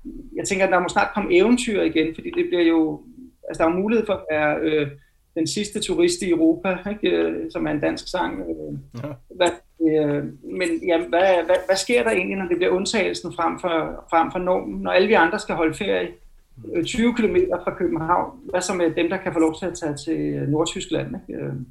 Øh, 0.06 0.36
jeg 0.36 0.44
tænker, 0.48 0.64
at 0.66 0.72
der 0.72 0.80
må 0.80 0.88
snart 0.88 1.14
komme 1.14 1.36
eventyr 1.36 1.82
igen, 1.82 2.14
fordi 2.14 2.30
det 2.36 2.46
bliver 2.48 2.64
jo... 2.64 3.02
Altså, 3.48 3.62
der 3.62 3.70
er 3.70 3.74
mulighed 3.74 4.06
for 4.06 4.14
at 4.14 4.24
være... 4.30 4.58
Øh, 4.62 4.88
den 5.34 5.46
sidste 5.46 5.80
turist 5.80 6.22
i 6.22 6.30
Europa, 6.30 6.76
ikke? 6.90 7.16
Øh, 7.16 7.50
som 7.50 7.66
er 7.66 7.70
en 7.70 7.80
dansk 7.80 8.10
sang. 8.10 8.40
Øh, 8.40 9.02
ja. 9.02 9.08
Hvad, 9.36 9.50
øh, 9.88 10.24
men 10.58 10.68
ja, 10.86 10.98
hvad, 10.98 11.44
hvad, 11.46 11.56
hvad 11.66 11.76
sker 11.76 12.02
der 12.02 12.10
egentlig, 12.10 12.38
når 12.38 12.48
det 12.48 12.56
bliver 12.56 12.72
undtagelsen 12.72 13.32
frem 13.32 13.60
for, 13.60 14.04
frem 14.10 14.32
for 14.32 14.38
normen? 14.38 14.80
Når 14.82 14.90
alle 14.90 15.08
vi 15.08 15.14
andre 15.14 15.38
skal 15.38 15.54
holde 15.54 15.74
ferie 15.74 16.08
20 16.86 17.14
km 17.14 17.36
fra 17.64 17.74
København, 17.74 18.38
hvad 18.50 18.60
så 18.60 18.74
med 18.74 18.94
dem, 18.94 19.08
der 19.10 19.16
kan 19.16 19.32
få 19.32 19.38
lov 19.38 19.58
til 19.58 19.66
at 19.66 19.74
tage 19.74 19.96
til 19.96 20.48
Nordtyskland? 20.48 21.14
Ikke? 21.28 21.42
Mm. 21.42 21.66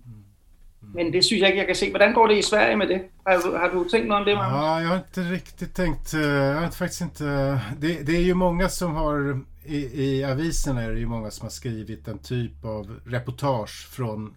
Men 0.94 1.12
det 1.12 1.24
synes 1.24 1.42
jag 1.42 1.50
inte 1.50 1.58
jag 1.58 1.68
kan 1.68 1.76
se. 1.76 1.90
Hvordan 1.90 2.14
går 2.14 2.28
det 2.28 2.38
i 2.38 2.44
Sverige 2.44 2.78
med 2.78 2.88
det? 2.88 3.02
Har, 3.24 3.60
har 3.60 3.70
du 3.70 3.90
tänkt 3.90 4.08
något 4.08 4.18
om 4.18 4.26
det? 4.26 4.36
Magnus? 4.36 4.54
Ja, 4.54 4.82
jag 4.82 4.90
har 4.90 4.98
inte 4.98 5.22
riktigt 5.22 5.76
tänkt. 5.76 6.14
Øh, 6.14 6.22
jag 6.22 6.62
har 6.62 6.72
faktiskt 6.72 7.02
inte... 7.02 7.26
Øh, 7.26 7.58
det, 7.80 8.02
det 8.04 8.18
är 8.18 8.22
ju 8.22 8.34
många 8.34 8.70
som 8.70 8.96
har 8.96 9.42
i, 9.66 10.04
i 10.04 10.24
aviserna 10.24 10.82
är 10.82 10.92
det 10.92 11.00
ju 11.00 11.06
många 11.06 11.32
som 11.32 11.46
har 11.46 11.50
skrivit 11.50 12.08
en 12.08 12.20
typ 12.20 12.66
av 12.66 13.00
reportage 13.06 13.88
från, 13.92 14.36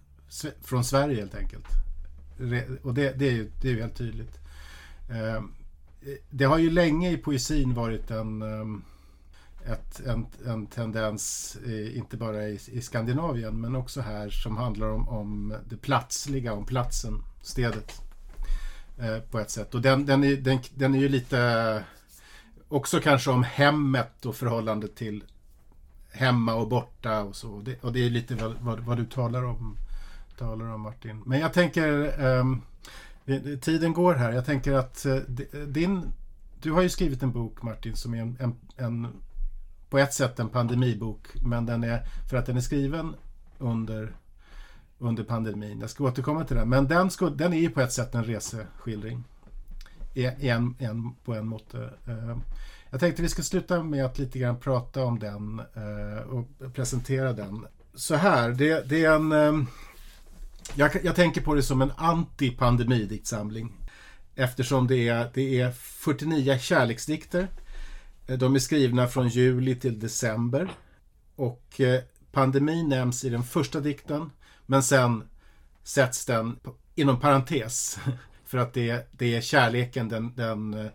från 0.63 0.83
Sverige 0.83 1.15
helt 1.15 1.35
enkelt. 1.35 1.65
Och 2.83 2.93
det, 2.93 3.19
det 3.19 3.27
är 3.27 3.31
ju 3.31 3.51
det 3.61 3.69
är 3.69 3.75
helt 3.75 3.97
tydligt. 3.97 4.39
Ehm, 5.09 5.51
det 6.29 6.45
har 6.45 6.57
ju 6.57 6.69
länge 6.69 7.11
i 7.11 7.17
poesin 7.17 7.73
varit 7.73 8.11
en, 8.11 8.41
ehm, 8.41 8.83
ett, 9.65 9.99
en, 9.99 10.25
en 10.45 10.67
tendens, 10.67 11.57
eh, 11.65 11.97
inte 11.97 12.17
bara 12.17 12.47
i, 12.47 12.59
i, 12.67 12.81
Skandinavien 12.81 13.61
men 13.61 13.75
också 13.75 14.01
här 14.01 14.29
som 14.29 14.57
handlar 14.57 14.87
om, 14.87 15.09
om 15.09 15.55
det 15.69 15.77
platsliga, 15.77 16.53
om 16.53 16.65
platsen, 16.65 17.23
stedet. 17.41 18.01
Eh, 18.99 19.19
på 19.19 19.39
ett 19.39 19.49
sätt. 19.49 19.75
Och 19.75 19.81
den, 19.81 20.05
den, 20.05 20.23
är, 20.23 20.35
den, 20.37 20.59
den 20.75 20.95
är 20.95 20.99
ju 20.99 21.09
lite 21.09 21.83
också 22.67 22.99
kanske 22.99 23.31
om 23.31 23.43
hemmet 23.43 24.25
och 24.25 24.35
förhållandet 24.35 24.95
till 24.95 25.23
hemma 26.11 26.55
och 26.55 26.67
borta 26.67 27.23
och 27.23 27.35
så. 27.35 27.51
Och 27.51 27.63
det, 27.63 27.83
och 27.83 27.93
det 27.93 28.05
är 28.05 28.09
lite 28.09 28.35
vad, 28.35 28.55
vad, 28.61 28.79
vad, 28.79 28.97
du 28.97 29.05
talar 29.05 29.43
om, 29.43 29.77
talar 30.37 30.65
om 30.65 30.81
Martin. 30.81 31.23
Men 31.25 31.39
jag 31.39 31.53
tänker, 31.53 32.19
eh, 33.25 33.57
tiden 33.57 33.93
går 33.93 34.13
här. 34.13 34.31
Jag 34.31 34.45
tänker 34.45 34.73
att 34.73 35.05
eh, 35.05 35.15
din, 35.67 36.11
du 36.61 36.71
har 36.71 36.81
ju 36.81 36.89
skrivit 36.89 37.23
en 37.23 37.31
bok 37.31 37.61
Martin 37.61 37.95
som 37.95 38.13
är 38.13 38.21
en, 38.21 38.37
en, 38.39 38.55
en, 38.77 39.07
på 39.93 39.99
ett 39.99 40.13
sätt 40.13 40.39
en 40.39 40.49
pandemibok. 40.49 41.27
Men 41.41 41.65
den 41.65 41.83
är, 41.83 42.05
för 42.29 42.37
att 42.37 42.45
den 42.45 42.57
är 42.57 42.61
skriven 42.61 43.15
under 43.57 44.15
under 44.99 45.23
pandemin. 45.23 45.79
Jag 45.79 45.89
ska 45.89 46.03
återkomma 46.03 46.43
till 46.43 46.55
den, 46.55 46.69
Men 46.69 46.87
den, 46.87 47.11
ska, 47.11 47.29
den 47.29 47.53
är 47.53 47.57
ju 47.57 47.69
på 47.69 47.81
ett 47.81 47.91
sätt 47.91 48.15
en 48.15 48.23
reseskildring 48.23 49.23
en, 50.13 50.75
en, 50.79 51.13
på 51.25 51.33
en 51.33 51.47
måte. 51.47 51.89
Eh, 52.07 52.37
jag 52.89 52.99
tänkte 52.99 53.21
vi 53.21 53.29
ska 53.29 53.41
sluta 53.43 53.83
med 53.83 54.05
att 54.05 54.19
lite 54.19 54.39
grann 54.39 54.59
prata 54.59 55.03
om 55.03 55.19
den 55.19 55.59
eh, 55.59 56.23
och 56.23 56.73
presentera 56.73 57.33
den. 57.33 57.65
Så 57.95 58.15
här, 58.15 58.49
det, 58.49 58.89
det 58.89 59.05
är 59.05 59.15
en... 59.15 59.31
Eh, 59.31 59.67
jag, 60.75 60.91
jag, 61.03 61.15
tänker 61.15 61.41
på 61.41 61.55
det 61.55 61.63
som 61.63 61.81
en 61.81 61.91
anti-pandemidiktsamling. 61.91 63.71
Eftersom 64.35 64.87
det 64.87 65.09
är, 65.09 65.31
det 65.33 65.59
är 65.59 65.71
49 65.71 66.57
kärleksdikter. 66.57 67.47
Eh, 68.27 68.37
de 68.37 68.55
är 68.55 68.59
skrivna 68.59 69.07
från 69.07 69.27
juli 69.27 69.75
till 69.75 69.99
december. 69.99 70.71
Och 71.35 71.81
eh, 71.81 72.01
pandemin 72.31 72.89
nämns 72.89 73.23
i 73.23 73.29
den 73.29 73.43
första 73.43 73.79
dikten. 73.79 74.31
Men 74.65 74.83
sen 74.83 75.23
sätts 75.83 76.25
den 76.25 76.59
inom 76.95 77.19
parentes 77.19 77.99
För 78.53 78.57
att 78.57 78.73
det, 78.73 79.07
det 79.11 79.35
är 79.35 79.41
kärleken, 79.41 80.09
den, 80.09 80.35
den, 80.35 80.73
eh, 80.73 80.89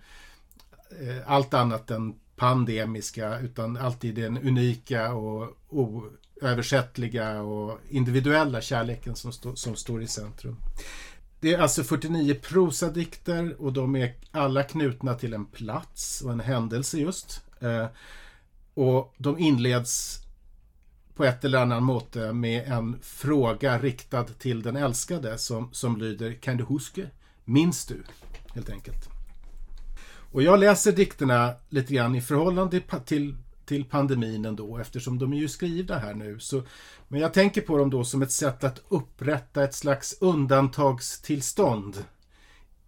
allt 1.27 1.55
annat 1.55 1.91
än 1.91 2.15
pandemiska 2.37 3.39
utan 3.39 3.77
alltid 3.77 4.15
den 4.15 4.39
unika 4.39 5.13
och 5.13 5.57
oöversättliga 5.69 7.43
och 7.43 7.79
individuella 7.89 8.61
kärleken 8.61 9.17
som, 9.17 9.33
stå, 9.33 9.57
som 9.57 9.77
står 9.77 10.03
i 10.03 10.07
centrum. 10.07 10.57
Det 11.41 11.55
är 11.55 11.59
alltså 11.59 11.85
49 11.85 12.35
prosadikter 12.35 13.63
och 13.63 13.73
de 13.73 13.97
är 13.97 14.15
alla 14.31 14.63
knutna 14.63 15.15
till 15.15 15.35
en 15.35 15.47
plats 15.47 16.21
och 16.21 16.33
en 16.33 16.41
händelse 16.41 16.99
just. 16.99 17.43
Eh, 17.61 17.87
och 18.75 19.15
de 19.19 19.39
inleds 19.39 20.21
på 21.15 21.25
ett 21.25 21.45
eller 21.45 21.59
annat 21.59 21.83
måte 21.83 22.33
med 22.33 22.73
en 22.73 22.99
fråga 23.03 23.79
riktad 23.79 24.25
till 24.25 24.63
den 24.63 24.77
älskade 24.77 25.39
som, 25.39 25.69
som 25.73 25.97
lyder 25.97 26.33
Kan 26.33 26.57
du 26.57 26.65
huske? 26.65 27.11
Minns 27.45 27.87
du? 27.87 28.03
Helt 28.55 28.71
enkelt. 28.71 29.09
Och 30.33 30.43
jag 30.43 30.61
läser 30.61 30.93
dikterna 30.93 31.55
lite 31.69 31.95
grann 31.95 32.15
i 32.15 32.21
förhållande 32.21 32.81
till, 33.07 33.37
till 33.69 33.85
pandemin 33.85 34.45
ändå 34.45 34.79
eftersom 34.79 35.19
de 35.19 35.33
är 35.33 35.37
ju 35.37 35.49
skrivna 35.49 35.99
här 35.99 36.15
nu. 36.15 36.39
Så, 36.39 36.63
men 37.09 37.21
jag 37.21 37.35
tänker 37.35 37.61
på 37.61 37.79
dem 37.79 37.91
då 37.91 38.05
som 38.05 38.23
ett 38.23 38.33
sätt 38.33 38.65
att 38.65 38.83
upprätta 38.89 39.65
ett 39.65 39.75
slags 39.75 40.19
undantagstillstånd 40.21 42.05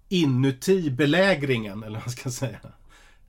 inuti 0.08 0.90
belägringen, 0.90 1.82
eller 1.82 1.98
vad 1.98 2.06
man 2.06 2.10
ska 2.10 2.30
säga. 2.30 2.60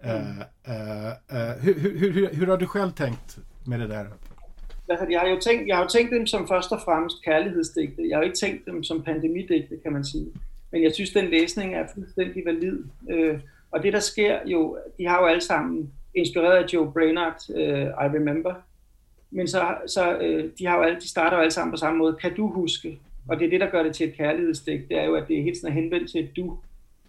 Mm. 0.04 0.18
Uh, 0.18 0.43
uh, 0.68 1.12
uh, 1.34 1.64
hur, 1.64 1.80
hur, 1.80 2.12
hur, 2.12 2.34
hur 2.34 2.47
har 2.47 2.58
du 2.58 2.68
själv 2.68 2.91
tänkt 2.91 3.38
med 3.66 3.80
det 3.80 3.88
där? 3.88 4.08
jeg 5.10 5.20
har 5.20 5.28
jo 5.28 5.39
tænkt, 5.39 5.68
jeg 5.68 5.76
har 5.76 5.84
jo 5.84 5.89
tænkt 5.89 6.12
dem 6.12 6.28
som 6.28 6.47
først 6.47 6.72
og 6.72 6.82
fremmest 6.82 7.24
kærlighedsdigte. 7.26 8.10
Jeg 8.10 8.18
har 8.18 8.24
jo 8.24 8.26
ikke 8.26 8.38
tænkt 8.38 8.66
dem 8.66 8.84
som 8.84 9.04
pandemidigte, 9.04 9.78
kan 9.84 9.93
man 9.93 10.06
sige. 10.06 10.32
Men 10.72 10.84
jeg 10.84 10.93
synes, 10.93 11.10
den 11.10 11.30
læsning 11.30 11.76
er 11.76 11.86
fuldstændig 11.93 12.45
valid. 12.45 12.84
Øh, 13.10 13.39
og 13.72 13.84
det, 13.84 13.93
der 13.93 13.99
sker 13.99 14.39
jo, 14.45 14.78
de 14.97 15.08
har 15.08 15.22
jo 15.22 15.26
alle 15.26 15.41
sammen 15.41 15.91
inspireret 16.16 16.64
af 16.64 16.74
Joe 16.74 16.91
Brainard, 16.91 17.49
øh, 17.55 17.86
I 17.86 18.07
Remember. 18.18 18.53
Men 19.32 19.47
så, 19.47 19.76
så 19.88 20.18
øh, 20.18 20.51
de, 20.59 20.66
har 20.66 20.78
jo 20.78 20.84
alle, 20.84 20.99
de 20.99 21.09
starter 21.09 21.38
jo 21.38 21.41
alle 21.41 21.51
sammen 21.51 21.72
på 21.72 21.78
samme 21.78 21.99
måde. 21.99 22.18
Kan 22.22 22.36
du 22.36 22.47
huske? 22.47 22.99
Og 23.30 23.39
det 23.39 23.45
er 23.45 23.49
det, 23.49 23.59
der 23.59 23.70
gør 23.70 23.84
det 23.84 23.95
til 23.95 24.07
et 24.07 24.18
kærlighedsdigt. 24.18 24.89
Det 24.89 24.97
er 24.97 25.05
jo, 25.05 25.16
at 25.16 25.28
det 25.28 25.39
er 25.39 25.43
helt 25.43 25.57
sådan 25.57 25.76
henvendt 25.76 26.12
til 26.12 26.30
du. 26.36 26.57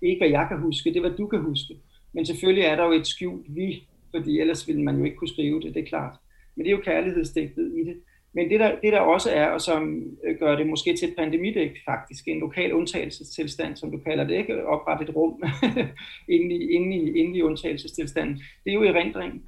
Ikke 0.02 0.20
hvad 0.20 0.28
jeg 0.28 0.46
kan 0.48 0.58
huske, 0.58 0.90
det 0.90 0.96
er 0.96 1.00
hvad 1.00 1.18
du 1.18 1.26
kan 1.26 1.40
huske. 1.40 1.76
Men 2.12 2.26
selvfølgelig 2.26 2.64
er 2.64 2.76
der 2.76 2.84
jo 2.84 2.92
et 2.92 3.06
skjult 3.06 3.56
vi, 3.56 3.88
fordi 4.10 4.40
ellers 4.40 4.68
ville 4.68 4.82
man 4.82 4.98
jo 4.98 5.04
ikke 5.04 5.16
kunne 5.16 5.28
skrive 5.28 5.60
det, 5.60 5.74
det 5.74 5.82
er 5.82 5.86
klart. 5.86 6.16
Men 6.56 6.64
det 6.64 6.72
er 6.72 6.76
jo 6.76 6.82
kærlighedsdigtet 6.84 7.72
i 7.74 7.84
det. 7.84 7.96
Men 8.34 8.50
det 8.50 8.60
der, 8.60 8.74
det 8.82 8.92
der 8.92 9.00
også 9.00 9.30
er, 9.30 9.46
og 9.46 9.60
som 9.60 10.02
øh, 10.24 10.38
gør 10.38 10.56
det 10.56 10.66
måske 10.66 10.96
til 10.96 11.08
et 11.08 11.14
pandemidæk 11.18 11.78
faktisk, 11.84 12.28
en 12.28 12.40
lokal 12.40 12.72
undtagelsestilstand, 12.72 13.76
som 13.76 13.90
du 13.90 13.98
kalder 13.98 14.24
det, 14.24 14.34
ikke? 14.34 14.66
Oprette 14.66 15.04
et 15.04 15.16
rum 15.16 15.42
inde, 16.36 16.54
i, 16.54 16.70
inde, 16.70 16.96
i, 16.96 17.12
inde 17.18 17.38
i 17.38 17.42
undtagelsestilstanden, 17.42 18.34
det 18.64 18.70
er 18.70 18.74
jo 18.74 18.82
erindring. 18.82 19.42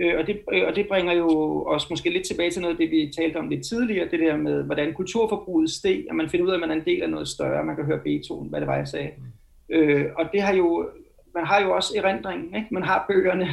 Øh, 0.00 0.18
og, 0.18 0.26
det, 0.26 0.40
øh, 0.52 0.62
og 0.66 0.76
det 0.76 0.88
bringer 0.88 1.12
jo 1.12 1.28
os 1.66 1.90
måske 1.90 2.10
lidt 2.10 2.26
tilbage 2.26 2.50
til 2.50 2.62
noget 2.62 2.74
af 2.74 2.78
det, 2.78 2.90
vi 2.90 3.12
talte 3.16 3.36
om 3.36 3.48
lidt 3.48 3.66
tidligere, 3.66 4.08
det 4.10 4.20
der 4.20 4.36
med, 4.36 4.62
hvordan 4.62 4.94
kulturforbruget 4.94 5.70
steg, 5.70 6.06
og 6.10 6.16
man 6.16 6.28
finder 6.28 6.46
ud 6.46 6.50
af, 6.50 6.54
at 6.54 6.60
man 6.60 6.70
er 6.70 6.74
en 6.74 6.86
del 6.86 7.02
af 7.02 7.10
noget 7.10 7.28
større, 7.28 7.64
man 7.64 7.76
kan 7.76 7.84
høre 7.84 8.00
Beethoven, 8.04 8.48
hvad 8.48 8.60
det 8.60 8.68
var, 8.68 8.76
jeg 8.76 8.88
sagde. 8.88 9.10
Øh, 9.68 10.06
og 10.16 10.24
det 10.32 10.42
har 10.42 10.54
jo, 10.54 10.90
man 11.34 11.44
har 11.44 11.62
jo 11.62 11.74
også 11.74 11.94
erindringen, 11.96 12.54
ikke? 12.56 12.68
man 12.70 12.82
har 12.82 13.04
bøgerne, 13.08 13.48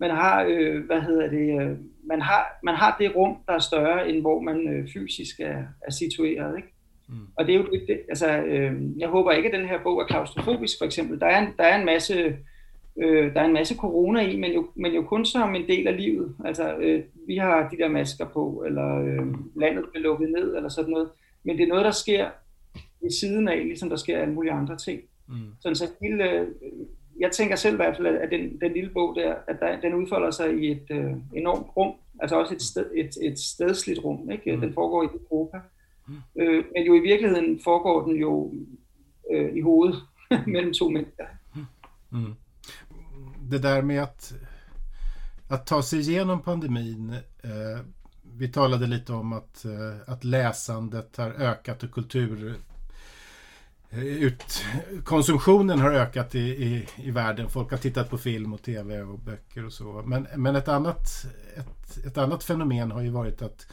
man 0.00 0.10
har, 0.10 0.44
øh, 0.48 0.84
hvad 0.86 1.00
hedder 1.00 1.30
det, 1.30 1.62
øh, 1.62 1.76
man, 2.08 2.20
har, 2.22 2.58
man 2.62 2.74
har 2.74 2.96
det 3.00 3.16
rum, 3.16 3.36
der 3.46 3.52
er 3.52 3.58
større, 3.58 4.08
end 4.08 4.20
hvor 4.20 4.40
man 4.40 4.68
øh, 4.68 4.88
fysisk 4.94 5.40
er, 5.40 5.62
er 5.86 5.90
situeret. 5.90 6.56
Ikke? 6.56 6.68
Mm. 7.08 7.14
Og 7.36 7.46
det 7.46 7.54
er 7.54 7.58
jo 7.58 7.66
det, 7.88 8.00
altså, 8.08 8.38
øh, 8.38 8.98
jeg 8.98 9.08
håber 9.08 9.32
ikke, 9.32 9.48
at 9.48 9.58
den 9.58 9.68
her 9.68 9.82
bog 9.82 10.00
er 10.00 10.06
klaustrofobisk, 10.06 10.78
for 10.78 10.84
eksempel. 10.84 11.20
Der 11.20 11.26
er 11.26 11.46
en, 11.46 11.48
der 11.58 11.64
er 11.64 11.78
en 11.78 11.86
masse 11.86 12.36
øh, 12.98 13.34
der 13.34 13.40
er 13.40 13.44
en 13.44 13.52
masse 13.52 13.76
corona 13.76 14.20
i, 14.20 14.36
men 14.36 14.52
jo, 14.52 14.68
men 14.74 14.94
jo 14.94 15.02
kun 15.02 15.24
som 15.24 15.54
en 15.54 15.68
del 15.68 15.86
af 15.88 15.96
livet. 15.96 16.34
Altså, 16.44 16.76
øh, 16.76 17.02
vi 17.26 17.36
har 17.36 17.68
de 17.68 17.76
der 17.76 17.88
masker 17.88 18.28
på, 18.28 18.64
eller 18.66 18.98
øh, 18.98 19.26
landet 19.56 19.84
bliver 19.90 20.02
lukket 20.02 20.30
ned, 20.30 20.56
eller 20.56 20.68
sådan 20.68 20.90
noget. 20.90 21.08
Men 21.44 21.56
det 21.56 21.64
er 21.64 21.68
noget, 21.68 21.84
der 21.84 21.90
sker 21.90 22.30
i 22.76 23.12
siden 23.20 23.48
af, 23.48 23.58
ligesom 23.64 23.88
der 23.88 23.96
sker 23.96 24.18
alle 24.18 24.34
mulige 24.34 24.52
andre 24.52 24.76
ting. 24.76 25.00
Mm. 25.28 25.34
Sådan 25.60 25.76
så 25.76 25.90
hele, 26.02 26.30
øh, 26.30 26.46
jeg 27.20 27.30
tænker 27.32 27.56
selv 27.56 27.74
i 27.74 27.76
hvert 27.76 27.96
fald, 27.96 28.06
at 28.06 28.30
den, 28.30 28.60
den 28.60 28.72
lille 28.72 28.90
bog 28.90 29.16
der, 29.16 29.34
at 29.48 29.56
der, 29.60 29.80
den 29.80 29.94
udfolder 29.94 30.30
sig 30.30 30.62
i 30.62 30.70
et 30.70 30.86
øh, 30.90 31.12
enormt 31.34 31.66
rum, 31.76 31.94
altså 32.20 32.40
også 32.40 32.54
et, 32.54 32.62
sted, 32.62 32.90
et, 32.94 33.10
et 33.22 33.38
stedsligt 33.38 34.04
rum. 34.04 34.30
Ikke? 34.30 34.54
Mm. 34.54 34.60
Den 34.60 34.74
foregår 34.74 35.02
i 35.02 35.06
Europa. 35.06 35.60
Mm. 36.08 36.14
Øh, 36.36 36.64
men 36.74 36.86
jo 36.86 36.94
i 36.94 37.00
virkeligheden 37.00 37.60
foregår 37.64 38.06
den 38.06 38.16
jo 38.16 38.52
øh, 39.32 39.56
i 39.56 39.60
hovedet 39.60 40.02
mellem 40.54 40.72
to 40.72 40.88
mennesker. 40.88 41.24
Mm. 41.54 41.66
Mm. 42.10 42.34
Det 43.50 43.62
där 43.62 43.82
med 43.82 43.98
att, 43.98 44.34
att 45.48 45.66
ta 45.66 45.82
sig 45.82 46.00
igenom 46.00 46.42
pandemin. 46.42 47.10
Eh, 47.44 47.80
vi 48.38 48.48
talade 48.48 48.86
lite 48.86 49.12
om 49.12 49.32
att, 49.32 49.64
eh, 49.64 50.12
att 50.12 50.24
läsandet 50.24 51.16
har 51.16 51.30
ökat 51.30 51.82
och 51.82 51.90
kultur 51.90 52.54
Eh, 53.90 54.04
ut, 54.04 54.64
konsumtionen 55.04 55.80
har 55.80 55.90
ökat 55.92 56.34
i, 56.34 56.40
i, 56.40 56.88
i 56.96 57.10
världen. 57.10 57.48
Folk 57.48 57.70
har 57.70 57.78
tittat 57.78 58.10
på 58.10 58.18
film 58.18 58.52
och 58.52 58.62
tv 58.62 59.02
och 59.02 59.18
böcker 59.18 59.66
och 59.66 59.72
så. 59.72 60.02
Men, 60.06 60.26
men 60.36 60.56
ett, 60.56 60.68
annat, 60.68 61.26
ett, 61.56 62.06
ett 62.06 62.18
annat 62.18 62.44
fenomen 62.44 62.90
har 62.90 63.00
ju 63.00 63.10
varit 63.10 63.42
att 63.42 63.66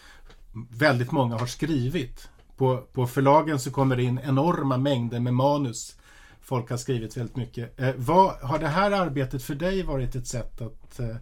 väldigt 0.70 1.12
många 1.12 1.38
har 1.38 1.46
skrivit. 1.46 2.30
På, 2.58 2.78
på 2.78 3.08
förlagen 3.08 3.60
så 3.60 3.72
kommer 3.72 3.96
det 3.96 4.04
in 4.04 4.20
enorma 4.24 4.78
mängder 4.78 5.20
med 5.20 5.34
manus. 5.34 5.98
Folk 6.42 6.70
har 6.70 6.78
skrivit 6.78 7.18
väldigt 7.18 7.36
mycket. 7.36 7.80
Eh, 7.80 7.94
vad, 7.96 8.36
har 8.36 8.60
det 8.60 8.68
här 8.68 8.92
arbetet 8.92 9.44
för 9.44 9.56
dig 9.56 9.84
varit 9.84 10.16
ett 10.16 10.28
sätt 10.28 10.62
att 10.62 11.00
eh, 11.00 11.16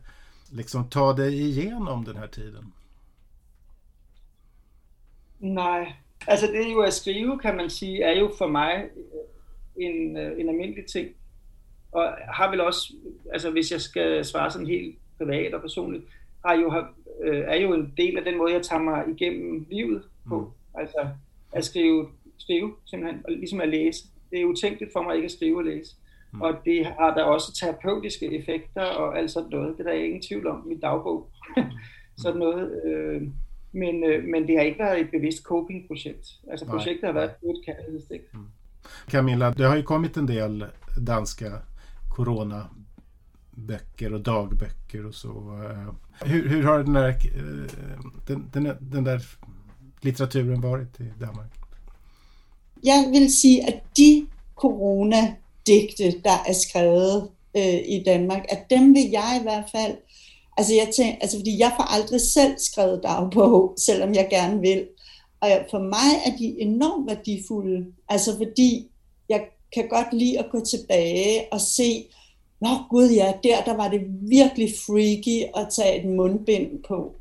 liksom 0.50 0.90
ta 0.90 1.14
dig 1.14 1.42
igenom 1.42 2.04
den 2.04 2.18
här 2.18 2.28
tiden? 2.28 2.72
Nej, 5.38 6.03
Altså 6.28 6.48
det 6.48 6.74
jo 6.74 6.80
at 6.80 6.94
skrive, 6.94 7.40
kan 7.40 7.56
man 7.58 7.70
sige, 7.70 8.04
er 8.04 8.20
jo 8.20 8.32
for 8.38 8.48
mig 8.48 8.90
en, 9.76 10.18
øh, 10.18 10.40
en 10.40 10.50
almindelig 10.50 10.86
ting. 10.86 11.10
Og 11.92 12.18
har 12.34 12.50
vel 12.50 12.62
også, 12.62 12.94
altså 13.34 13.52
hvis 13.52 13.72
jeg 13.72 13.82
skal 13.82 14.26
svare 14.26 14.52
sådan 14.52 14.68
helt 14.68 14.98
privat 15.18 15.54
og 15.54 15.62
personligt, 15.62 16.04
har 16.46 16.56
jo, 16.56 16.84
øh, 17.24 17.44
er 17.48 17.56
jo 17.56 17.74
en 17.74 17.94
del 17.98 18.18
af 18.18 18.24
den 18.24 18.38
måde, 18.38 18.54
jeg 18.54 18.62
tager 18.62 18.82
mig 18.82 19.04
igennem 19.18 19.66
livet 19.70 20.04
på. 20.28 20.40
Mm. 20.40 20.80
Altså 20.80 21.08
at 21.52 21.66
skrive, 21.66 22.08
skrive 22.38 22.74
simpelthen, 22.86 23.22
og 23.26 23.32
ligesom 23.32 23.62
at 23.62 23.70
læse. 23.70 24.06
Det 24.32 24.42
er 24.42 24.46
utænkeligt 24.46 24.94
for 24.94 25.02
mig 25.02 25.16
ikke 25.16 25.26
at 25.26 25.32
skrive 25.32 25.58
og 25.58 25.64
læse. 25.64 25.96
Mm. 26.34 26.42
Og 26.42 26.54
det 26.66 26.86
har 26.86 27.14
der 27.14 27.24
også 27.24 27.54
terapeutiske 27.54 28.38
effekter 28.40 28.82
og 28.82 29.18
alt 29.18 29.32
sådan 29.32 29.50
noget. 29.50 29.78
Det 29.78 29.88
er 29.88 29.92
der 29.92 29.98
ingen 29.98 30.22
tvivl 30.22 30.48
om 30.48 30.64
i 30.66 30.68
min 30.70 30.80
dagbog. 30.80 31.30
Mm. 32.18 32.18
sådan 32.18 32.40
noget. 32.40 32.84
Øh, 32.86 33.22
men, 33.74 34.04
øh, 34.04 34.24
men 34.24 34.48
det 34.48 34.58
har 34.58 34.64
ikke 34.64 34.80
været 34.80 35.00
et 35.00 35.12
bevidst 35.12 35.44
coping-projekt. 35.44 36.40
Altså 36.52 36.66
projektet 36.66 37.06
har 37.06 37.14
været 37.14 37.30
ett 37.30 37.66
kærlighedsdigt. 37.66 38.34
Mm. 38.34 38.40
Camilla, 39.10 39.50
det 39.50 39.66
har 39.66 39.76
ju 39.76 39.82
kommit 39.82 40.18
en 40.18 40.28
del 40.28 40.66
danska 41.08 41.52
coronaböcker 42.10 44.14
och 44.14 44.22
dagböcker 44.22 45.06
och 45.06 45.16
så. 45.16 45.30
Eh, 45.30 45.94
hur, 46.30 46.50
hur 46.50 46.64
har 46.64 46.84
den 46.84 46.94
där, 46.94 47.10
eh, 47.10 47.16
den, 48.28 48.50
den, 48.54 48.78
den 48.92 49.04
där 49.04 49.22
litteraturen 50.02 50.62
varit 50.62 51.00
i 51.00 51.04
Danmark? 51.20 51.52
Jeg 52.84 53.10
vil 53.12 53.34
sige, 53.34 53.68
at 53.68 53.84
de 53.98 54.28
coronadigte, 54.56 56.22
der 56.24 56.44
er 56.48 56.54
skrevet 56.54 57.30
øh, 57.58 57.80
i 57.88 58.04
Danmark, 58.06 58.46
at 58.50 58.70
dem 58.70 58.94
vil 58.94 59.10
jeg 59.12 59.38
i 59.40 59.44
hvert 59.44 59.66
fald 59.72 59.96
Altså, 60.58 60.74
jeg 60.74 60.90
tænker, 60.96 61.18
altså 61.22 61.38
fordi 61.38 61.60
jeg 61.60 61.74
får 61.78 61.94
aldrig 61.94 62.22
selv 62.22 62.54
skrevet 62.58 63.04
dagbog, 63.04 63.74
selvom 63.78 64.14
jeg 64.14 64.28
gerne 64.30 64.62
vil. 64.62 64.88
Og 65.42 65.50
for 65.72 65.80
mig 65.80 66.10
er 66.26 66.38
de 66.38 66.62
enormt 66.62 67.08
værdifulde, 67.08 67.86
altså 68.10 68.38
fordi 68.38 68.88
jeg 69.30 69.42
kan 69.74 69.88
godt 69.90 70.14
lide 70.14 70.40
at 70.40 70.50
gå 70.52 70.60
tilbage 70.66 71.46
og 71.52 71.62
se, 71.62 72.06
Nå 72.64 72.70
gud 72.90 73.10
ja, 73.10 73.34
der, 73.44 73.64
der 73.66 73.78
var 73.78 73.88
det 73.90 74.02
virkelig 74.22 74.70
freaky 74.86 75.50
at 75.58 75.68
tage 75.76 76.00
et 76.00 76.06
mundbind 76.06 76.84
på. 76.88 77.12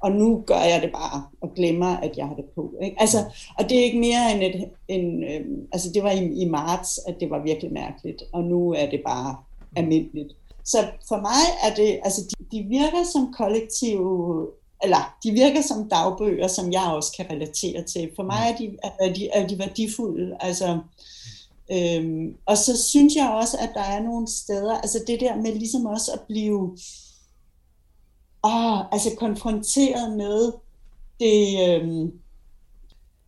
Og 0.00 0.12
nu 0.12 0.44
gør 0.46 0.60
jeg 0.60 0.82
det 0.82 0.92
bare 0.92 1.24
og 1.40 1.54
glemmer, 1.54 1.96
at 1.96 2.16
jeg 2.16 2.26
har 2.26 2.34
det 2.34 2.44
på. 2.54 2.74
Ikke? 2.82 2.96
Altså, 3.00 3.18
og 3.58 3.68
det 3.68 3.78
er 3.78 3.84
ikke 3.84 3.98
mere 3.98 4.32
end 4.34 4.42
et... 4.42 4.70
En, 4.88 5.24
øhm, 5.24 5.68
altså 5.72 5.90
det 5.94 6.02
var 6.02 6.10
i, 6.10 6.42
i 6.42 6.48
marts, 6.48 7.00
at 7.06 7.20
det 7.20 7.30
var 7.30 7.42
virkelig 7.42 7.72
mærkeligt. 7.72 8.22
Og 8.32 8.44
nu 8.44 8.72
er 8.72 8.90
det 8.90 9.00
bare 9.06 9.36
almindeligt. 9.76 10.36
Så 10.64 10.90
for 11.08 11.20
mig 11.20 11.42
er 11.62 11.74
det, 11.74 12.00
altså 12.04 12.20
de, 12.20 12.56
de 12.56 12.62
virker 12.62 13.04
som 13.12 13.32
kollektive, 13.32 14.48
eller 14.82 15.16
de 15.24 15.32
virker 15.32 15.62
som 15.62 15.88
dagbøger, 15.88 16.48
som 16.48 16.72
jeg 16.72 16.82
også 16.82 17.12
kan 17.16 17.30
relatere 17.30 17.82
til. 17.82 18.10
For 18.16 18.22
mig 18.22 18.50
er 18.52 18.56
de, 18.56 18.76
er 19.00 19.12
de, 19.12 19.28
er 19.28 19.46
de 19.46 19.58
værdifulde. 19.58 20.36
Altså, 20.40 20.78
øhm, 21.72 22.36
og 22.46 22.58
så 22.58 22.82
synes 22.82 23.16
jeg 23.16 23.30
også, 23.30 23.56
at 23.60 23.70
der 23.74 23.82
er 23.82 24.02
nogle 24.02 24.28
steder, 24.28 24.74
altså 24.74 25.04
det 25.06 25.20
der 25.20 25.36
med 25.36 25.54
ligesom 25.54 25.86
også 25.86 26.12
at 26.12 26.20
blive 26.20 26.78
åh, 28.44 28.92
altså 28.92 29.10
konfronteret 29.18 30.16
med 30.16 30.52
det, 31.20 31.68
øhm, 31.68 32.12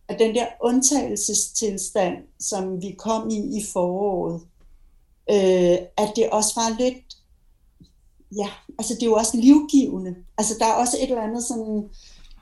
at 0.07 0.19
den 0.19 0.35
der 0.35 0.45
undtagelsestilstand, 0.61 2.17
som 2.39 2.81
vi 2.81 2.91
kom 2.91 3.29
i 3.29 3.57
i 3.57 3.63
foråret, 3.73 4.41
øh, 5.29 5.77
at 5.97 6.13
det 6.15 6.29
også 6.29 6.51
var 6.55 6.77
lidt 6.79 7.16
ja, 8.35 8.49
altså 8.79 8.93
det 8.93 9.03
er 9.03 9.07
jo 9.07 9.13
også 9.13 9.37
livgivende. 9.37 10.15
Altså 10.37 10.53
der 10.59 10.65
er 10.65 10.73
også 10.73 10.97
et 10.97 11.09
eller 11.09 11.21
andet 11.21 11.43
sådan 11.43 11.89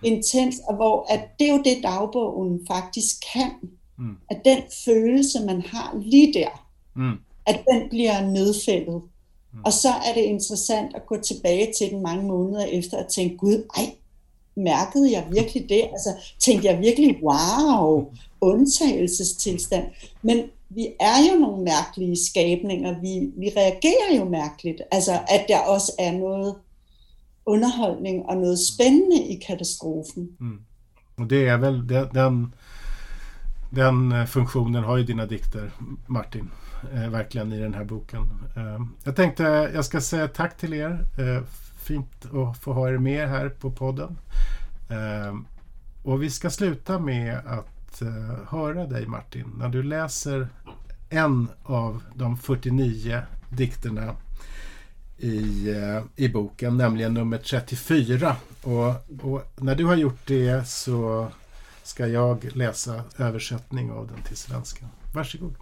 intens, 0.04 0.56
og 0.68 0.76
hvor 0.76 1.06
at 1.10 1.40
det 1.40 1.50
er 1.50 1.54
jo 1.54 1.62
det, 1.66 1.84
dagbogen 1.84 2.68
faktisk 2.68 3.16
kan. 3.34 3.52
Mm. 3.98 4.16
At 4.30 4.42
den 4.46 4.58
følelse, 4.86 5.46
man 5.46 5.62
har 5.62 5.98
lige 6.02 6.34
der, 6.34 6.68
mm. 6.96 7.14
at 7.46 7.64
den 7.72 7.90
bliver 7.90 8.22
nedfældet. 8.22 9.02
Mm. 9.54 9.60
Og 9.66 9.74
så 9.74 9.90
er 9.90 10.14
det 10.14 10.22
interessant 10.22 10.96
at 10.96 11.06
gå 11.06 11.22
tilbage 11.22 11.74
til 11.78 11.90
den 11.90 12.02
mange 12.04 12.28
måneder 12.28 12.66
efter 12.66 13.04
og 13.04 13.12
tænke, 13.12 13.38
gud, 13.38 13.64
ej, 13.78 13.96
mærkede 14.56 15.12
jeg 15.12 15.28
virkelig 15.32 15.70
det? 15.70 15.82
Altså, 15.82 16.10
tænkte 16.40 16.68
jeg 16.68 16.80
virkelig, 16.80 17.20
wow, 17.24 18.12
undtagelsestilstand. 18.42 19.86
Men 20.22 20.44
vi 20.70 20.88
er 21.00 21.18
jo 21.32 21.40
nogle 21.40 21.64
mærkelige 21.64 22.18
skabninger. 22.30 23.02
Vi, 23.02 23.32
vi 23.38 23.52
reagerer 23.58 24.18
jo 24.18 24.26
mærkeligt. 24.30 24.82
Altså, 24.92 25.12
at 25.12 25.46
der 25.48 25.60
også 25.60 25.92
er 26.00 26.12
noget 26.12 26.56
underholdning 27.46 28.26
och 28.26 28.38
något 28.38 28.60
spännande 28.60 29.18
i 29.18 29.40
katastrofen. 29.48 30.30
Mm. 30.40 30.60
Och 31.18 31.28
det 31.30 31.48
är 31.48 31.58
väl 31.58 31.90
den, 31.90 32.54
den 33.76 34.12
øh, 34.12 34.28
funktionen 34.28 34.84
har 34.84 34.98
ju 34.98 35.04
dina 35.04 35.26
dikter, 35.26 35.70
Martin. 36.08 36.50
Eh, 36.94 37.10
verkligen 37.10 37.54
i 37.54 37.60
den 37.60 37.74
här 37.74 37.84
boken. 37.84 38.22
Eh, 38.56 38.86
jag 39.04 39.16
tänkte 39.16 39.44
jag 39.74 39.86
ska 39.86 40.02
säga 40.02 40.28
tack 40.28 40.58
till 40.58 40.74
er. 40.74 41.06
Eh, 41.18 41.44
fint 41.88 42.26
att 42.26 42.58
få 42.58 42.74
ha 42.74 42.90
er 42.90 42.98
med 42.98 43.30
här 43.30 43.50
på 43.50 43.72
podden. 43.72 44.18
Eh, 44.90 45.36
och 46.04 46.24
vi 46.24 46.30
ska 46.30 46.50
sluta 46.50 47.00
med 47.00 47.38
att 47.46 47.75
eh, 48.02 48.50
höra 48.50 48.86
dig 48.86 49.06
Martin 49.06 49.46
när 49.58 49.70
du 49.70 49.84
läser 49.84 50.48
en 51.10 51.48
av 51.64 52.04
de 52.16 52.38
49 52.38 53.22
dikterna 53.50 54.16
i, 55.18 55.70
eh, 55.70 56.26
i 56.26 56.30
boken, 56.30 56.78
nämligen 56.78 57.14
nummer 57.14 57.38
34. 57.38 58.36
Och, 58.64 58.88
och, 59.24 59.42
när 59.62 59.76
du 59.76 59.86
har 59.86 59.96
gjort 59.96 60.28
det 60.28 60.68
så 60.68 61.28
ska 61.84 62.08
jag 62.08 62.56
läsa 62.56 63.04
översättning 63.18 63.92
av 63.92 64.08
den 64.08 64.24
till 64.24 64.38
svenska. 64.38 64.86
Varsågod. 65.16 65.56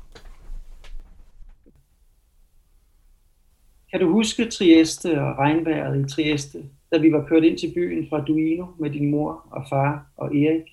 Kan 3.88 3.99
du 3.99 4.05
huska 4.05 4.45
Trieste 4.45 5.22
och 5.22 5.39
regnvädret 5.39 6.05
i 6.05 6.14
Trieste, 6.14 6.60
När 6.91 6.99
vi 6.99 7.10
var 7.10 7.30
körda 7.30 7.47
in 7.47 7.57
till 7.57 7.73
byn 7.73 8.10
från 8.10 8.26
Duino 8.26 8.76
med 8.80 8.91
din 8.91 9.11
mor 9.11 9.41
och 9.49 9.69
far 9.69 10.05
och 10.15 10.35
Erik? 10.35 10.72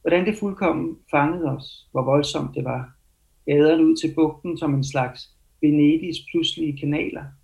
Hvordan 0.00 0.26
det 0.26 0.38
fuldkommen 0.38 0.98
fangede 1.10 1.44
os, 1.44 1.88
hvor 1.92 2.02
voldsomt 2.02 2.54
det 2.54 2.64
var. 2.64 2.96
Gaderne 3.46 3.86
ud 3.86 3.96
til 3.96 4.14
bugten 4.14 4.58
som 4.58 4.74
en 4.74 4.84
slags 4.84 5.20
Venedigs 5.62 6.18
pludselige 6.30 6.78
kanaler– 6.78 7.24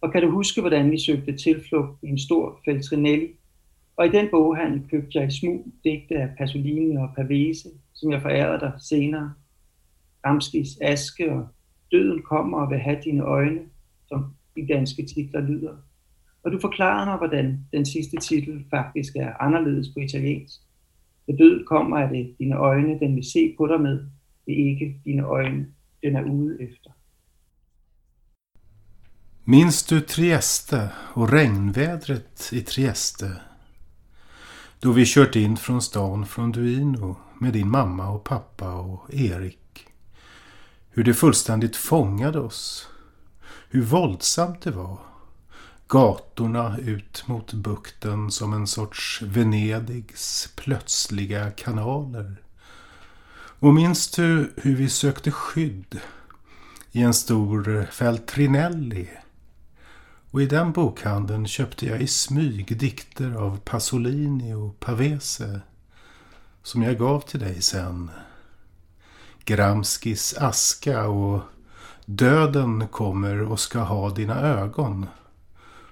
og 0.00 0.12
kan 0.12 0.22
du 0.22 0.30
huske, 0.30 0.60
hvordan 0.60 0.90
vi 0.90 1.00
søgte 1.00 1.36
tilflugt 1.36 2.02
i 2.02 2.06
en 2.06 2.18
stor 2.18 2.60
Feltrinelli? 2.64 3.28
Og 3.96 4.06
i 4.06 4.10
den 4.10 4.28
boghandel 4.30 4.82
købte 4.90 5.18
jeg 5.18 5.32
smug 5.32 5.66
digte 5.84 6.14
af 6.14 6.28
Pasolini 6.38 6.96
og 6.96 7.08
Pavese, 7.16 7.68
som 7.94 8.12
jeg 8.12 8.22
forærede 8.22 8.60
dig 8.60 8.72
senere. 8.80 9.34
Ramskis 10.26 10.68
aske 10.80 11.32
og 11.32 11.48
Døden 11.92 12.22
kommer 12.22 12.58
og 12.58 12.70
vil 12.70 12.78
have 12.78 12.98
dine 13.04 13.22
øjne, 13.22 13.60
som 14.08 14.26
de 14.56 14.66
danske 14.66 15.06
titler 15.06 15.40
lyder. 15.40 15.76
Og 16.42 16.52
du 16.52 16.58
forklarede 16.60 17.06
mig, 17.06 17.16
hvordan 17.16 17.66
den 17.72 17.86
sidste 17.86 18.16
titel 18.16 18.64
faktisk 18.70 19.16
er 19.16 19.42
anderledes 19.42 19.88
på 19.88 20.00
italiensk. 20.00 20.60
Når 21.28 21.36
død 21.36 21.64
kommer, 21.66 21.98
er 21.98 22.12
det 22.12 22.34
dine 22.38 22.56
øjne, 22.56 22.98
den 22.98 23.16
vil 23.16 23.24
se 23.24 23.54
på 23.56 23.66
dig 23.66 23.80
med. 23.80 23.98
Det 24.46 24.52
er 24.52 24.70
ikke 24.70 25.00
dine 25.04 25.22
øjne, 25.22 25.66
den 26.02 26.16
er 26.16 26.24
ude 26.24 26.62
efter. 26.62 26.90
Minns 29.44 29.86
du 29.86 30.00
Trieste 30.00 30.90
och 31.14 31.30
regnvädret 31.32 32.52
i 32.52 32.60
Trieste? 32.60 33.32
Då 34.80 34.92
vi 34.92 35.04
kört 35.06 35.36
in 35.36 35.56
från 35.56 35.82
stan 35.82 36.26
från 36.26 36.52
Duino 36.52 37.16
med 37.40 37.52
din 37.52 37.70
mamma 37.70 38.10
och 38.10 38.24
pappa 38.24 38.74
och 38.74 39.14
Erik. 39.14 39.86
Hur 40.90 41.04
det 41.04 41.14
fullständigt 41.14 41.76
fångade 41.76 42.40
oss. 42.40 42.88
Hur 43.70 43.82
våldsamt 43.82 44.60
det 44.60 44.70
var. 44.70 44.98
Gatorna 45.88 46.78
ut 46.78 47.28
mot 47.28 47.52
bukten 47.52 48.30
som 48.30 48.52
en 48.52 48.66
sorts 48.66 49.22
Venedigs 49.22 50.52
plötsliga 50.56 51.50
kanaler. 51.50 52.36
Och 53.60 53.74
minns 53.74 54.10
du 54.10 54.52
hur 54.56 54.76
vi 54.76 54.88
sökte 54.88 55.30
skydd 55.30 56.00
i 56.92 57.02
en 57.02 57.14
stor 57.14 57.86
Feltrinelli 57.90 59.08
och 60.30 60.42
i 60.42 60.46
den 60.46 60.72
bokhandeln 60.72 61.46
köpte 61.46 61.86
jag 61.86 62.00
i 62.00 62.06
smyg 62.06 62.78
dikter 62.78 63.30
av 63.30 63.58
Pasolini 63.58 64.54
och 64.54 64.80
Pavese 64.80 65.60
som 66.62 66.82
jag 66.82 66.98
gav 66.98 67.20
till 67.20 67.40
dig 67.40 67.62
sen. 67.62 68.10
Gramskis 69.44 70.34
aska 70.38 71.08
och 71.08 71.42
Döden 72.04 72.88
kommer 72.88 73.42
och 73.42 73.60
ska 73.60 73.78
ha 73.78 74.10
dina 74.10 74.40
ögon 74.40 75.06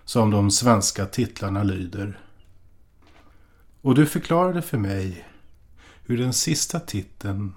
som 0.06 0.30
de 0.30 0.50
svenska 0.50 1.06
titlarna 1.06 1.62
lyder. 1.62 2.20
Och 3.82 3.94
du 3.94 4.06
förklarade 4.06 4.62
för 4.62 4.78
mig 4.78 5.28
hur 6.04 6.18
den 6.18 6.32
sista 6.32 6.80
titeln 6.80 7.54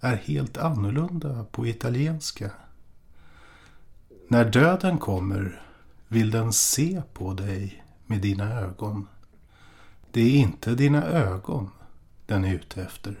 är 0.00 0.16
helt 0.16 0.56
annorlunda 0.56 1.44
på 1.44 1.66
italienska. 1.66 2.50
När 4.28 4.44
döden 4.50 4.98
kommer 4.98 5.62
vill 6.08 6.30
den 6.30 6.52
se 6.52 7.02
på 7.12 7.32
dig 7.32 7.84
med 8.06 8.20
dina 8.20 8.60
ögon. 8.60 9.08
Det 10.10 10.20
är 10.20 10.36
inte 10.36 10.74
dina 10.74 11.04
ögon 11.04 11.70
den 12.26 12.44
är 12.44 12.54
ute 12.54 12.82
efter. 12.82 13.20